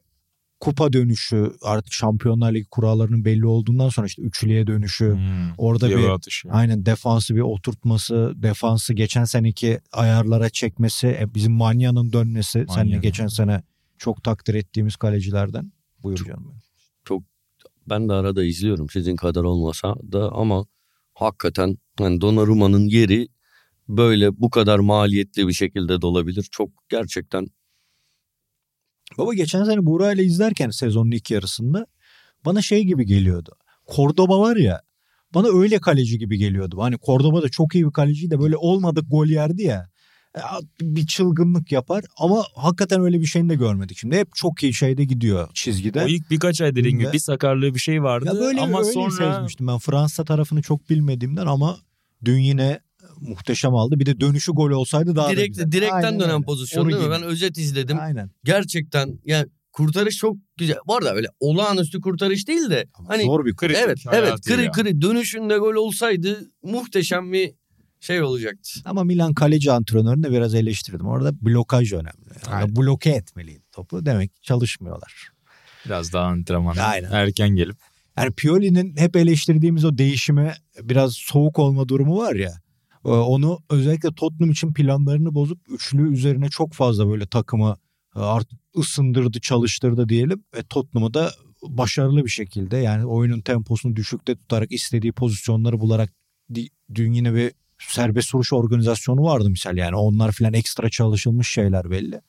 kupa 0.59 0.93
dönüşü 0.93 1.51
artık 1.61 1.93
Şampiyonlar 1.93 2.53
Ligi 2.53 2.65
kurallarının 2.71 3.25
belli 3.25 3.45
olduğundan 3.45 3.89
sonra 3.89 4.07
işte 4.07 4.21
üçlüye 4.21 4.67
dönüşü 4.67 5.13
Hmm. 5.13 5.53
orada 5.57 5.89
bir 5.89 6.09
atışı. 6.09 6.49
aynen 6.51 6.85
defansı 6.85 7.35
bir 7.35 7.41
oturtması 7.41 8.33
defansı 8.35 8.93
geçen 8.93 9.23
seneki 9.23 9.79
ayarlara 9.91 10.49
çekmesi 10.49 11.07
e, 11.07 11.33
bizim 11.35 11.51
Manya'nın 11.53 12.13
dönmesi 12.13 12.65
seninle 12.67 12.83
Manyan. 12.83 13.01
geçen 13.01 13.27
sene 13.27 13.63
çok 13.97 14.23
takdir 14.23 14.53
ettiğimiz 14.53 14.95
kalecilerden. 14.95 15.71
Buyur 16.03 16.17
canım. 16.17 16.53
Ben 17.89 18.09
de 18.09 18.13
arada 18.13 18.43
izliyorum 18.43 18.89
sizin 18.89 19.15
kadar 19.15 19.43
olmasa 19.43 19.95
da 20.11 20.31
ama 20.31 20.65
hakikaten 21.13 21.77
hani 21.97 22.21
Donnarumma'nın 22.21 22.85
yeri 22.85 23.27
böyle 23.89 24.37
bu 24.37 24.49
kadar 24.49 24.79
maliyetli 24.79 25.47
bir 25.47 25.53
şekilde 25.53 26.01
dolabilir. 26.01 26.47
Çok 26.51 26.69
gerçekten 26.89 27.47
Baba 29.17 29.33
geçen 29.33 29.63
sene 29.63 29.85
Buğra 29.85 30.13
ile 30.13 30.23
izlerken 30.23 30.69
sezonun 30.69 31.11
ilk 31.11 31.31
yarısında 31.31 31.85
bana 32.45 32.61
şey 32.61 32.83
gibi 32.83 33.05
geliyordu. 33.05 33.51
Cordoba 33.95 34.39
var 34.39 34.55
ya 34.55 34.81
bana 35.33 35.47
öyle 35.47 35.79
kaleci 35.79 36.17
gibi 36.19 36.37
geliyordu. 36.37 36.77
Hani 36.81 36.95
Cordoba 37.05 37.41
da 37.41 37.49
çok 37.49 37.75
iyi 37.75 37.85
bir 37.85 37.91
kaleci 37.91 38.31
de 38.31 38.39
böyle 38.39 38.57
olmadık 38.57 39.05
gol 39.11 39.27
yerdi 39.27 39.63
ya. 39.63 39.89
E, 40.37 40.41
Bir 40.81 41.07
çılgınlık 41.07 41.71
yapar 41.71 42.03
ama 42.17 42.43
hakikaten 42.55 43.01
öyle 43.01 43.19
bir 43.19 43.25
şeyini 43.25 43.49
de 43.49 43.55
görmedik. 43.55 43.97
Şimdi 43.97 44.17
hep 44.17 44.35
çok 44.35 44.63
iyi 44.63 44.73
şeyde 44.73 45.03
gidiyor 45.05 45.49
çizgide. 45.53 46.03
O 46.03 46.07
ilk 46.07 46.29
birkaç 46.29 46.61
ay 46.61 46.75
dediğin 46.75 46.99
gibi 46.99 47.13
bir 47.13 47.19
sakarlığı 47.19 47.73
bir 47.73 47.79
şey 47.79 48.03
vardı 48.03 48.25
Ya 48.25 48.33
böyle 48.33 48.61
ama 48.61 48.79
öyle 48.79 48.91
sonra 48.91 49.33
sezmiştim 49.33 49.67
ben 49.67 49.77
Fransa 49.77 50.23
tarafını 50.25 50.61
çok 50.61 50.89
bilmediğimden 50.89 51.45
ama 51.45 51.77
dün 52.25 52.37
yine 52.39 52.79
muhteşem 53.21 53.75
aldı. 53.75 53.99
Bir 53.99 54.05
de 54.05 54.19
dönüşü 54.19 54.51
gol 54.51 54.69
olsaydı 54.71 55.15
daha 55.15 55.27
da 55.27 55.31
direkt 55.31 55.47
güzel. 55.57 55.71
direkten 55.71 55.93
Aynen 56.03 56.19
dönen 56.19 56.33
öyle. 56.35 56.43
pozisyon 56.45 56.89
değil 56.89 57.01
mi? 57.03 57.11
Ben 57.11 57.23
özet 57.23 57.57
izledim. 57.57 57.97
Aynen. 57.99 58.29
Gerçekten 58.43 59.19
yani 59.25 59.47
kurtarış 59.71 60.17
çok 60.17 60.37
güzel. 60.57 60.75
Bu 60.87 60.95
arada 60.95 61.15
öyle 61.15 61.27
olağanüstü 61.39 62.01
kurtarış 62.01 62.47
değil 62.47 62.69
de 62.69 62.85
hani 63.07 63.23
Zor 63.23 63.45
bir 63.45 63.55
kritik 63.55 63.77
evet 63.85 63.97
evet 64.11 64.41
kırı 64.47 64.61
ya. 64.63 64.71
kırı 64.71 65.01
dönüşünde 65.01 65.57
gol 65.57 65.73
olsaydı 65.75 66.51
muhteşem 66.63 67.33
bir 67.33 67.53
şey 67.99 68.21
olacaktı. 68.21 68.69
Ama 68.85 69.03
Milan 69.03 69.33
kaleci 69.33 69.71
antrenörünü 69.71 70.23
de 70.23 70.31
biraz 70.31 70.55
eleştirdim. 70.55 71.07
Orada 71.07 71.31
blokaj 71.45 71.93
önemli. 71.93 72.09
Yani 72.45 72.55
Aynen. 72.55 72.75
bloke 72.75 73.09
etmeliydi 73.09 73.63
topu. 73.71 74.05
Demek 74.05 74.35
ki 74.35 74.41
çalışmıyorlar. 74.41 75.29
biraz 75.85 76.13
daha 76.13 76.25
antrenman 76.25 76.75
Aynen. 76.77 77.11
erken 77.11 77.49
gelip 77.49 77.77
Yani 78.17 78.31
Pioli'nin 78.31 78.97
hep 78.97 79.15
eleştirdiğimiz 79.15 79.85
o 79.85 79.97
değişime 79.97 80.53
biraz 80.81 81.13
soğuk 81.13 81.59
olma 81.59 81.87
durumu 81.87 82.17
var 82.17 82.35
ya. 82.35 82.53
E, 83.07 83.09
Onu 83.09 83.59
özellikle 83.69 84.13
Tottenham 84.13 84.51
için 84.51 84.73
planlarını 84.73 85.35
bozup 85.35 85.59
üçlü 85.69 86.13
üzerine 86.13 86.49
çok 86.49 86.73
fazla 86.73 87.09
böyle 87.09 87.27
takımı 87.27 87.77
e, 88.15 88.19
artık 88.19 88.59
ısındırdı, 88.77 89.41
çalıştırdı 89.41 90.09
diyelim. 90.09 90.43
Ve 90.55 90.63
Tottenham'ı 90.63 91.13
da 91.13 91.31
başarılı 91.63 92.25
bir 92.25 92.29
şekilde 92.29 92.77
yani 92.77 93.05
oyunun 93.05 93.41
temposunu 93.41 93.95
düşükte 93.95 94.35
tutarak 94.35 94.71
istediği 94.71 95.11
pozisyonları 95.11 95.79
bularak 95.79 96.13
dün 96.95 97.13
yine 97.13 97.33
bir 97.33 97.51
serbest 97.79 98.35
vuruş 98.35 98.53
organizasyonu 98.53 99.23
vardı 99.23 99.49
misal 99.49 99.77
yani 99.77 99.95
onlar 99.95 100.31
filan 100.31 100.53
ekstra 100.53 100.89
çalışılmış 100.89 101.51
şeyler 101.51 101.91
belli. 101.91 102.21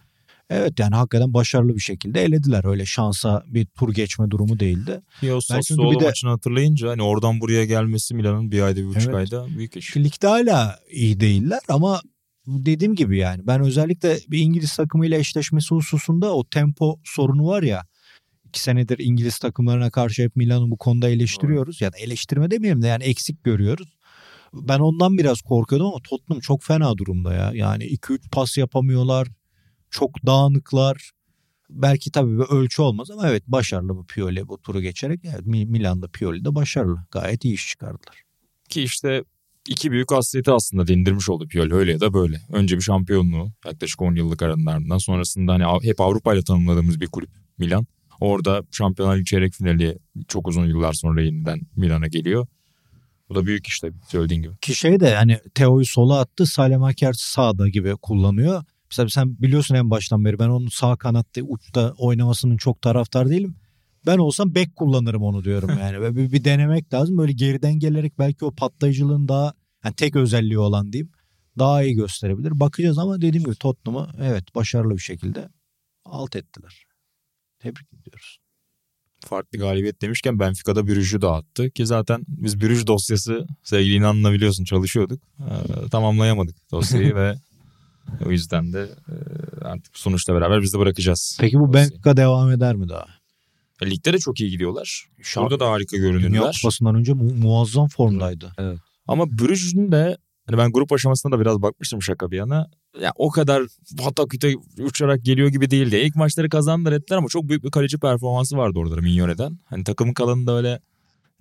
Evet 0.50 0.78
yani 0.78 0.94
hakikaten 0.94 1.34
başarılı 1.34 1.74
bir 1.74 1.80
şekilde 1.80 2.22
elediler. 2.22 2.64
Öyle 2.64 2.86
şansa 2.86 3.42
bir 3.46 3.66
tur 3.66 3.94
geçme 3.94 4.30
durumu 4.30 4.60
değildi. 4.60 5.00
Bir 5.22 5.30
o 5.30 5.40
Sassuolo 5.40 6.00
de- 6.00 6.04
maçını 6.04 6.30
hatırlayınca 6.30 6.88
hani 6.90 7.02
oradan 7.02 7.40
buraya 7.40 7.64
gelmesi 7.64 8.14
Milan'ın 8.14 8.50
bir 8.50 8.62
ayda 8.62 8.80
bir 8.80 8.86
buçuk 8.86 9.02
Evet. 9.02 9.14
ayda 9.14 9.46
büyük 9.56 9.76
iş. 9.76 9.96
Ligde 9.96 10.26
hala 10.26 10.78
iyi 10.90 11.20
değiller 11.20 11.60
ama 11.68 12.00
dediğim 12.46 12.94
gibi 12.94 13.18
yani 13.18 13.46
ben 13.46 13.60
özellikle 13.60 14.18
bir 14.28 14.38
İngiliz 14.38 14.76
takımıyla 14.76 15.18
eşleşmesi 15.18 15.74
hususunda 15.74 16.34
o 16.34 16.44
tempo 16.48 16.98
sorunu 17.04 17.46
var 17.46 17.62
ya 17.62 17.82
iki 18.44 18.60
senedir 18.60 18.98
İngiliz 18.98 19.38
takımlarına 19.38 19.90
karşı 19.90 20.22
hep 20.22 20.36
Milan'ı 20.36 20.70
bu 20.70 20.76
konuda 20.76 21.08
eleştiriyoruz. 21.08 21.80
Ya 21.80 21.92
da 21.92 21.98
eleştirme 21.98 22.50
demeyelim 22.50 22.82
de 22.82 22.86
yani 22.86 23.04
eksik 23.04 23.44
görüyoruz. 23.44 23.88
Ben 24.54 24.78
ondan 24.78 25.18
biraz 25.18 25.40
korkuyordum 25.40 25.86
ama 25.86 25.98
Tottenham 26.04 26.40
çok 26.40 26.62
fena 26.62 26.98
durumda 26.98 27.34
ya. 27.34 27.50
Yani 27.54 27.84
2-3 27.84 28.30
pas 28.32 28.58
yapamıyorlar. 28.58 29.28
Çok 29.90 30.26
dağınıklar. 30.26 31.10
Belki 31.70 32.10
tabii 32.10 32.38
bir 32.38 32.44
ölçü 32.44 32.82
olmaz 32.82 33.10
ama 33.10 33.28
evet 33.28 33.42
başarılı 33.46 33.96
bu 33.96 34.06
Pioli 34.06 34.48
bu 34.48 34.62
turu 34.62 34.80
geçerek. 34.80 35.20
Evet, 35.24 35.46
Mi- 35.46 35.66
Milan'da 35.66 36.08
Pioli 36.08 36.44
de 36.44 36.54
başarılı. 36.54 36.98
Gayet 37.10 37.44
iyi 37.44 37.54
iş 37.54 37.68
çıkardılar. 37.68 38.22
Ki 38.68 38.82
işte 38.82 39.24
iki 39.68 39.90
büyük 39.92 40.12
hasreti 40.12 40.50
aslında 40.50 40.86
dindirmiş 40.86 41.28
oldu 41.28 41.48
Pioli 41.48 41.74
öyle 41.74 41.92
ya 41.92 42.00
da 42.00 42.12
böyle. 42.14 42.40
Önce 42.52 42.76
bir 42.76 42.82
şampiyonluğu 42.82 43.52
yaklaşık 43.66 44.02
10 44.02 44.14
yıllık 44.14 44.42
aranın 44.42 44.66
ardından 44.66 44.98
sonrasında 44.98 45.52
hani 45.52 45.84
hep 45.84 46.00
Avrupa 46.00 46.34
ile 46.34 46.42
tanımladığımız 46.42 47.00
bir 47.00 47.06
kulüp 47.06 47.30
Milan. 47.58 47.86
Orada 48.20 48.62
Şampiyonlar 48.70 49.16
Ligi 49.16 49.24
çeyrek 49.24 49.52
finali 49.52 49.98
çok 50.28 50.48
uzun 50.48 50.66
yıllar 50.66 50.92
sonra 50.92 51.22
yeniden 51.22 51.60
Milan'a 51.76 52.06
geliyor. 52.06 52.46
Bu 53.28 53.34
da 53.34 53.46
büyük 53.46 53.66
iş 53.66 53.80
tabii 53.80 53.96
söylediğin 54.08 54.42
gibi. 54.42 54.56
Ki 54.56 54.74
şey 54.74 55.00
de 55.00 55.14
hani 55.14 55.38
Teo'yu 55.54 55.86
sola 55.86 56.20
attı 56.20 56.46
Salemaker 56.46 57.12
sağda 57.12 57.68
gibi 57.68 57.92
kullanıyor. 58.02 58.64
Mesela 58.90 59.08
sen 59.08 59.38
biliyorsun 59.42 59.74
en 59.74 59.90
baştan 59.90 60.24
beri 60.24 60.38
ben 60.38 60.48
onun 60.48 60.68
sağ 60.68 60.96
kanatta 60.96 61.42
uçta 61.42 61.94
oynamasının 61.98 62.56
çok 62.56 62.82
taraftar 62.82 63.30
değilim. 63.30 63.56
Ben 64.06 64.18
olsam 64.18 64.54
bek 64.54 64.76
kullanırım 64.76 65.22
onu 65.22 65.44
diyorum 65.44 65.70
yani. 65.80 66.00
Ve 66.00 66.16
bir, 66.16 66.32
bir 66.32 66.44
denemek 66.44 66.94
lazım. 66.94 67.18
Böyle 67.18 67.32
geriden 67.32 67.78
gelerek 67.78 68.18
belki 68.18 68.44
o 68.44 68.54
patlayıcılığın 68.54 69.28
daha 69.28 69.54
yani 69.84 69.94
tek 69.94 70.16
özelliği 70.16 70.58
olan 70.58 70.92
diyeyim 70.92 71.10
daha 71.58 71.82
iyi 71.82 71.94
gösterebilir. 71.94 72.60
Bakacağız 72.60 72.98
ama 72.98 73.16
dediğim 73.16 73.44
gibi 73.44 73.54
Tottenham'ı 73.54 74.10
evet 74.20 74.54
başarılı 74.54 74.94
bir 74.94 75.02
şekilde 75.02 75.48
alt 76.04 76.36
ettiler. 76.36 76.84
Tebrik 77.58 77.92
ediyoruz. 77.92 78.38
Farklı 79.24 79.58
galibiyet 79.58 80.02
demişken 80.02 80.38
Benfica'da 80.38 80.86
Brugge'ü 80.86 81.20
dağıttı. 81.20 81.70
Ki 81.70 81.86
zaten 81.86 82.24
biz 82.28 82.60
Brugge 82.60 82.86
dosyası 82.86 83.46
sevgili 83.62 83.94
İnan'la 83.94 84.32
biliyorsun 84.32 84.64
çalışıyorduk. 84.64 85.22
Ee, 85.40 85.88
tamamlayamadık 85.90 86.70
dosyayı 86.70 87.14
ve 87.14 87.34
o 88.26 88.30
yüzden 88.30 88.72
de 88.72 88.82
e, 89.08 89.14
artık 89.64 89.98
sonuçla 89.98 90.34
beraber 90.34 90.62
biz 90.62 90.74
de 90.74 90.78
bırakacağız. 90.78 91.38
Peki 91.40 91.58
bu. 91.58 91.72
Benfica 91.72 92.16
devam 92.16 92.50
eder 92.50 92.74
mi 92.76 92.88
daha? 92.88 93.06
E, 93.82 93.90
Ligde 93.90 94.12
de 94.12 94.18
çok 94.18 94.40
iyi 94.40 94.50
gidiyorlar. 94.50 95.04
Şa- 95.22 95.40
Orada 95.40 95.60
da 95.60 95.70
harika 95.70 95.96
Dünya 95.96 96.10
görünürler. 96.10 96.58
Kupası'ndan 96.62 96.94
önce 96.94 97.12
mu- 97.12 97.34
muazzam 97.34 97.88
formdaydı. 97.88 98.52
Ama 99.06 99.26
Brugge'ün 99.26 99.92
de 99.92 100.16
hani 100.46 100.58
ben 100.58 100.72
grup 100.72 100.92
aşamasında 100.92 101.36
da 101.36 101.40
biraz 101.40 101.62
bakmıştım 101.62 102.02
şaka 102.02 102.30
bir 102.30 102.36
yana. 102.36 102.70
Ya 103.02 103.12
o 103.16 103.30
kadar 103.30 103.62
pataküte 103.98 104.54
uçarak 104.80 105.24
geliyor 105.24 105.48
gibi 105.48 105.70
değildi. 105.70 105.96
İlk 105.96 106.16
maçları 106.16 106.48
kazandılar 106.48 106.92
ettiler 106.92 107.18
ama 107.18 107.28
çok 107.28 107.48
büyük 107.48 107.64
bir 107.64 107.70
kaleci 107.70 107.98
performansı 107.98 108.56
vardı 108.56 108.78
orada 108.78 108.96
Mignone'den. 108.96 109.58
Hani 109.64 109.84
takımın 109.84 110.14
kalanında 110.14 110.56
öyle 110.56 110.80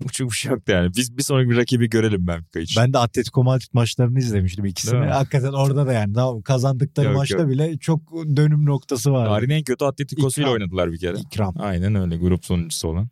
uçuk 0.05 0.29
bir 0.31 0.35
şey 0.35 0.51
yoktu 0.51 0.71
yani. 0.71 0.91
Biz 0.97 1.17
bir 1.17 1.23
sonraki 1.23 1.49
bir 1.49 1.55
rakibi 1.57 1.89
görelim 1.89 2.27
Benfica 2.27 2.59
için. 2.61 2.81
Ben 2.81 2.93
de 2.93 2.97
Atletico 2.97 3.43
Madrid 3.43 3.67
maçlarını 3.73 4.19
izlemiştim 4.19 4.65
ikisini. 4.65 5.05
Hakikaten 5.05 5.53
orada 5.53 5.87
da 5.87 5.93
yani 5.93 6.13
tamam 6.13 6.41
kazandıkları 6.41 7.07
Yok, 7.07 7.15
maçta 7.15 7.37
yok. 7.37 7.49
bile 7.49 7.77
çok 7.77 8.11
dönüm 8.13 8.65
noktası 8.65 9.11
var. 9.11 9.25
Tarihin 9.25 9.49
en 9.49 9.63
kötü 9.63 9.85
Atletico'suyla 9.85 10.49
İkram. 10.49 10.61
oynadılar 10.61 10.91
bir 10.91 10.99
kere. 10.99 11.17
İkram. 11.19 11.53
Aynen 11.59 11.95
öyle 11.95 12.17
grup 12.17 12.45
sonuncusu 12.45 12.87
olan. 12.87 13.09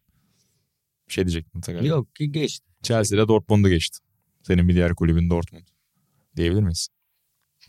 Bir 1.08 1.14
şey 1.14 1.26
diyecektim 1.26 1.62
Taner. 1.62 1.82
Yok 1.82 2.16
ki 2.16 2.32
geçti. 2.32 2.66
Chelsea'de 2.84 3.28
Dortmund'u 3.28 3.70
geçti. 3.70 3.98
Senin 4.44 4.68
bir 4.70 4.74
diğer 4.76 4.96
kulübün 4.96 5.30
Dortmund. 5.30 5.64
Diyebilir 6.36 6.62
miyiz? 6.62 6.88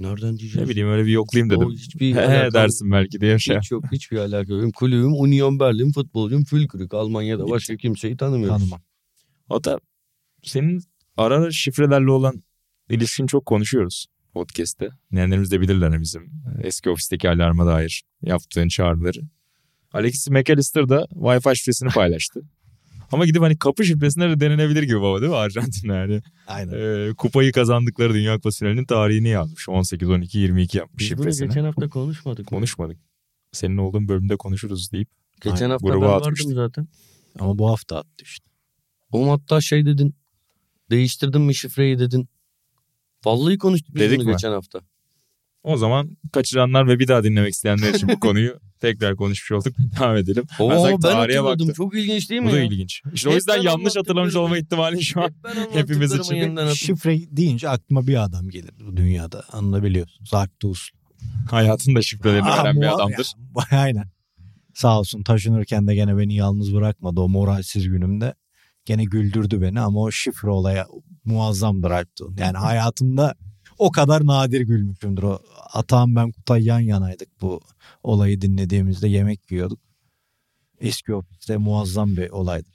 Nereden 0.01 0.39
diyeceğiz? 0.39 0.57
Ne 0.57 0.69
bileyim 0.69 0.89
öyle 0.89 1.07
bir 1.07 1.11
yoklayayım 1.13 1.51
dedim. 1.51 1.67
O 1.67 1.73
hiçbir 1.73 2.15
He 2.15 2.21
alakam- 2.21 2.53
dersin 2.55 2.91
belki 2.91 3.21
diye 3.21 3.39
şey. 3.39 3.57
Hiç 3.59 3.71
yok 3.71 3.85
hiçbir 3.93 4.17
alaka 4.19 4.55
yok. 4.55 4.75
Kulübüm 4.75 5.13
Union 5.13 5.61
Berlin 5.61 5.93
futbolcum 5.93 6.45
Fülkürük. 6.45 6.95
Almanya'da 6.95 7.49
başka 7.51 7.77
kimseyi 7.77 8.17
tanımıyoruz. 8.17 8.59
Tanımam. 8.59 8.81
O 9.49 9.65
da 9.65 9.79
senin 10.43 10.83
ara 11.17 11.35
ara 11.37 11.51
şifrelerle 11.51 12.11
olan 12.11 12.43
ilişkin 12.91 13.27
çok 13.27 13.47
konuşuyoruz 13.47 14.07
podcast'te. 14.33 14.89
Dinleyenlerimiz 15.13 15.51
de 15.51 15.61
bilirler 15.61 15.89
hani 15.89 16.01
bizim 16.01 16.31
eski 16.63 16.91
ofisteki 16.91 17.29
alarma 17.29 17.67
dair 17.67 18.03
yaptığın 18.23 18.69
çağrıları. 18.69 19.21
Alexis 19.93 20.31
McAllister 20.31 20.89
da 20.89 21.07
Wi-Fi 21.11 21.57
şifresini 21.57 21.89
paylaştı. 21.89 22.43
Ama 23.13 23.27
gidip 23.27 23.43
hani 23.43 23.59
kapı 23.59 23.85
şifresine 23.85 24.31
de 24.31 24.41
denenebilir 24.41 24.83
gibi 24.83 25.01
baba 25.01 25.21
değil 25.21 25.31
mi 25.31 25.37
Arjantin 25.37 25.89
yani. 25.89 26.23
Aynen. 26.47 26.73
Ee, 26.73 27.15
kupayı 27.15 27.53
kazandıkları 27.53 28.15
Dünya 28.15 28.35
Kupası 28.35 28.59
finalinin 28.59 28.85
tarihini 28.85 29.29
yazmış. 29.29 29.69
18, 29.69 30.11
12, 30.11 30.39
22 30.39 30.79
yapmış 30.79 31.03
Biz 31.03 31.11
bunu 31.11 31.19
şifresini. 31.19 31.49
geçen 31.49 31.65
hafta 31.65 31.89
konuşmadık. 31.89 32.47
Konuşmadık. 32.47 32.99
Senin 33.53 33.77
olduğun 33.77 34.09
bölümde 34.09 34.37
konuşuruz 34.37 34.93
deyip 34.93 35.09
Geçen 35.41 35.57
Aynen. 35.57 35.71
hafta 35.71 35.89
ben 35.89 36.01
vardım 36.01 36.35
zaten. 36.37 36.89
Ama 37.39 37.59
bu 37.59 37.71
hafta 37.71 37.99
attı 37.99 38.25
işte. 38.25 38.51
Oğlum 39.13 39.29
hatta 39.29 39.61
şey 39.61 39.87
dedin. 39.87 40.15
Değiştirdin 40.91 41.41
mi 41.41 41.55
şifreyi 41.55 41.99
dedin. 41.99 42.29
Vallahi 43.25 43.59
konuştuk 43.59 43.95
biz 43.95 44.01
Dedik 44.03 44.19
bunu 44.19 44.27
mi? 44.27 44.33
geçen 44.33 44.53
hafta. 44.53 44.81
o 45.63 45.77
zaman 45.77 46.17
kaçıranlar 46.33 46.89
ve 46.89 46.99
bir 46.99 47.09
daha 47.09 47.25
dinlemek 47.25 47.53
isteyenler 47.55 47.95
için 47.95 48.09
bu 48.09 48.21
konuyu 48.21 48.59
tekrar 48.81 49.17
konuşmuş 49.17 49.53
olduk. 49.53 49.75
Devam 50.01 50.17
edelim. 50.17 50.45
Oo, 50.61 50.71
Ben 50.71 50.77
ben, 50.85 50.93
hatırladım. 50.93 51.45
baktım. 51.45 51.73
Çok 51.73 51.95
ilginç 51.95 52.31
değil 52.31 52.41
mi 52.41 52.49
Bu 52.49 52.53
da 52.53 52.59
ya? 52.59 52.65
ilginç. 52.65 53.03
İşte 53.15 53.29
o 53.29 53.33
Hep 53.33 53.37
yüzden 53.39 53.57
ben 53.59 53.63
yanlış 53.63 53.97
hatırlamış 53.97 54.35
olma 54.37 54.59
ihtimali 54.59 55.03
şu 55.05 55.21
an 55.23 55.25
Hep 55.27 55.35
ben 55.45 55.55
hepimiz 55.55 56.13
anlattıklarımı 56.13 56.23
için. 56.23 56.35
yeniden 56.35 56.67
hatırladım. 56.67 56.77
Şifre 56.77 57.37
deyince 57.37 57.69
aklıma 57.69 58.07
bir 58.07 58.23
adam 58.25 58.49
gelir 58.49 58.71
bu 58.87 58.97
dünyada. 58.97 59.45
Anlayabiliyorsun. 59.53 60.25
Zaktus. 60.25 60.89
hayatında 61.51 62.03
şifrelerini 62.03 62.47
veren 62.47 62.77
bir 62.77 62.87
muha- 62.87 62.95
adamdır. 62.95 63.33
Ya, 63.73 63.79
aynen. 63.81 64.05
Sağ 64.75 64.99
olsun 65.01 65.23
taşınırken 65.23 65.87
de 65.87 65.95
gene 65.95 66.19
beni 66.19 66.35
yalnız 66.35 66.75
bırakmadı 66.75 67.21
o 67.21 67.29
moralsiz 67.29 67.89
günümde. 67.89 68.35
Gene 68.87 69.05
güldürdü 69.05 69.63
beni 69.63 69.81
ama 69.81 70.01
o 70.01 70.11
şifre 70.11 70.51
olaya 70.51 70.87
muazzamdır 71.25 71.91
Alptun. 71.91 72.37
Yani 72.39 72.57
hayatımda 72.59 73.35
o 73.79 73.91
kadar 73.91 74.27
nadir 74.27 74.61
gülmüşümdür. 74.61 75.23
O 75.23 75.39
Atağım 75.73 76.17
ben 76.17 76.33
Kutay 76.33 76.65
yan 76.65 76.81
yanaydık 76.81 77.29
bu 77.41 77.61
olayı 78.03 78.41
dinlediğimizde 78.41 79.09
yemek 79.09 79.51
yiyorduk. 79.51 79.79
Eski 80.81 81.15
ofiste 81.15 81.57
muazzam 81.57 82.17
bir 82.17 82.31
olaydı. 82.31 82.69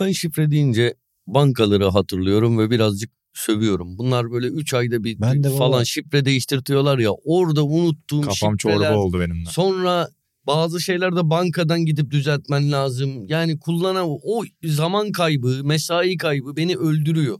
Ben 0.00 0.12
şifre 0.12 0.50
deyince 0.50 0.94
bankaları 1.26 1.88
hatırlıyorum 1.88 2.58
ve 2.58 2.70
birazcık 2.70 3.10
sövüyorum. 3.34 3.98
Bunlar 3.98 4.30
böyle 4.30 4.46
3 4.46 4.74
ayda 4.74 5.04
bir 5.04 5.20
Ben 5.20 5.44
de 5.44 5.48
baba- 5.48 5.56
falan 5.58 5.82
şifre 5.84 6.24
değiştirtiyorlar 6.24 6.98
ya. 6.98 7.10
Orada 7.24 7.64
unuttuğum 7.64 8.20
Kafam 8.20 8.60
şifreler. 8.60 8.78
çorba 8.78 8.96
oldu 8.98 9.20
benim 9.20 9.46
de. 9.46 9.50
Sonra 9.50 10.08
bazı 10.46 10.80
şeylerde 10.80 11.30
bankadan 11.30 11.84
gidip 11.84 12.10
düzeltmen 12.10 12.72
lazım. 12.72 13.26
Yani 13.28 13.58
kullanan 13.58 14.06
o 14.08 14.42
zaman 14.64 15.12
kaybı, 15.12 15.64
mesai 15.64 16.16
kaybı 16.16 16.56
beni 16.56 16.76
öldürüyor. 16.76 17.38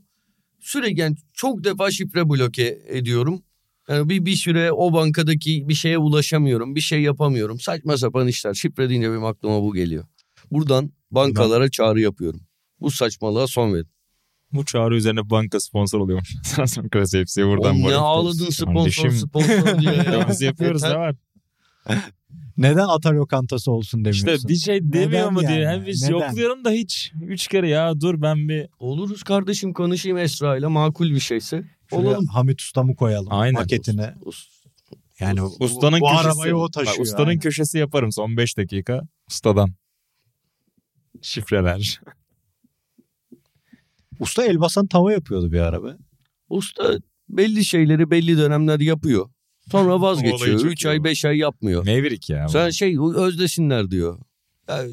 Sürekli 0.60 1.00
yani 1.00 1.16
çok 1.32 1.64
defa 1.64 1.90
şifre 1.90 2.28
bloke 2.28 2.78
ediyorum. 2.88 3.42
Yani 3.88 4.08
bir, 4.08 4.26
bir 4.26 4.36
süre 4.36 4.72
o 4.72 4.92
bankadaki 4.92 5.68
bir 5.68 5.74
şeye 5.74 5.98
ulaşamıyorum. 5.98 6.74
Bir 6.74 6.80
şey 6.80 7.02
yapamıyorum. 7.02 7.60
Saçma 7.60 7.96
sapan 7.96 8.28
işler. 8.28 8.54
Şifre 8.54 8.88
deyince 8.88 9.10
benim 9.10 9.24
aklıma 9.24 9.62
bu 9.62 9.74
geliyor. 9.74 10.04
Buradan 10.50 10.92
bankalara 11.10 11.70
çağrı 11.70 12.00
yapıyorum. 12.00 12.40
Bu 12.80 12.90
saçmalığa 12.90 13.46
son 13.46 13.74
verin. 13.74 13.88
Bu 14.52 14.64
çağrı 14.64 14.96
üzerine 14.96 15.30
banka 15.30 15.60
sponsor 15.60 16.00
oluyormuş. 16.00 16.34
Samsun 16.44 16.88
Klası 16.88 17.18
hepsi 17.18 17.46
buradan 17.46 17.74
Oğlum 17.74 17.90
ne 17.90 17.94
ağladın 17.94 18.50
sponsor 18.50 18.74
Kardeşim, 18.74 19.10
sponsor 19.10 19.80
diye 19.80 19.94
ya. 19.94 20.26
Biz 20.30 20.42
yapıyoruz 20.42 20.82
ne 20.82 20.98
var? 20.98 21.14
Neden 22.56 22.86
ata 22.88 23.10
lokantası 23.12 23.72
olsun 23.72 24.00
demiyorsun? 24.04 24.28
İşte 24.28 24.48
bir 24.48 24.56
şey 24.56 24.92
demiyor 24.92 25.30
mu 25.30 25.40
diye. 25.40 25.50
yani? 25.60 25.76
Hem 25.78 25.86
biz 25.86 26.02
Neden? 26.02 26.12
yokluyorum 26.12 26.64
da 26.64 26.70
hiç. 26.70 27.12
Üç 27.22 27.48
kere 27.48 27.68
ya 27.68 28.00
dur 28.00 28.22
ben 28.22 28.48
bir 28.48 28.66
Oluruz 28.78 29.22
kardeşim 29.22 29.72
konuşayım 29.72 30.18
Esra 30.18 30.56
ile 30.56 30.66
makul 30.66 31.10
bir 31.10 31.20
şeyse. 31.20 31.64
Şuraya 31.90 32.08
Olalım. 32.08 32.26
Hamit 32.26 32.60
Ustam'ı 32.60 32.96
koyalım 32.96 33.28
Aynen. 33.30 33.54
maketine. 33.60 34.14
Us- 34.24 34.48
Yani 35.20 35.40
bu- 35.40 35.56
ustanın 35.60 36.00
bu 36.00 36.06
köşesi. 36.08 36.28
arabayı 36.28 36.56
o 36.56 36.62
Bak, 36.62 36.72
taşıyor. 36.72 37.06
ustanın 37.06 37.28
aynen. 37.28 37.40
köşesi 37.40 37.78
yaparım 37.78 38.12
son 38.12 38.36
5 38.36 38.56
dakika. 38.58 39.00
Ustadan. 39.30 39.70
Şifreler. 41.22 42.00
Usta 44.20 44.44
el 44.46 44.60
basan 44.60 44.86
tava 44.86 45.12
yapıyordu 45.12 45.52
bir 45.52 45.60
araba. 45.60 45.96
Usta 46.48 46.98
belli 47.28 47.64
şeyleri 47.64 48.10
belli 48.10 48.38
dönemler 48.38 48.80
yapıyor. 48.80 49.30
Sonra 49.70 50.00
vazgeçiyor. 50.00 50.60
çok 50.60 50.70
3 50.72 50.84
iyi 50.84 50.88
ay 50.88 51.00
bu. 51.00 51.04
5 51.04 51.24
ay 51.24 51.36
yapmıyor. 51.38 51.84
Mevrik 51.84 52.30
ya. 52.30 52.48
Sen 52.48 52.70
şey 52.70 52.98
özdesinler 53.16 53.90
diyor. 53.90 54.18
Ya, 54.68 54.84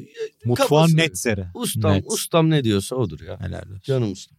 Mutfağın 0.44 0.68
Kafası- 0.68 0.96
net 0.96 1.18
seri. 1.18 1.44
ustam 1.54 1.92
Net. 1.92 2.04
ustam 2.06 2.50
ne 2.50 2.64
diyorsa 2.64 2.96
odur 2.96 3.20
ya. 3.20 3.40
Helal 3.40 3.62
olsun. 3.62 3.80
Canım 3.84 4.12
ustam. 4.12 4.38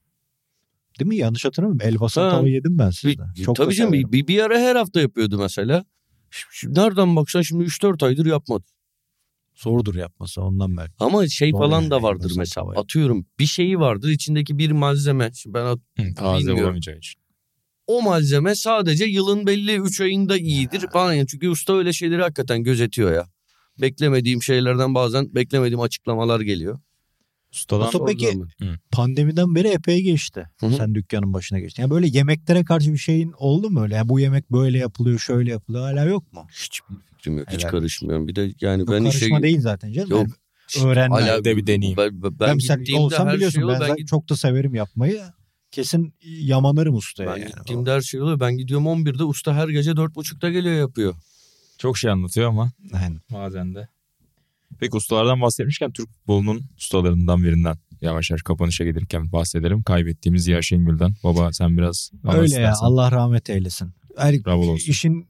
Değil 0.99 1.07
mi? 1.09 1.15
Yanlış 1.15 1.45
hatırlamıyorum. 1.45 1.87
El 1.93 1.99
basan 1.99 2.23
Ha. 2.23 2.29
tava 2.29 2.47
yedim 2.49 2.77
ben 2.77 2.87
Bir, 2.89 2.93
sizden. 2.93 3.33
Çok 3.45 3.57
da 3.57 3.63
tabii 3.63 3.75
canım 3.75 3.93
bir, 3.93 4.11
bir, 4.11 4.27
bir 4.27 4.39
ara 4.39 4.59
her 4.59 4.75
hafta 4.75 5.01
yapıyordu 5.01 5.37
mesela. 5.37 5.85
Ş- 6.31 6.45
ş- 6.51 6.67
Nereden 6.69 7.15
baksan 7.15 7.41
şimdi 7.41 7.63
3-4 7.63 8.03
aydır 8.05 8.25
yapmadı. 8.25 8.63
Zordur 9.55 9.95
yapması 9.95 10.41
ondan 10.41 10.77
belki. 10.77 10.93
Ama 10.99 11.27
şey 11.27 11.51
Doğru 11.51 11.59
falan 11.61 11.81
yani, 11.81 11.91
da 11.91 12.03
vardır 12.03 12.33
mesela. 12.37 12.67
Atıyorum 12.75 13.25
bir 13.39 13.45
şeyi 13.45 13.79
vardır 13.79 14.09
içindeki 14.09 14.57
bir 14.57 14.71
malzeme. 14.71 15.31
Şimdi 15.33 15.53
ben 15.53 15.65
at- 15.65 15.79
Hı, 15.99 16.13
taze 16.15 16.39
Bilmiyorum. 16.39 16.63
olamayacağı 16.63 16.97
için. 16.97 17.21
O 17.87 18.01
malzeme 18.01 18.55
sadece 18.55 19.05
yılın 19.05 19.47
belli 19.47 19.75
3 19.75 20.01
ayında 20.01 20.37
iyidir 20.37 20.85
falan. 20.93 21.13
Yani 21.13 21.27
çünkü 21.27 21.49
usta 21.49 21.73
öyle 21.77 21.93
şeyleri 21.93 22.21
hakikaten 22.21 22.63
gözetiyor 22.63 23.13
ya. 23.13 23.25
Beklemediğim 23.81 24.43
şeylerden 24.43 24.95
bazen 24.95 25.35
beklemediğim 25.35 25.79
açıklamalar 25.79 26.41
geliyor. 26.41 26.79
Ustadan 27.53 27.85
Usta 27.87 28.05
peki- 28.05 28.31
zaman. 28.31 28.49
Pandemiden 28.91 29.55
beri 29.55 29.67
epey 29.67 30.01
geçti. 30.01 30.49
Hı 30.59 30.65
hı. 30.65 30.73
Sen 30.75 30.95
dükkanın 30.95 31.33
başına 31.33 31.59
geçtin. 31.59 31.81
Yani 31.83 31.89
böyle 31.91 32.07
yemeklere 32.07 32.63
karşı 32.63 32.93
bir 32.93 32.97
şeyin 32.97 33.33
oldu 33.37 33.69
mu 33.69 33.81
öyle? 33.83 33.95
Yani 33.95 34.09
bu 34.09 34.19
yemek 34.19 34.51
böyle 34.51 34.77
yapılıyor, 34.77 35.19
şöyle 35.19 35.51
yapılıyor. 35.51 35.83
Hala 35.83 36.03
yok 36.05 36.33
mu? 36.33 36.47
Hiçbir 36.51 36.95
fikrim 37.17 37.37
yok. 37.37 37.47
Hiç 37.51 37.59
Helal 37.59 37.71
karışmıyorum. 37.71 38.27
Bir 38.27 38.35
de 38.35 38.51
yani 38.61 38.87
Bu 38.87 38.91
ben 38.91 39.03
işe... 39.05 39.19
karışma 39.19 39.43
değil 39.43 39.61
zaten 39.61 39.91
canım. 39.91 40.09
Yok. 40.09 40.27
Yani 40.77 40.87
öğrenme. 40.87 41.15
Hala 41.15 41.43
de 41.45 41.57
bir 41.57 41.67
deneyim. 41.67 41.97
Ben, 41.97 42.23
ben, 42.23 42.39
Ben, 42.39 42.55
mesela 42.55 42.77
gittiğimde 42.77 43.03
olsam 43.03 43.27
her 43.27 43.35
biliyorsun 43.35 43.59
şey 43.59 43.67
ben, 43.69 43.79
Ben, 43.89 43.95
git- 43.95 44.07
çok 44.07 44.29
da 44.29 44.35
severim 44.35 44.75
yapmayı. 44.75 45.21
Kesin 45.73 46.13
yamanırım 46.23 46.95
ustaya 46.95 47.31
ben 47.35 47.37
yani. 47.37 47.51
gittiğimde 47.57 47.91
her 47.91 48.01
şey 48.01 48.21
oluyor. 48.21 48.39
Ben 48.39 48.57
gidiyorum 48.57 48.85
11'de 48.85 49.23
usta 49.23 49.55
her 49.55 49.69
gece 49.69 49.91
4.30'da 49.91 50.49
geliyor 50.49 50.75
yapıyor. 50.75 51.15
Çok 51.77 51.97
şey 51.97 52.11
anlatıyor 52.11 52.49
ama 52.49 52.71
Aynen. 52.93 53.21
bazen 53.33 53.75
de. 53.75 53.87
Peki 54.79 54.97
ustalardan 54.97 55.41
bahsetmişken 55.41 55.91
Türk 55.91 56.09
futbolunun 56.09 56.61
ustalarından 56.77 57.43
birinden 57.43 57.77
yavaş 58.01 58.29
yavaş 58.31 58.41
kapanışa 58.41 58.83
gelirken 58.83 59.31
bahsedelim. 59.31 59.83
Kaybettiğimiz 59.83 60.43
Ziya 60.43 60.61
Şengül'den. 60.61 61.13
Baba 61.23 61.53
sen 61.53 61.77
biraz 61.77 62.11
Öyle 62.23 62.37
ya 62.39 62.45
istersen. 62.45 62.85
Allah 62.85 63.11
rahmet 63.11 63.49
eylesin. 63.49 63.93
Yani 64.19 64.45
Bravo 64.45 64.61
olsun. 64.61 64.91
işin 64.91 65.27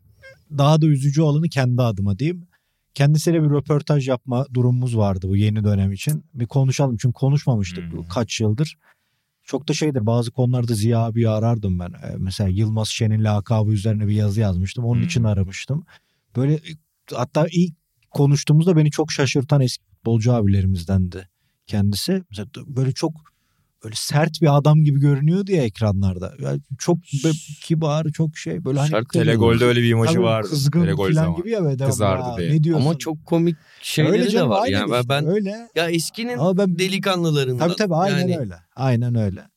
daha 0.57 0.81
da 0.81 0.85
üzücü 0.85 1.21
olanı 1.21 1.49
kendi 1.49 1.81
adıma 1.81 2.19
diyeyim. 2.19 2.47
Kendisiyle 2.93 3.43
bir 3.43 3.49
röportaj 3.49 4.07
yapma 4.07 4.45
durumumuz 4.53 4.97
vardı 4.97 5.27
bu 5.29 5.35
yeni 5.37 5.63
dönem 5.63 5.91
için. 5.91 6.25
Bir 6.33 6.45
konuşalım 6.45 6.97
çünkü 6.97 7.13
konuşmamıştık 7.13 7.91
Hmm. 7.91 8.07
kaç 8.07 8.39
yıldır. 8.41 8.77
Çok 9.45 9.67
da 9.67 9.73
şeydir 9.73 10.05
bazı 10.05 10.31
konularda 10.31 10.73
Ziya 10.73 10.99
abi 10.99 11.29
arardım 11.29 11.79
ben. 11.79 11.89
Ee, 11.89 12.15
Mesela 12.17 12.49
Yılmaz 12.49 12.87
Şen'in 12.87 13.23
lakabı 13.23 13.71
üzerine 13.71 14.07
bir 14.07 14.13
yazı 14.13 14.39
yazmıştım. 14.39 14.85
Onun 14.85 14.99
Hmm. 14.99 15.05
için 15.07 15.23
aramıştım. 15.23 15.85
Böyle 16.35 16.59
hatta 17.13 17.47
ilk 17.51 17.73
konuştuğumuzda 18.11 18.77
beni 18.77 18.91
çok 18.91 19.11
şaşırtan 19.11 19.61
eski 19.61 19.83
futbolcu 19.85 20.33
abilerimizdendi 20.33 21.29
kendisi. 21.67 22.23
Mesela 22.29 22.47
böyle 22.67 22.91
çok 22.91 23.11
böyle 23.83 23.95
sert 23.97 24.41
bir 24.41 24.57
adam 24.57 24.83
gibi 24.83 24.99
görünüyordu 24.99 25.51
ya 25.51 25.63
ekranlarda. 25.63 26.33
Yani 26.41 26.61
çok 26.79 26.97
be- 26.97 27.31
kibar, 27.61 28.05
çok 28.13 28.37
şey 28.37 28.65
böyle 28.65 28.79
hani 28.79 28.89
Sert 28.89 29.09
Telegol'de 29.09 29.65
öyle 29.65 29.81
bir 29.81 29.89
imajı 29.89 30.13
Tabii 30.13 30.23
vardı. 30.23 30.47
kızgın 30.49 30.81
Telegol 30.81 31.03
falan 31.03 31.13
zamanı. 31.13 31.37
gibi 31.37 31.49
ya 31.51 31.63
böyle. 31.63 31.85
Kızardı 31.85 32.29
"Ya 32.29 32.37
diye. 32.37 32.51
Ne 32.51 32.63
diyorsun? 32.63 32.85
Ama 32.85 32.97
çok 32.97 33.25
komik 33.25 33.55
şeyleri 33.81 34.11
öyle 34.13 34.25
de 34.25 34.29
canım, 34.29 34.49
var. 34.49 34.63
aynen 34.63 34.77
Yani 34.79 34.91
ben, 34.91 34.97
işte, 34.99 35.09
ben 35.09 35.25
öyle. 35.27 35.69
ya 35.75 35.89
eskinin 35.89 36.37
Ama 36.37 36.57
ben 36.57 36.79
delikanlılarından. 36.79 37.67
tabii 37.67 37.75
tabii 37.75 37.95
aynen 37.95 38.17
yani, 38.19 38.37
öyle. 38.39 38.55
Aynen 38.75 39.15
öyle. 39.15 39.47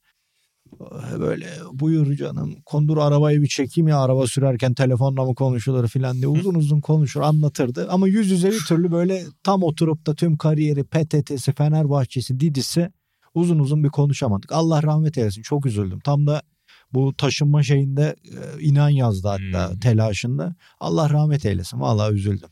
Böyle 1.21 1.47
buyur 1.73 2.14
canım 2.17 2.57
kondur 2.67 2.97
arabayı 2.99 3.43
bir 3.43 3.47
çekeyim 3.49 3.89
ya 3.89 3.99
araba 4.01 4.27
sürerken 4.27 4.75
telefonla 4.75 5.25
mı 5.25 5.35
konuşulur 5.35 5.89
filan 5.89 6.17
diye 6.17 6.29
uzun 6.29 6.55
uzun 6.55 6.81
konuşur 6.81 7.21
anlatırdı. 7.21 7.89
Ama 7.91 8.09
yüz 8.09 8.31
yüze 8.31 8.51
bir 8.51 8.64
türlü 8.69 8.93
böyle 8.93 9.23
tam 9.43 9.62
oturup 9.62 10.07
da 10.07 10.14
tüm 10.14 10.37
kariyeri 10.37 10.85
PTT'si 10.85 11.53
Fenerbahçe'si 11.53 12.41
Didis'i 12.41 12.91
uzun 13.35 13.59
uzun 13.59 13.85
bir 13.85 13.89
konuşamadık. 13.89 14.53
Allah 14.53 14.83
rahmet 14.83 15.19
eylesin 15.19 15.43
çok 15.43 15.67
üzüldüm. 15.67 16.01
Tam 16.01 16.27
da 16.27 16.43
bu 16.93 17.14
taşınma 17.17 17.62
şeyinde 17.62 18.17
e, 18.25 18.61
inan 18.62 18.89
yazdı 18.89 19.29
hatta 19.29 19.71
Hmm. 19.71 19.81
telaşında. 19.81 20.55
Allah 20.81 21.11
rahmet 21.11 21.47
eylesin 21.47 21.81
vallahi 21.81 22.14
üzüldüm. 22.14 22.49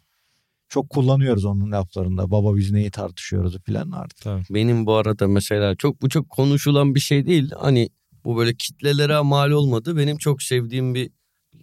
Çok 0.74 0.90
kullanıyoruz 0.90 1.44
onun 1.44 1.72
laflarında. 1.72 2.30
Baba 2.30 2.56
biz 2.56 2.70
neyi 2.70 2.90
tartışıyoruz 2.90 3.56
filan 3.64 3.90
artık. 3.90 4.20
Tabii. 4.20 4.42
Benim 4.50 4.86
bu 4.86 4.94
arada 4.94 5.28
mesela 5.28 5.76
çok 5.76 6.02
bu 6.02 6.08
çok 6.08 6.28
konuşulan 6.30 6.94
bir 6.94 7.00
şey 7.00 7.26
değil. 7.26 7.50
Hani 7.60 7.88
bu 8.24 8.36
böyle 8.36 8.54
kitlelere 8.54 9.20
mal 9.20 9.50
olmadı. 9.50 9.96
Benim 9.96 10.18
çok 10.18 10.42
sevdiğim 10.42 10.94
bir 10.94 11.10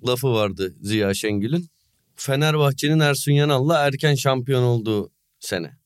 lafı 0.08 0.34
vardı 0.34 0.76
Ziya 0.82 1.14
Şengül'ün. 1.14 1.70
Fenerbahçe'nin 2.16 3.00
Ersun 3.00 3.32
Yanal'la 3.32 3.78
erken 3.78 4.16
şampiyon 4.16 4.64
olduğu 4.64 5.12
sene. 5.40 5.78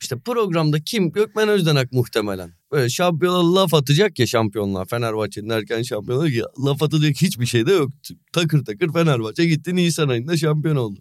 İşte 0.00 0.18
programda 0.18 0.80
kim? 0.80 1.12
Gökmen 1.12 1.48
Özdenak 1.48 1.92
muhtemelen. 1.92 2.50
Böyle 2.72 2.88
şampiyona 2.88 3.54
laf 3.54 3.74
atacak 3.74 4.18
ya 4.18 4.26
şampiyonlar. 4.26 4.86
Fenerbahçe'nin 4.86 5.50
erken 5.50 5.82
şampiyonu 5.82 6.28
ya 6.28 6.44
laf 6.64 6.82
atacak 6.82 7.16
hiçbir 7.16 7.46
şey 7.46 7.66
de 7.66 7.72
yok. 7.72 7.90
Takır 8.32 8.64
takır 8.64 8.92
Fenerbahçe 8.92 9.46
gitti 9.46 9.76
Nisan 9.76 10.08
ayında 10.08 10.36
şampiyon 10.36 10.76
oldu. 10.76 11.00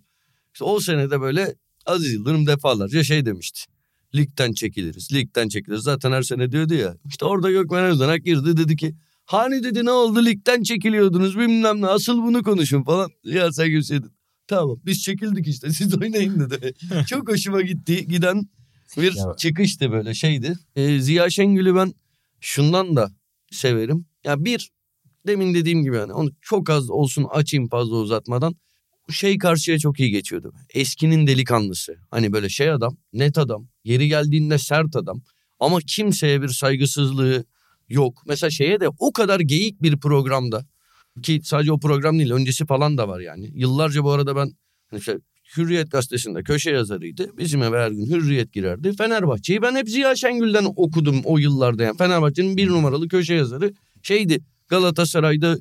İşte 0.54 0.66
o 0.66 0.80
senede 0.80 1.22
böyle 1.22 1.56
Aziz 1.88 2.14
Yıldırım 2.14 2.48
defalarca 2.48 3.04
şey 3.04 3.26
demişti. 3.26 3.62
Ligden 4.16 4.54
çekiliriz, 4.54 5.14
ligden 5.14 5.48
çekiliriz. 5.50 5.84
Zaten 5.84 6.12
her 6.12 6.22
sene 6.22 6.52
diyordu 6.52 6.74
ya. 6.74 6.98
İşte 7.10 7.26
orada 7.26 7.52
Gökmen 7.52 7.86
Özdenak 7.86 8.26
girdi 8.26 8.58
dedi 8.58 8.76
ki 8.76 8.96
Hani 9.28 9.64
dedi 9.64 9.86
ne 9.86 9.92
oldu 9.92 10.26
ligden 10.26 10.64
çekiliyordunuz 10.64 11.38
bilmem 11.38 11.82
ne 11.82 11.88
asıl 11.88 12.18
bunu 12.24 12.44
konuşun 12.44 12.84
falan. 12.84 13.10
Ya 13.24 13.52
sen 13.52 13.70
Gülşen'in 13.70 14.12
tamam 14.48 14.78
biz 14.86 15.04
çekildik 15.04 15.48
işte 15.48 15.70
siz 15.72 15.98
oynayın 16.02 16.40
dedi. 16.40 16.74
Çok 17.08 17.32
hoşuma 17.32 17.62
gitti 17.62 18.08
giden 18.08 18.44
bir 18.98 19.14
Ya- 19.14 19.36
çıkıştı 19.38 19.92
böyle 19.92 20.14
şeydi. 20.14 20.54
Ee, 20.76 21.00
Ziya 21.00 21.30
Şengül'ü 21.30 21.76
ben 21.76 21.94
şundan 22.42 22.96
da 22.96 23.12
severim. 23.52 24.06
Ya 24.24 24.46
bir 24.46 24.72
demin 25.28 25.54
dediğim 25.54 25.84
gibi 25.84 25.96
yani 25.96 26.14
onu 26.14 26.30
çok 26.42 26.70
az 26.70 26.90
olsun 26.90 27.26
açayım 27.32 27.70
fazla 27.70 27.96
uzatmadan. 27.96 28.56
Şey 29.12 29.38
karşıya 29.38 29.80
çok 29.80 30.00
iyi 30.00 30.12
geçiyordu. 30.12 30.54
Eskinin 30.74 31.28
delikanlısı. 31.28 31.96
Hani 32.12 32.34
böyle 32.34 32.50
şey 32.50 32.72
adam, 32.72 32.98
net 33.14 33.38
adam, 33.38 33.68
yeri 33.84 34.08
geldiğinde 34.08 34.58
sert 34.58 34.96
adam. 34.96 35.22
Ama 35.60 35.80
kimseye 35.88 36.42
bir 36.42 36.48
saygısızlığı 36.48 37.46
yok. 37.90 38.24
Mesela 38.28 38.50
şeye 38.50 38.80
de 38.80 38.88
o 39.00 39.14
kadar 39.14 39.40
geyik 39.40 39.82
bir 39.82 39.98
programda 39.98 40.66
ki 41.24 41.42
sadece 41.44 41.72
o 41.72 41.80
program 41.80 42.20
değil 42.20 42.32
öncesi 42.32 42.66
falan 42.66 42.98
da 42.98 43.08
var 43.08 43.20
yani. 43.20 43.52
Yıllarca 43.54 44.04
bu 44.04 44.12
arada 44.12 44.36
ben 44.36 44.52
hani 44.90 45.00
işte 45.00 45.20
Hürriyet 45.58 45.92
gazetesinde 45.92 46.44
köşe 46.44 46.72
yazarıydı. 46.72 47.38
Bizim 47.38 47.64
eve 47.64 47.80
her 47.80 47.92
gün 47.92 48.06
Hürriyet 48.06 48.54
girerdi. 48.54 48.94
Fenerbahçe'yi 48.94 49.62
ben 49.62 49.76
hep 49.76 49.90
Ziya 49.90 50.16
Şengül'den 50.16 50.74
okudum 50.76 51.22
o 51.24 51.38
yıllarda 51.38 51.84
yani. 51.84 51.98
Fenerbahçe'nin 51.98 52.58
bir 52.58 52.68
numaralı 52.68 53.08
köşe 53.08 53.34
yazarı 53.34 53.74
şeydi. 54.04 54.40
Galatasaray'da 54.68 55.58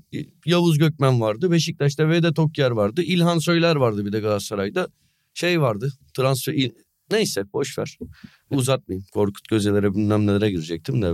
Yavuz 0.46 0.78
Gökmen 0.78 1.20
vardı. 1.20 1.50
Beşiktaş'ta 1.50 2.08
Vedat 2.08 2.38
Okyar 2.38 2.70
vardı. 2.70 3.02
İlhan 3.02 3.38
Söyler 3.38 3.76
vardı 3.76 4.06
bir 4.06 4.12
de 4.12 4.20
Galatasaray'da. 4.20 4.88
Şey 5.34 5.60
vardı. 5.60 5.92
Transfer 6.14 6.52
il- 6.54 6.72
neyse 7.10 7.52
boş 7.52 7.78
ver. 7.78 7.98
Uzatmayayım. 8.50 9.06
Korkut 9.12 9.48
Gözeler'e 9.48 9.94
bilmem 9.94 10.26
nelere 10.26 10.50
girecektim 10.50 11.02
de. 11.02 11.12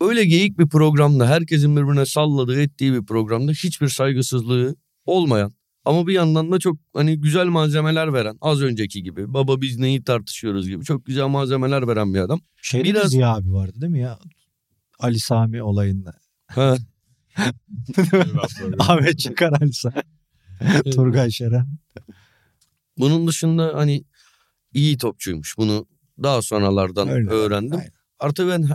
Öyle 0.00 0.24
geyik 0.24 0.58
bir 0.58 0.68
programda 0.68 1.28
herkesin 1.28 1.76
birbirine 1.76 2.06
salladığı 2.06 2.60
ettiği 2.60 2.92
bir 2.92 3.06
programda 3.06 3.52
hiçbir 3.52 3.88
saygısızlığı 3.88 4.76
olmayan 5.06 5.52
ama 5.84 6.06
bir 6.06 6.12
yandan 6.12 6.52
da 6.52 6.58
çok 6.58 6.76
hani 6.94 7.20
güzel 7.20 7.46
malzemeler 7.46 8.12
veren 8.12 8.38
az 8.40 8.62
önceki 8.62 9.02
gibi 9.02 9.34
baba 9.34 9.60
biz 9.60 9.78
neyi 9.78 10.04
tartışıyoruz 10.04 10.68
gibi 10.68 10.84
çok 10.84 11.06
güzel 11.06 11.26
malzemeler 11.28 11.88
veren 11.88 12.14
bir 12.14 12.18
adam. 12.18 12.40
Şeyde 12.62 12.84
Biraz- 12.88 13.10
Ziya 13.10 13.34
abi 13.34 13.52
vardı 13.52 13.80
değil 13.80 13.92
mi 13.92 14.00
ya? 14.00 14.18
Ali 14.98 15.20
Sami 15.20 15.62
olayında. 15.62 16.14
Ha, 16.46 16.76
Ahmet 18.78 19.18
Çakar 19.18 19.52
Ali 19.60 19.72
Sami. 19.72 20.02
Turgay 20.94 21.30
Şeren. 21.30 21.66
bunun 22.98 23.26
dışında 23.26 23.72
hani 23.74 24.04
iyi 24.74 24.98
topçuymuş 24.98 25.58
bunu 25.58 25.86
daha 26.22 26.42
sonralardan 26.42 27.08
Öyle. 27.08 27.30
öğrendim. 27.30 27.78
Aynen. 27.78 27.92
Artı 28.18 28.48
ben 28.48 28.68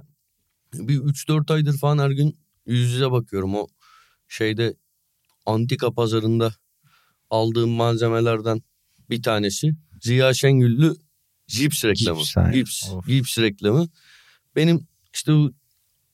bir 0.74 1.00
3-4 1.00 1.54
aydır 1.54 1.78
falan 1.78 1.98
her 1.98 2.10
gün 2.12 2.40
yüz 2.66 2.92
yüze 2.94 3.12
bakıyorum 3.12 3.56
o 3.56 3.68
şeyde 4.28 4.76
antika 5.46 5.92
pazarında 5.94 6.54
aldığım 7.30 7.70
malzemelerden 7.70 8.62
bir 9.10 9.24
tanesi 9.24 9.76
Ziya 10.02 10.34
Şengüllü 10.34 10.96
cips 11.48 11.86
reklamı. 11.86 12.22
Cips. 12.24 12.54
Cips, 12.54 12.90
cips 13.08 13.38
reklamı. 13.40 13.88
Benim 14.56 14.88
işte 15.14 15.32
bu 15.34 15.54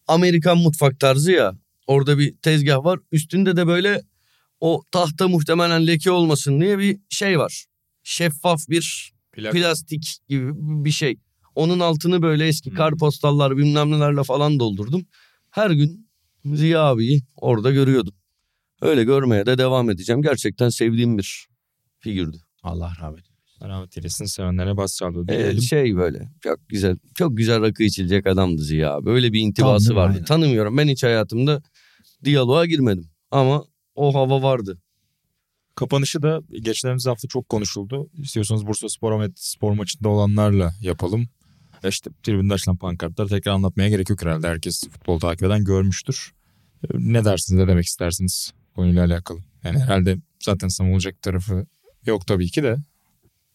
Amerikan 0.08 0.58
mutfak 0.58 1.00
tarzı 1.00 1.32
ya 1.32 1.54
orada 1.88 2.18
bir 2.20 2.38
tezgah 2.38 2.84
var. 2.84 3.00
Üstünde 3.12 3.56
de 3.58 3.68
böyle 3.68 4.02
o 4.60 4.84
tahta 4.92 5.28
muhtemelen 5.28 5.88
leke 5.88 6.12
olmasın 6.12 6.62
diye 6.62 6.80
bir 6.80 6.98
şey 7.10 7.40
var. 7.40 7.66
Şeffaf 8.04 8.60
bir 8.70 9.14
plastik 9.52 10.18
gibi 10.30 10.52
bir 10.56 10.92
şey. 10.92 11.18
Onun 11.56 11.80
altını 11.80 12.22
böyle 12.22 12.48
eski 12.48 12.70
Hmm. 12.70 12.78
karpostallar 12.78 13.58
bilmem 13.58 13.92
nelerle 13.92 14.24
falan 14.24 14.60
doldurdum. 14.60 15.06
Her 15.52 15.72
gün 15.72 16.08
Ziya 16.54 16.82
abiyi 16.84 17.22
orada 17.36 17.72
görüyordum. 17.72 18.14
Öyle 18.82 19.04
görmeye 19.04 19.46
de 19.46 19.58
devam 19.58 19.90
edeceğim. 19.90 20.22
Gerçekten 20.22 20.70
sevdiğim 20.70 21.18
bir 21.18 21.48
figürdü. 22.00 22.38
Allah 22.64 22.94
rahmet 23.02 23.26
eylesin. 23.30 23.70
Rahmet 23.70 23.98
eylesin 23.98 24.26
sevenlere 24.26 24.78
bas 24.78 24.98
çaldı 24.98 25.34
Ee, 25.34 25.62
şey 25.62 25.96
böyle 25.96 26.30
çok 26.44 26.70
güzel 26.70 26.98
çok 27.16 27.38
güzel 27.38 27.62
rakı 27.62 27.84
içilecek 27.84 28.28
adamdı 28.28 28.62
Ziya 28.64 28.94
abi. 28.94 29.10
Öyle 29.10 29.34
bir 29.34 29.40
intibası 29.40 29.86
Tanıdım, 29.86 30.02
vardı. 30.04 30.14
aynen. 30.14 30.26
Tanımıyorum 30.26 30.78
ben 30.78 30.88
hiç 30.88 31.04
hayatımda 31.04 31.62
diyaloğa 32.26 32.65
girmedim. 32.65 33.09
Ama 33.32 33.65
o 33.95 34.13
hava 34.15 34.41
vardı. 34.41 34.82
Kapanışı 35.76 36.21
da 36.21 36.41
geçtiğimiz 36.61 37.05
hafta 37.07 37.28
çok 37.28 37.49
konuşuldu. 37.49 38.09
İstiyorsanız 38.17 38.67
Bursa 38.67 38.89
Spor 38.89 39.11
Ahmet 39.11 39.32
Spor 39.39 39.71
maçında 39.71 40.09
olanlarla 40.09 40.73
yapalım. 40.82 41.28
E 41.84 41.88
İşte 41.89 42.09
tribünde 42.23 42.53
açılan 42.53 42.78
pankartları 42.78 43.28
tekrar 43.30 43.51
anlatmaya 43.51 43.89
gerek 43.89 44.09
yok 44.09 44.21
herhalde. 44.21 44.47
Herkes 44.47 44.84
futbol 44.91 45.19
takip 45.19 45.43
eden 45.43 45.63
görmüştür. 45.63 46.34
E, 46.84 46.88
Ne 46.93 47.26
dersiniz 47.26 47.59
ne 47.61 47.67
demek 47.67 47.86
istersiniz 47.86 48.53
konuyla 48.76 49.05
alakalı? 49.05 49.39
Yani 49.63 49.80
herhalde 49.80 50.17
zaten 50.43 50.67
savunulacak 50.67 51.21
tarafı 51.21 51.65
yok 52.05 52.28
tabii 52.28 52.49
ki 52.49 52.63
de. 52.63 52.78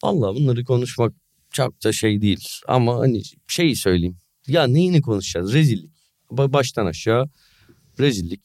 Allah 0.03 0.35
bunları 0.35 0.65
konuşmak 0.65 1.13
çok 1.53 1.85
da 1.85 1.93
şey 1.93 2.21
değil. 2.23 2.49
Ama 2.69 2.99
hani 2.99 3.23
şeyi 3.49 3.77
söyleyeyim. 3.77 4.17
Ya 4.47 4.67
neyini 4.67 5.03
konuşacağız? 5.03 5.53
Rezillik. 5.55 5.91
Ba- 6.31 6.53
Baştan 6.53 6.87
aşağı 6.87 7.29
rezillik. 8.01 8.41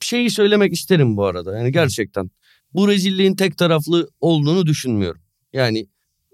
Şeyi 0.00 0.30
söylemek 0.30 0.72
isterim 0.72 1.16
bu 1.16 1.24
arada. 1.24 1.58
Yani 1.58 1.72
gerçekten 1.72 2.30
bu 2.74 2.88
rezilliğin 2.88 3.36
tek 3.36 3.58
taraflı 3.58 4.10
olduğunu 4.20 4.66
düşünmüyorum. 4.66 5.20
Yani 5.52 5.86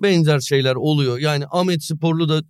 benzer 0.02 0.40
şeyler 0.40 0.74
oluyor. 0.74 1.18
Yani 1.18 1.44
Ahmet 1.50 1.84
Sporlu 1.84 2.28
da 2.28 2.42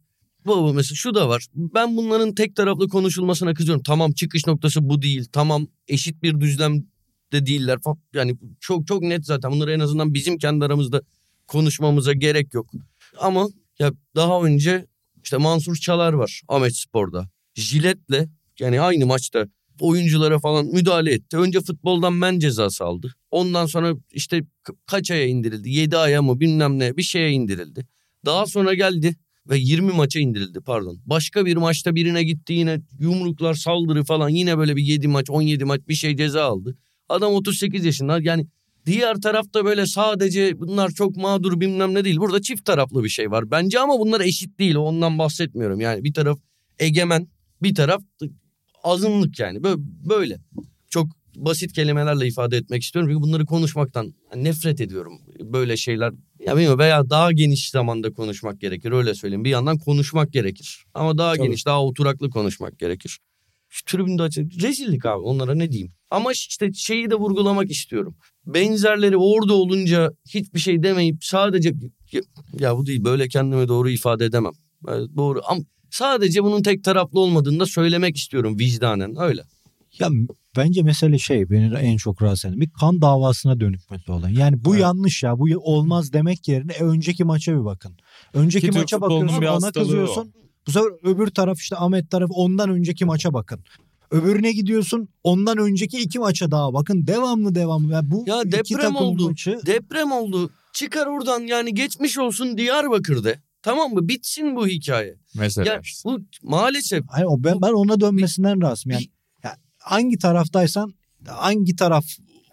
bu 0.47 0.75
mesela 0.75 0.97
şu 0.97 1.15
da 1.15 1.29
var. 1.29 1.47
Ben 1.55 1.97
bunların 1.97 2.35
tek 2.35 2.57
taraflı 2.57 2.89
konuşulmasına 2.89 3.55
kızıyorum. 3.55 3.83
Tamam 3.83 4.13
çıkış 4.13 4.47
noktası 4.47 4.89
bu 4.89 5.03
değil. 5.03 5.29
Tamam 5.33 5.67
eşit 5.89 6.23
bir 6.23 6.41
düzlemde 6.41 6.85
değiller. 7.33 7.79
Yani 8.15 8.37
çok 8.61 8.87
çok 8.87 9.03
net 9.03 9.27
zaten. 9.27 9.53
Bunları 9.53 9.73
en 9.73 9.81
azından 9.81 10.15
bizim 10.15 10.39
kendi 10.39 10.65
aramızda 10.65 11.03
konuşmamıza 11.47 12.13
gerek 12.13 12.55
yok. 12.55 12.71
Ama 13.21 13.49
ya 13.79 13.93
daha 14.17 14.43
önce 14.43 14.87
işte 15.25 15.37
Mansur 15.37 15.77
Çalar 15.77 16.13
var 16.13 16.41
Ahmet 16.49 16.77
Spor'da. 16.77 17.29
Jiletle 17.55 18.29
yani 18.61 18.81
aynı 18.81 19.07
maçta 19.07 19.47
oyunculara 19.81 20.39
falan 20.39 20.67
müdahale 20.67 21.13
etti. 21.13 21.37
Önce 21.37 21.61
futboldan 21.61 22.13
men 22.13 22.39
cezası 22.39 22.85
aldı. 22.85 23.15
Ondan 23.31 23.67
sonra 23.67 23.95
işte 24.13 24.39
ka- 24.39 24.77
kaç 24.87 25.11
aya 25.11 25.27
indirildi? 25.27 25.71
7 25.71 25.97
aya 25.97 26.23
mı 26.23 26.41
bilmem 26.41 26.79
ne 26.79 26.97
bir 26.97 27.03
şeye 27.03 27.31
indirildi. 27.31 27.87
Daha 28.25 28.47
sonra 28.47 28.75
geldi 28.75 29.17
ve 29.51 29.59
20 29.59 29.93
maça 29.93 30.21
indirildi 30.21 30.61
pardon. 30.61 31.01
Başka 31.07 31.47
bir 31.47 31.57
maçta 31.57 31.95
birine 31.95 32.23
gitti 32.23 32.53
yine 32.53 32.81
yumruklar 32.99 33.55
saldırı 33.55 34.05
falan 34.05 34.29
yine 34.29 34.59
böyle 34.59 34.77
bir 34.77 34.83
7 34.83 35.09
maç 35.09 35.31
17 35.31 35.65
maç 35.65 35.81
bir 35.89 35.95
şey 35.95 36.17
ceza 36.17 36.45
aldı. 36.45 36.77
Adam 37.09 37.33
38 37.33 37.85
yaşında 37.85 38.19
yani 38.23 38.47
Diğer 38.87 39.21
tarafta 39.21 39.65
böyle 39.65 39.87
sadece 39.87 40.61
bunlar 40.61 40.91
çok 40.91 41.17
mağdur 41.17 41.61
bilmem 41.61 41.95
ne 41.95 42.05
değil. 42.05 42.17
Burada 42.17 42.43
çift 42.43 42.65
taraflı 42.65 43.05
bir 43.05 43.09
şey 43.09 43.31
var 43.31 43.51
bence 43.51 43.81
ama 43.81 43.99
bunlar 43.99 44.21
eşit 44.21 44.59
değil. 44.59 44.75
Ondan 44.75 45.19
bahsetmiyorum. 45.19 45.81
Yani 45.81 46.05
bir 46.05 46.15
taraf 46.15 46.39
egemen, 46.79 47.29
bir 47.63 47.75
taraf 47.75 48.03
azınlık 48.85 49.39
yani. 49.39 49.59
Bö- 49.59 50.09
Böyle. 50.09 50.39
Çok 50.91 51.07
basit 51.37 51.73
kelimelerle 51.73 52.27
ifade 52.27 52.57
etmek 52.57 52.83
istiyorum. 52.83 53.11
Çünkü 53.11 53.23
bunları 53.23 53.47
konuşmaktan 53.47 54.15
nefret 54.37 54.81
ediyorum. 54.81 55.21
Böyle 55.41 55.77
şeyler 55.77 56.13
ya 56.41 56.53
bilmiyorum 56.57 56.79
veya 56.79 57.11
daha 57.11 57.33
geniş 57.33 57.71
zamanda 57.71 58.13
konuşmak 58.13 58.61
gerekir. 58.61 58.93
Öyle 58.93 59.15
söyleyeyim. 59.15 59.45
Bir 59.45 59.51
yandan 59.51 59.79
konuşmak 59.79 60.33
gerekir. 60.33 60.85
Ama 60.95 61.19
daha 61.19 61.35
Tabii. 61.35 61.47
geniş, 61.47 61.67
daha 61.67 61.85
oturaklı 61.85 62.31
konuşmak 62.31 62.79
gerekir. 62.79 63.19
Şu 63.69 63.85
tribünde 63.85 64.23
açık. 64.23 64.63
Rezillik 64.63 65.07
abi 65.07 65.23
onlara 65.23 65.55
ne 65.55 65.73
diyeyim. 65.73 65.93
Ama 66.11 66.33
işte 66.33 66.73
şeyi 66.73 67.11
de 67.11 67.15
vurgulamak 67.15 67.71
istiyorum. 67.71 68.17
Benzerleri 68.47 69.17
orada 69.17 69.55
olunca 69.55 70.11
hiçbir 70.29 70.61
şey 70.61 70.83
demeyip 70.83 71.25
sadece 71.25 71.75
ya, 72.59 72.77
bu 72.77 72.87
değil 72.87 73.05
böyle 73.05 73.29
kendimi 73.29 73.69
doğru 73.69 73.91
ifade 73.91 74.25
edemem. 74.25 74.53
Evet, 74.89 75.09
doğru 75.17 75.41
ama 75.45 75.61
sadece 75.95 76.45
bunun 76.45 76.63
tek 76.63 76.85
taraflı 76.85 77.21
olmadığını 77.21 77.61
da 77.61 77.67
söylemek 77.67 78.17
istiyorum 78.17 78.59
vicdanen 78.59 79.21
öyle. 79.21 79.43
Ya 79.99 80.09
bence 80.57 80.83
mesele 80.83 81.19
şey 81.19 81.51
beni 81.51 81.75
en 81.77 81.97
çok 81.97 82.23
rahatsız 82.23 82.45
eden 82.51 82.61
bir 82.61 82.71
kan 82.71 83.01
davasına 83.01 83.61
dönükmesi 83.61 84.13
olan. 84.13 84.29
Yani 84.29 84.65
bu 84.65 84.71
Evet. 84.75 84.83
yanlış 84.83 85.23
ya 85.23 85.39
bu 85.39 85.47
olmaz 85.61 86.13
demek 86.13 86.49
yerine 86.49 86.73
e, 86.73 86.83
önceki 86.85 87.25
maça 87.25 87.53
bir 87.53 87.65
bakın. 87.65 87.93
Önceki 88.35 88.71
Ki 88.71 88.79
maça 88.79 89.01
bakıyorsun 89.01 89.41
bir 89.41 89.47
ona 89.47 89.73
kızıyorsun. 89.73 90.33
Bu 90.67 90.71
sefer 90.71 90.89
öbür 91.03 91.27
taraf 91.27 91.61
işte 91.61 91.77
Ahmet 91.77 92.11
tarafı 92.11 92.33
ondan 92.33 92.71
önceki 92.71 93.05
maça 93.05 93.33
bakın. 93.33 93.61
Öbürüne 94.11 94.53
gidiyorsun 94.53 95.09
ondan 95.25 95.59
önceki 95.59 95.99
iki 95.99 96.19
maça 96.19 96.51
daha 96.51 96.75
bakın 96.75 97.07
devamlı 97.07 97.55
devamlı. 97.55 97.93
Ya 97.93 98.11
bu 98.11 98.25
Ya 98.27 98.43
deprem 98.45 98.97
oldu. 98.97 99.29
maçı 99.29 99.61
Deprem 99.67 100.13
oldu. 100.13 100.51
Çıkar 100.73 101.07
oradan 101.07 101.41
yani 101.41 101.75
geçmiş 101.75 102.19
olsun 102.19 102.59
Diyarbakır'da. 102.59 103.35
Tamam 103.65 103.93
mı? 103.93 104.09
Bitsin 104.09 104.57
bu 104.57 104.67
hikaye. 104.67 105.15
Mesela 105.35 105.73
Ya 105.73 105.81
işte. 105.81 106.09
bu 106.09 106.19
maalesef 106.43 107.05
Hayır, 107.09 107.27
o 107.29 107.45
ben, 107.45 107.63
ben 107.63 107.73
ona 107.73 108.01
dönmesinden 108.01 108.63
razıyım. 108.63 108.93
Yani 108.93 109.03
bir- 109.03 109.49
ya 109.49 109.57
hangi 109.79 110.19
taraftaysan 110.19 110.95
hangi 111.27 111.77
taraf 111.77 112.05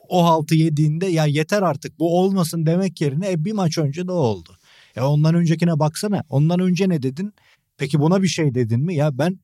o 0.10 0.26
haltı 0.26 0.56
yediğinde 0.56 1.06
ya 1.06 1.26
yeter 1.26 1.62
artık 1.62 2.00
bu 2.00 2.20
olmasın 2.20 2.66
demek 2.66 3.02
yerine 3.02 3.32
e, 3.32 3.46
bir 3.46 3.52
maç 3.52 3.78
önce 3.78 4.08
de 4.08 4.12
oldu. 4.12 4.58
Ya 4.96 5.08
ondan 5.10 5.36
öncekine 5.36 5.80
baksana. 5.80 6.24
Ondan 6.30 6.60
önce 6.60 6.90
ne 6.90 7.04
dedin? 7.04 7.34
Peki 7.78 8.00
buna 8.00 8.24
bir 8.24 8.28
şey 8.28 8.56
dedin 8.56 8.80
mi? 8.86 8.96
Ya 8.96 9.18
ben 9.18 9.40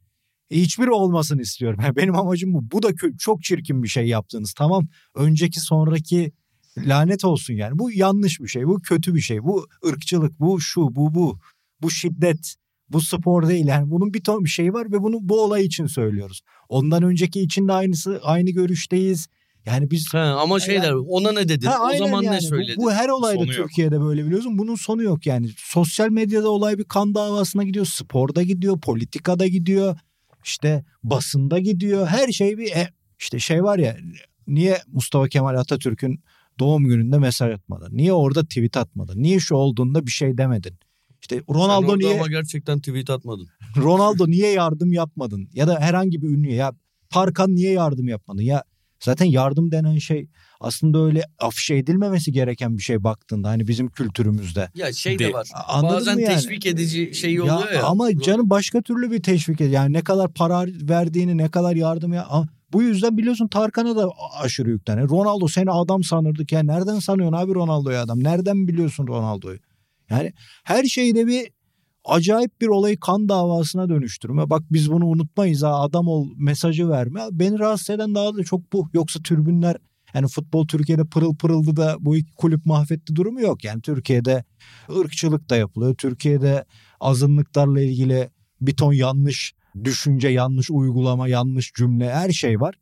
hiçbiri 0.52 0.92
olmasın 0.92 1.40
istiyorum. 1.40 1.80
Ya 1.84 1.96
benim 1.96 2.16
amacım 2.16 2.54
bu. 2.54 2.72
Bu 2.72 2.84
da 2.84 2.90
çok 3.20 3.44
çirkin 3.44 3.84
bir 3.84 3.88
şey 3.88 4.08
yaptınız. 4.08 4.54
Tamam 4.54 4.88
önceki 5.16 5.60
sonraki 5.60 6.32
lanet 6.78 7.26
olsun 7.26 7.54
yani. 7.54 7.80
Bu 7.80 7.92
yanlış 7.92 8.40
bir 8.40 8.48
şey. 8.48 8.68
Bu 8.68 8.80
kötü 8.80 9.16
bir 9.16 9.22
şey. 9.22 9.44
Bu 9.44 9.68
ırkçılık. 9.88 10.40
Bu 10.40 10.62
şu 10.62 10.96
bu 10.96 11.14
bu. 11.16 11.40
Bu 11.82 11.92
şiddet. 11.92 12.56
Bu 12.90 13.02
spor 13.02 13.48
değil 13.48 13.66
yani 13.66 13.92
bunun 13.92 14.14
bir 14.14 14.24
ton 14.24 14.44
bir 14.44 14.50
şey 14.50 14.74
var 14.74 14.92
ve 14.92 15.04
bunu 15.04 15.18
bu 15.22 15.44
olay 15.44 15.66
için 15.66 15.86
söylüyoruz. 15.86 16.42
Ondan 16.70 17.04
önceki 17.04 17.42
için 17.42 17.68
de 17.68 17.74
aynısı 17.74 18.20
aynı 18.24 18.50
görüşteyiz. 18.50 19.28
Yani 19.66 19.92
biz 19.92 20.14
ha, 20.14 20.20
ama 20.20 20.60
şeyler 20.60 20.94
ona 20.94 21.32
ne 21.32 21.50
dedin? 21.50 21.68
Ha, 21.68 21.78
o 21.94 21.98
zaman 21.98 22.24
yani. 22.24 22.36
ne 22.36 22.40
Bu- 22.40 22.46
söyledin? 22.46 22.76
Bu, 22.78 22.92
her 22.92 23.10
olayda 23.10 23.40
Sonu 23.40 23.54
yok. 23.54 23.68
Türkiye'de 23.68 24.02
böyle 24.02 24.26
biliyorsun. 24.26 24.58
Bunun 24.58 24.76
sonu 24.76 25.04
yok 25.04 25.26
yani. 25.26 25.50
Sosyal 25.58 26.10
medyada 26.10 26.50
olay 26.50 26.78
bir 26.78 26.84
kan 26.84 27.16
davasına 27.16 27.64
gidiyor. 27.64 27.86
Sporda 27.86 28.44
gidiyor. 28.44 28.82
Politikada 28.82 29.48
gidiyor. 29.48 29.98
işte 30.46 30.86
basında 31.04 31.60
gidiyor. 31.60 32.08
Her 32.08 32.28
şey 32.28 32.58
bir 32.58 32.72
e, 32.72 32.90
işte 33.20 33.40
şey 33.40 33.64
var 33.64 33.80
ya 33.80 33.98
niye 34.48 34.82
Mustafa 34.88 35.28
Kemal 35.28 35.56
Atatürk'ün 35.56 36.24
doğum 36.60 36.86
gününde 36.86 37.18
mesaj 37.18 37.54
atmadın? 37.54 37.98
Niye 37.98 38.14
orada 38.14 38.44
tweet 38.44 38.78
atmadın? 38.78 39.24
Niye 39.24 39.40
şu 39.40 39.56
olduğunda 39.56 40.06
bir 40.06 40.12
şey 40.12 40.38
demedin? 40.38 40.74
İşte 41.22 41.42
Ronaldo 41.50 42.00
niye 42.00 42.14
ama 42.20 42.28
gerçekten 42.28 42.80
tweet 42.80 43.10
atmadın. 43.10 43.48
Ronaldo 43.78 44.28
niye 44.28 44.52
yardım 44.52 44.94
yapmadın? 44.94 45.50
Ya 45.54 45.68
da 45.68 45.80
herhangi 45.80 46.22
bir 46.22 46.28
ünlü 46.28 46.52
ya 46.54 46.72
Tarkan 47.10 47.56
niye 47.56 47.72
yardım 47.72 48.08
yapmadın? 48.08 48.42
Ya 48.42 48.64
zaten 49.00 49.26
yardım 49.26 49.72
denen 49.72 49.98
şey 49.98 50.28
aslında 50.60 51.00
öyle 51.06 51.24
afişe 51.40 51.76
edilmemesi 51.76 52.32
gereken 52.32 52.78
bir 52.78 52.84
şey 52.84 53.04
baktığında 53.04 53.50
hani 53.50 53.68
bizim 53.68 53.88
kültürümüzde. 53.88 54.70
Ya 54.76 54.94
şey 54.94 55.20
De- 55.20 55.24
de 55.28 55.34
var. 55.34 55.48
Anladın 55.68 55.96
Bazen 55.96 56.16
mı 56.16 56.22
yani? 56.22 56.36
teşvik 56.36 56.66
edici 56.66 57.14
şey 57.14 57.42
oluyor 57.42 57.72
ya. 57.72 57.84
Ama 57.84 58.20
canım 58.20 58.50
başka 58.50 58.82
türlü 58.82 59.12
bir 59.12 59.24
teşvik 59.24 59.62
ed- 59.62 59.70
yani 59.70 59.94
ne 59.94 60.02
kadar 60.02 60.34
para 60.34 60.66
verdiğini 60.68 61.38
ne 61.38 61.50
kadar 61.50 61.76
yardım 61.76 62.14
ya 62.14 62.28
bu 62.74 62.84
yüzden 62.84 63.18
biliyorsun 63.18 63.48
Tarkan'a 63.48 63.96
da 63.96 64.10
aşırı 64.40 64.70
yüklen. 64.70 65.10
Ronaldo 65.10 65.48
seni 65.48 65.72
adam 65.72 66.04
sanırdık 66.04 66.52
ya 66.52 66.64
nereden 66.64 67.00
sanıyorsun 67.00 67.38
abi 67.38 67.54
Ronaldo'yu 67.54 67.98
adam? 67.98 68.24
Nereden 68.24 68.68
biliyorsun 68.68 69.08
Ronaldo'yu? 69.08 69.60
Yani 70.10 70.34
her 70.64 70.84
şeyde 70.84 71.28
bir 71.28 71.48
acayip 72.06 72.62
bir 72.62 72.68
olayı 72.68 73.00
kan 73.00 73.30
davasına 73.30 73.90
dönüştürme. 73.90 74.50
Bak 74.50 74.64
biz 74.72 74.92
bunu 74.92 75.06
unutmayız 75.06 75.64
ha 75.64 75.82
adam 75.82 76.08
ol 76.08 76.28
mesajı 76.38 76.90
verme. 76.90 77.22
Beni 77.32 77.60
rahatsız 77.60 77.90
eden 77.90 78.16
daha 78.16 78.36
da 78.36 78.44
çok 78.44 78.74
bu. 78.74 78.90
Yoksa 78.94 79.20
tribünler 79.24 79.78
yani 80.14 80.28
futbol 80.28 80.68
Türkiye'de 80.68 81.04
pırıl 81.04 81.36
pırıldı 81.36 81.76
da 81.76 81.96
bu 82.00 82.18
iki 82.18 82.36
kulüp 82.36 82.66
mahvetti 82.66 83.16
durumu 83.16 83.42
yok. 83.42 83.64
Yani 83.64 83.82
Türkiye'de 83.82 84.44
ırkçılık 85.00 85.50
da 85.50 85.56
yapılıyor. 85.56 85.96
Türkiye'de 85.96 86.66
azınlıklarla 87.00 87.82
ilgili 87.82 88.30
bir 88.62 88.76
ton 88.76 88.94
yanlış 88.94 89.54
düşünce, 89.84 90.28
yanlış 90.28 90.72
uygulama, 90.72 91.28
yanlış 91.28 91.74
cümle 91.74 92.14
her 92.14 92.30
şey 92.30 92.60
var. 92.60 92.76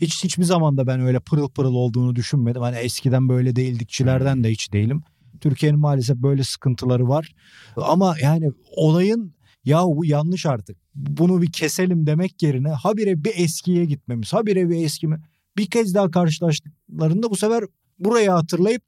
Hiç 0.00 0.24
hiçbir 0.24 0.44
zaman 0.44 0.76
da 0.76 0.86
ben 0.86 1.00
öyle 1.00 1.20
pırıl 1.20 1.48
pırıl 1.48 1.74
olduğunu 1.74 2.16
düşünmedim. 2.16 2.62
Hani 2.62 2.76
eskiden 2.76 3.28
böyle 3.28 3.56
değildikçilerden 3.56 4.44
de 4.44 4.50
hiç 4.50 4.72
değilim. 4.72 5.02
Türkiye'nin 5.36 5.80
maalesef 5.80 6.16
böyle 6.16 6.44
sıkıntıları 6.44 7.08
var. 7.08 7.34
Ama 7.76 8.16
yani 8.22 8.50
olayın 8.76 9.34
ya 9.64 9.82
bu 9.84 10.04
yanlış 10.04 10.46
artık. 10.46 10.76
Bunu 10.94 11.42
bir 11.42 11.52
keselim 11.52 12.06
demek 12.06 12.42
yerine 12.42 12.68
habire 12.68 13.24
bir 13.24 13.32
eskiye 13.36 13.84
gitmemiz. 13.84 14.32
Habire 14.32 14.68
bir 14.68 14.84
eski 14.84 15.08
mi? 15.08 15.20
Bir 15.56 15.66
kez 15.66 15.94
daha 15.94 16.10
karşılaştıklarında 16.10 17.30
bu 17.30 17.36
sefer 17.36 17.64
burayı 17.98 18.30
hatırlayıp 18.30 18.82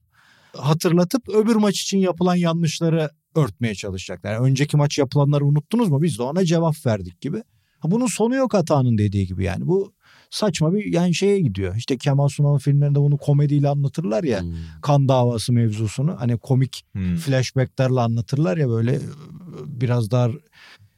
hatırlatıp 0.56 1.28
öbür 1.28 1.56
maç 1.56 1.80
için 1.80 1.98
yapılan 1.98 2.34
yanlışları 2.34 3.10
örtmeye 3.34 3.74
çalışacaklar. 3.74 4.32
Yani 4.32 4.46
önceki 4.46 4.76
maç 4.76 4.98
yapılanları 4.98 5.46
unuttunuz 5.46 5.88
mu? 5.88 6.02
Biz 6.02 6.18
de 6.18 6.22
ona 6.22 6.44
cevap 6.44 6.86
verdik 6.86 7.20
gibi. 7.20 7.42
Bunun 7.84 8.06
sonu 8.06 8.34
yok 8.34 8.54
hatanın 8.54 8.98
dediği 8.98 9.26
gibi 9.26 9.44
yani. 9.44 9.66
Bu 9.66 9.92
saçma 10.30 10.72
bir 10.72 10.92
yani 10.92 11.14
şeye 11.14 11.40
gidiyor. 11.40 11.76
İşte 11.76 11.96
Kemal 11.96 12.28
Sunal'ın 12.28 12.58
filmlerinde 12.58 13.00
bunu 13.00 13.16
komediyle 13.16 13.68
anlatırlar 13.68 14.24
ya. 14.24 14.42
Hmm. 14.42 14.54
Kan 14.82 15.08
davası 15.08 15.52
mevzusunu. 15.52 16.16
Hani 16.18 16.38
komik 16.38 16.84
Hmm. 16.92 17.16
flashbacklerle 17.16 18.00
anlatırlar 18.00 18.56
ya 18.56 18.68
böyle 18.68 19.00
biraz 19.66 20.10
daha 20.10 20.30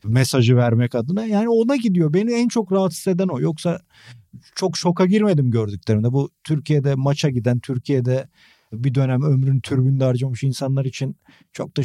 mesajı 0.05 0.57
vermek 0.57 0.95
adına. 0.95 1.25
Yani 1.25 1.49
ona 1.49 1.77
gidiyor. 1.77 2.13
Beni 2.15 2.33
en 2.33 2.49
çok 2.49 2.73
rahatsız 2.73 3.09
eden 3.09 3.29
o. 3.29 3.41
Yoksa 3.41 3.81
çok 4.55 4.77
şoka 4.77 5.07
girmedim 5.07 5.51
gördüklerimde. 5.51 6.13
Bu 6.13 6.31
Türkiye'de 6.45 6.95
maça 6.95 7.31
giden, 7.31 7.61
Türkiye'de 7.61 8.29
bir 8.73 8.95
dönem 8.95 9.23
ömrünü 9.23 9.61
türbünde 9.61 10.05
harcamış 10.05 10.43
insanlar 10.43 10.85
için 10.85 11.17
çok 11.53 11.77
da 11.77 11.83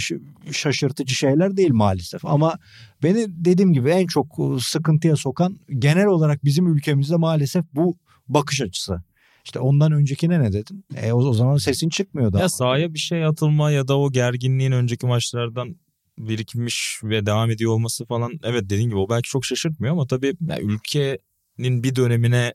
şaşırtıcı 0.52 1.16
şeyler 1.16 1.58
değil 1.58 1.72
maalesef. 1.74 2.26
Ama 2.26 2.58
beni 3.04 3.26
dediğim 3.30 3.74
gibi 3.74 3.90
en 3.90 4.08
çok 4.08 4.28
sıkıntıya 4.60 5.16
sokan 5.16 5.60
genel 5.70 6.06
olarak 6.06 6.46
bizim 6.46 6.68
ülkemizde 6.68 7.16
maalesef 7.16 7.66
bu 7.74 7.98
bakış 8.28 8.62
açısı. 8.62 9.04
İşte 9.46 9.60
ondan 9.60 9.92
öncekine 9.92 10.40
ne 10.40 10.54
dedin? 10.54 10.86
E 10.96 11.12
o, 11.12 11.18
o 11.18 11.34
zaman 11.34 11.58
sesin 11.58 11.90
çıkmıyordu. 11.90 12.38
Ya 12.38 12.44
ama. 12.44 12.50
sahaya 12.50 12.94
bir 12.94 13.00
şey 13.00 13.26
atılma 13.26 13.72
ya 13.72 13.88
da 13.88 14.00
o 14.00 14.12
gerginliğin 14.12 14.72
önceki 14.72 15.06
maçlardan 15.06 15.76
birikmiş 16.18 17.00
ve 17.04 17.26
devam 17.26 17.52
ediyor 17.52 17.72
olması 17.72 18.06
falan 18.06 18.32
evet 18.44 18.64
dediğin 18.64 18.90
gibi 18.90 18.98
o 18.98 19.10
belki 19.10 19.30
çok 19.30 19.46
şaşırtmıyor 19.46 19.94
ama 19.94 20.08
tabii 20.08 20.34
ya 20.50 20.60
ülkenin 20.60 21.84
bir 21.84 21.96
dönemine 21.96 22.54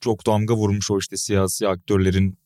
çok 0.00 0.26
damga 0.26 0.54
vurmuş 0.54 0.90
o 0.90 0.98
işte 0.98 1.16
siyasi 1.16 1.68
aktörlerin 1.68 2.38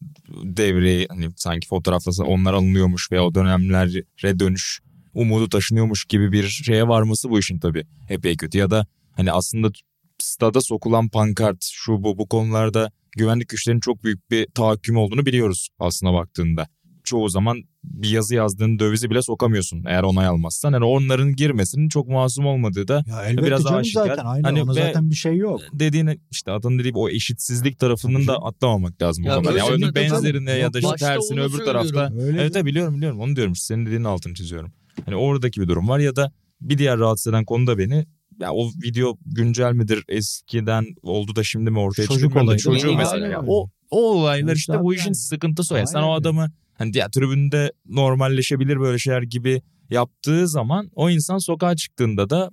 devreyi 0.43 1.07
hani 1.09 1.29
sanki 1.37 1.69
fotoğraflasa 1.69 2.25
onlar 2.25 2.55
alınıyormuş 2.55 3.13
veya 3.13 3.25
o 3.25 3.35
dönemlere 3.35 4.39
dönüş 4.39 4.81
umudu 5.15 5.49
taşınıyormuş 5.49 6.05
gibi 6.05 6.33
bir 6.33 6.49
şeye 6.49 6.89
varması 6.89 7.31
bu 7.31 7.39
işin 7.39 7.59
tabii 7.59 7.85
epey 8.09 8.37
kötü 8.37 8.59
ya 8.59 8.71
da 8.71 8.87
hani 9.17 9.33
aslında 9.33 9.71
stada 10.19 10.61
sokulan 10.61 11.09
pankart 11.09 11.65
şu 11.73 11.93
bu 11.93 12.19
bu 12.19 12.29
konularda 12.29 12.91
güvenlik 13.17 13.49
güçlerinin 13.49 13.81
çok 13.81 14.05
büyük 14.05 14.31
bir 14.31 14.47
tahakküm 14.47 14.97
olduğunu 14.97 15.27
biliyoruz 15.27 15.69
aslına 15.79 16.13
baktığında. 16.13 16.67
Çoğu 17.05 17.29
zaman 17.29 17.63
bir 17.85 18.09
yazı 18.11 18.35
yazdığın 18.35 18.79
dövizi 18.79 19.11
bile 19.11 19.23
sokamıyorsun 19.23 19.85
eğer 19.89 20.03
onay 20.03 20.27
almazsan. 20.27 20.73
Yani 20.73 20.85
onların 20.85 21.37
girmesinin 21.37 21.89
çok 21.89 22.09
masum 22.09 22.47
olmadığı 22.47 22.89
da 22.89 23.05
Ya 23.07 23.25
elbette 23.25 23.47
biraz 23.47 23.63
canım 23.65 23.77
aşikar. 23.79 24.07
zaten. 24.09 24.25
Aynen 24.25 24.43
Hani 24.45 24.63
ona 24.63 24.73
zaten 24.75 25.11
bir 25.11 25.15
şey 25.15 25.37
yok. 25.37 25.61
dediğin 25.73 26.21
işte 26.31 26.51
adın 26.51 26.79
dediği 26.79 26.93
o 26.95 27.09
eşitsizlik 27.09 27.79
tarafının 27.79 28.15
Tabii 28.15 28.27
da 28.27 28.37
atlamamak 28.37 29.03
lazım. 29.03 29.25
Ya 29.25 29.33
Ya, 29.33 29.43
yani 29.57 29.81
zaten- 29.81 29.95
benzerine 29.95 30.51
ya 30.53 30.73
da 30.73 30.79
işte 30.79 30.97
tersine 30.97 31.41
öbür 31.41 31.59
tarafta. 31.65 32.13
Öyle 32.21 32.43
Evet 32.43 32.53
evet 32.57 32.65
biliyorum 32.67 32.97
biliyorum 32.97 33.21
onu 33.21 33.37
diyorum 33.37 33.53
işte 33.53 33.65
senin 33.65 33.87
dediğinin 33.87 34.05
altını 34.05 34.35
çiziyorum. 34.35 34.73
Hani 35.05 35.17
oradaki 35.17 35.61
bir 35.61 35.69
durum 35.69 35.89
var 35.89 35.99
ya 35.99 36.17
da 36.17 36.33
bir 36.61 36.79
diğer 36.79 36.99
rahatsız 36.99 37.27
eden 37.33 37.45
konu 37.45 37.67
da 37.67 37.79
beni 37.79 38.07
ya 38.41 38.53
o 38.53 38.69
video 38.85 39.19
güncel 39.27 39.73
midir 39.73 40.05
eskiden 40.09 40.85
oldu 41.03 41.37
da 41.37 41.45
şimdi 41.45 41.71
mi 41.71 41.79
ortaya 41.79 42.07
Çocuk 42.07 42.23
çıkıyor 42.23 42.45
olayı. 42.45 42.59
çocuğu 42.59 42.97
mesela. 42.97 43.27
Ya 43.27 43.43
o 43.47 43.69
o 43.91 44.01
olaylar 44.13 44.57
İşte 44.57 44.81
bu 44.83 44.93
yani. 44.93 45.01
işin 45.01 45.13
sıkıntısı 45.13 45.75
o. 45.75 45.87
Sen 45.87 46.03
o 46.03 46.13
adamı 46.13 46.51
hani 46.83 46.97
ya 46.99 47.11
tribünde 47.11 47.73
normalleşebilir 47.87 48.81
böyle 48.81 48.99
şeyler 48.99 49.23
gibi 49.23 49.63
yaptığı 49.91 50.49
zaman 50.49 50.91
o 50.95 51.11
insan 51.11 51.39
sokağa 51.39 51.77
çıktığında 51.77 52.31
da 52.31 52.51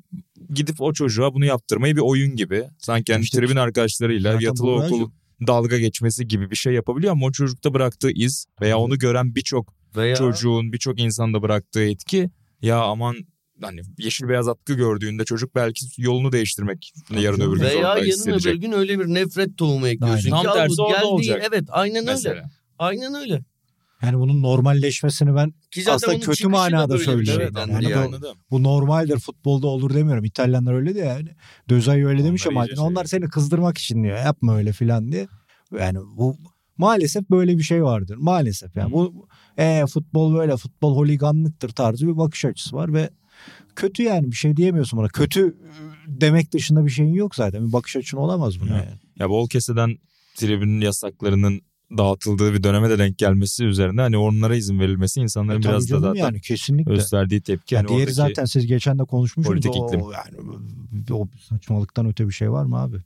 gidip 0.53 0.81
o 0.81 0.93
çocuğa 0.93 1.33
bunu 1.33 1.45
yaptırmayı 1.45 1.95
bir 1.95 2.01
oyun 2.01 2.35
gibi 2.35 2.63
sanki 2.77 3.13
hani 3.13 3.23
İşte- 3.23 3.37
tribün 3.39 3.55
arkadaşlarıyla 3.55 4.37
yatılı 4.41 4.71
okul 4.71 5.09
dalga 5.47 5.77
geçmesi 5.77 6.27
gibi 6.27 6.51
bir 6.51 6.55
şey 6.55 6.73
yapabiliyor 6.73 7.11
ama 7.13 7.25
o 7.25 7.31
çocukta 7.31 7.73
bıraktığı 7.73 8.11
iz 8.11 8.45
veya 8.61 8.77
onu 8.77 8.97
gören 8.97 9.35
birçok 9.35 9.73
Veya 9.95 10.15
çocuğun 10.15 10.73
birçok 10.73 10.99
insanda 10.99 11.41
bıraktığı 11.41 11.83
etki 11.83 12.29
ya 12.61 12.81
aman 12.81 13.15
hani 13.61 13.81
yeşil 13.97 14.27
beyaz 14.29 14.47
atkı 14.47 14.73
gördüğünde 14.73 15.25
çocuk 15.25 15.55
belki 15.55 15.85
yolunu 15.97 16.31
değiştirmek 16.31 16.93
yarın 17.19 17.41
öbür 17.41 17.55
gün 17.57 17.63
veya 17.63 17.79
yarın 17.79 18.05
hissedecek. 18.05 18.53
öbür 18.53 18.61
gün 18.61 18.71
öyle 18.71 18.99
bir 18.99 19.05
nefret 19.05 19.57
tohumu 19.57 19.87
ekliyorsun. 19.87 20.31
Aynen. 20.31 20.41
ki 20.41 20.47
Tam 20.47 20.55
tersi 20.55 20.81
orada 20.81 20.93
geldiği- 20.97 21.07
olacak. 21.07 21.43
Evet 21.49 21.63
aynen 21.69 22.01
öyle. 22.01 22.11
Mesela. 22.11 22.49
Aynen 22.79 23.13
öyle. 23.13 23.41
Yani 24.03 24.19
bunun 24.19 24.41
normalleşmesini 24.41 25.35
ben 25.35 25.53
Ki 25.71 25.81
zaten 25.81 25.95
Aslında 25.95 26.19
kötü 26.19 26.47
manada 26.47 26.93
bir 26.93 26.99
söylüyorum. 26.99 27.43
şeyden 27.43 27.67
Yani 27.67 27.83
yani. 27.83 27.95
Anladım. 27.95 28.37
bu 28.51 28.63
normaldir 28.63 29.19
futbolda 29.19 29.67
olur 29.67 29.93
demiyorum. 29.93 30.23
İtalyanlar 30.25 30.73
öyle 30.73 30.95
diyor 30.95 31.07
yani. 31.07 31.29
Dözay 31.69 32.03
öyle 32.03 32.23
demiş 32.23 32.47
ama 32.47 32.65
iyice 32.65 32.81
onlar 32.81 33.05
şey. 33.05 33.19
seni 33.19 33.29
kızdırmak 33.29 33.77
için 33.77 34.03
diyor. 34.03 34.17
Yapma 34.17 34.57
öyle 34.57 34.71
filan 34.71 35.11
diye. 35.11 35.27
Yani 35.79 35.99
bu 36.17 36.37
maalesef 36.77 37.29
böyle 37.29 37.57
bir 37.57 37.63
şey 37.63 37.83
vardır. 37.83 38.15
Maalesef 38.19 38.75
yani 38.75 38.91
bu 38.91 39.27
e, 39.57 39.85
futbol 39.85 40.33
böyle 40.35 40.57
futbol 40.57 40.95
holiganlıktır 40.95 41.69
tarzı 41.69 42.07
bir 42.07 42.17
bakış 42.17 42.45
açısı 42.45 42.75
var 42.75 42.93
ve 42.93 43.09
kötü 43.75 44.03
yani 44.03 44.31
bir 44.31 44.35
şey 44.35 44.57
diyemiyorsun 44.57 44.99
buna. 44.99 45.07
Kötü 45.07 45.57
demek 46.07 46.51
dışında 46.53 46.85
bir 46.85 46.91
şeyin 46.91 47.13
yok 47.13 47.35
zaten. 47.35 47.67
Bir 47.67 47.73
bakış 47.73 47.95
açın 47.95 48.17
olamaz 48.17 48.59
buna 48.61 48.77
Yok. 48.77 48.85
yani. 48.85 48.99
Ya 49.19 49.29
bol 49.29 49.49
keseden 49.49 49.97
tribünün 50.35 50.81
yasaklarının 50.81 51.61
dağıtıldığı 51.97 52.53
bir 52.53 52.63
döneme 52.63 52.89
de 52.89 52.97
denk 52.99 53.17
gelmesi 53.17 53.65
üzerine 53.65 54.01
hani 54.01 54.17
onlara 54.17 54.55
izin 54.55 54.79
verilmesi 54.79 55.19
insanların 55.21 55.59
E, 55.59 55.63
biraz 55.63 55.89
da 55.91 55.99
zaten 55.99 56.19
yani 56.19 56.41
kesinlikle. 56.41 56.93
gösterdiği 56.93 57.41
tepki. 57.41 57.75
Ya 57.75 57.81
hani 57.81 57.87
diğeri 57.89 58.11
zaten 58.13 58.45
siz 58.45 58.67
geçen 58.67 58.99
de 58.99 59.03
konuşmuştunuz. 59.03 59.61
politik 59.63 59.81
o, 59.81 59.87
iklim. 59.87 59.99
yani 59.99 60.59
o 61.11 61.27
saçmalıktan 61.49 62.05
öte 62.07 62.27
bir 62.27 62.33
şey 62.33 62.51
var 62.51 62.65
mı 62.65 62.77
abi? 62.81 62.97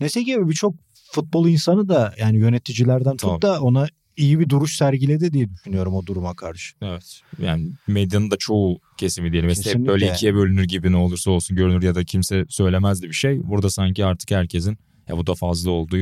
Neyse 0.00 0.24
ki 0.24 0.36
birçok 0.40 0.74
futbol 1.12 1.48
insanı 1.48 1.88
da 1.88 2.14
yani 2.18 2.36
yöneticilerden 2.38 3.16
Tamam. 3.16 3.36
tut 3.36 3.42
da 3.42 3.60
ona 3.60 3.86
iyi 4.16 4.40
bir 4.40 4.48
duruş 4.48 4.76
sergiledi 4.76 5.32
diye 5.32 5.48
düşünüyorum 5.50 5.94
o 5.94 6.06
duruma 6.06 6.34
karşı. 6.36 6.76
Evet. 6.82 7.20
Yani 7.42 7.72
medyanın 7.86 8.30
da 8.30 8.36
çoğu 8.38 8.78
kesimi 8.96 9.32
diyelim. 9.32 9.48
Mesela 9.48 9.62
hep 9.64 9.72
Kesinlikle. 9.72 9.92
böyle 9.92 10.12
ikiye 10.12 10.34
bölünür 10.34 10.64
gibi 10.64 10.92
ne 10.92 10.96
olursa 10.96 11.30
olsun 11.30 11.56
görünür 11.56 11.82
ya 11.82 11.94
da 11.94 12.04
kimse 12.04 12.44
söylemezdi 12.48 13.08
bir 13.08 13.12
şey. 13.12 13.40
Burada 13.42 13.70
sanki 13.70 14.04
artık 14.04 14.30
herkesin 14.30 14.78
ya 15.08 15.16
bu 15.16 15.26
da 15.26 15.34
fazla 15.34 15.70
olduğu 15.70 15.96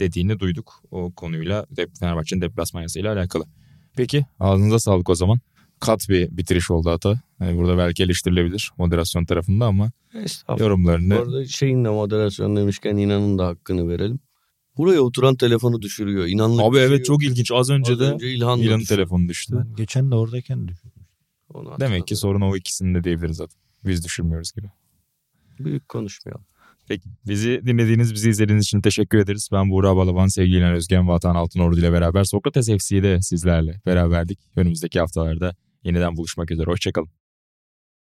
dediğini 0.00 0.38
duyduk 0.38 0.82
o 0.90 1.12
konuyla 1.12 1.66
Fenerbahçe'nin 2.00 2.40
deplasman 2.40 2.82
yasayla 2.82 3.12
alakalı. 3.14 3.44
Peki 3.96 4.26
ağzınıza 4.40 4.78
sağlık 4.78 5.08
o 5.10 5.14
zaman. 5.14 5.38
Kat 5.80 6.08
bir 6.08 6.36
bitiriş 6.36 6.70
oldu 6.70 6.90
hata. 6.90 7.20
Yani 7.40 7.58
burada 7.58 7.78
belki 7.78 8.02
eleştirilebilir 8.02 8.70
moderasyon 8.78 9.24
tarafında 9.24 9.66
ama 9.66 9.90
yorumlarını 10.58 11.18
Orada 11.18 11.46
şeyin 11.46 11.84
de 11.84 11.88
moderasyon 11.88 12.56
demişken 12.56 12.96
inanın 12.96 13.38
da 13.38 13.46
hakkını 13.46 13.88
verelim. 13.88 14.20
Buraya 14.76 15.00
oturan 15.00 15.36
telefonu 15.36 15.82
düşürüyor. 15.82 16.26
İnanılır 16.26 16.62
Abi 16.62 16.78
evet 16.78 17.04
çok 17.04 17.24
ilginç. 17.24 17.52
Az 17.52 17.70
önce 17.70 17.92
Az 17.92 18.00
de 18.00 18.04
önce 18.04 18.30
İlhan 18.30 18.58
İlhan'ın 18.58 18.80
düşürdü. 18.80 18.96
telefonu 18.96 19.28
düştü. 19.28 19.54
Ben 19.56 19.76
geçen 19.76 20.10
de 20.10 20.14
oradayken. 20.14 20.68
Onu 21.54 21.80
Demek 21.80 22.06
ki 22.06 22.16
sorun 22.16 22.40
o 22.40 22.56
ikisinde 22.56 23.04
diyebiliriz 23.04 23.36
zaten. 23.36 23.60
Biz 23.84 24.04
düşürmüyoruz 24.04 24.52
gibi. 24.52 24.66
Büyük 25.58 25.88
konuşmayalım. 25.88 26.44
Peki. 26.90 27.08
Bizi 27.26 27.62
dinlediğiniz, 27.66 28.14
bizi 28.14 28.30
izlediğiniz 28.30 28.64
için 28.64 28.80
teşekkür 28.80 29.18
ederiz. 29.18 29.48
Ben 29.52 29.70
Buğra 29.70 29.96
Balaban, 29.96 30.26
sevgili 30.26 30.64
Özgen, 30.64 31.08
Vatan 31.08 31.34
Altınordu 31.34 31.78
ile 31.78 31.92
beraber 31.92 32.24
Sokrates 32.24 32.66
FC'de 32.66 33.22
sizlerle 33.22 33.80
beraberdik. 33.86 34.38
Önümüzdeki 34.56 35.00
haftalarda 35.00 35.54
yeniden 35.84 36.16
buluşmak 36.16 36.50
üzere. 36.50 36.70
Hoşçakalın. 36.70 37.19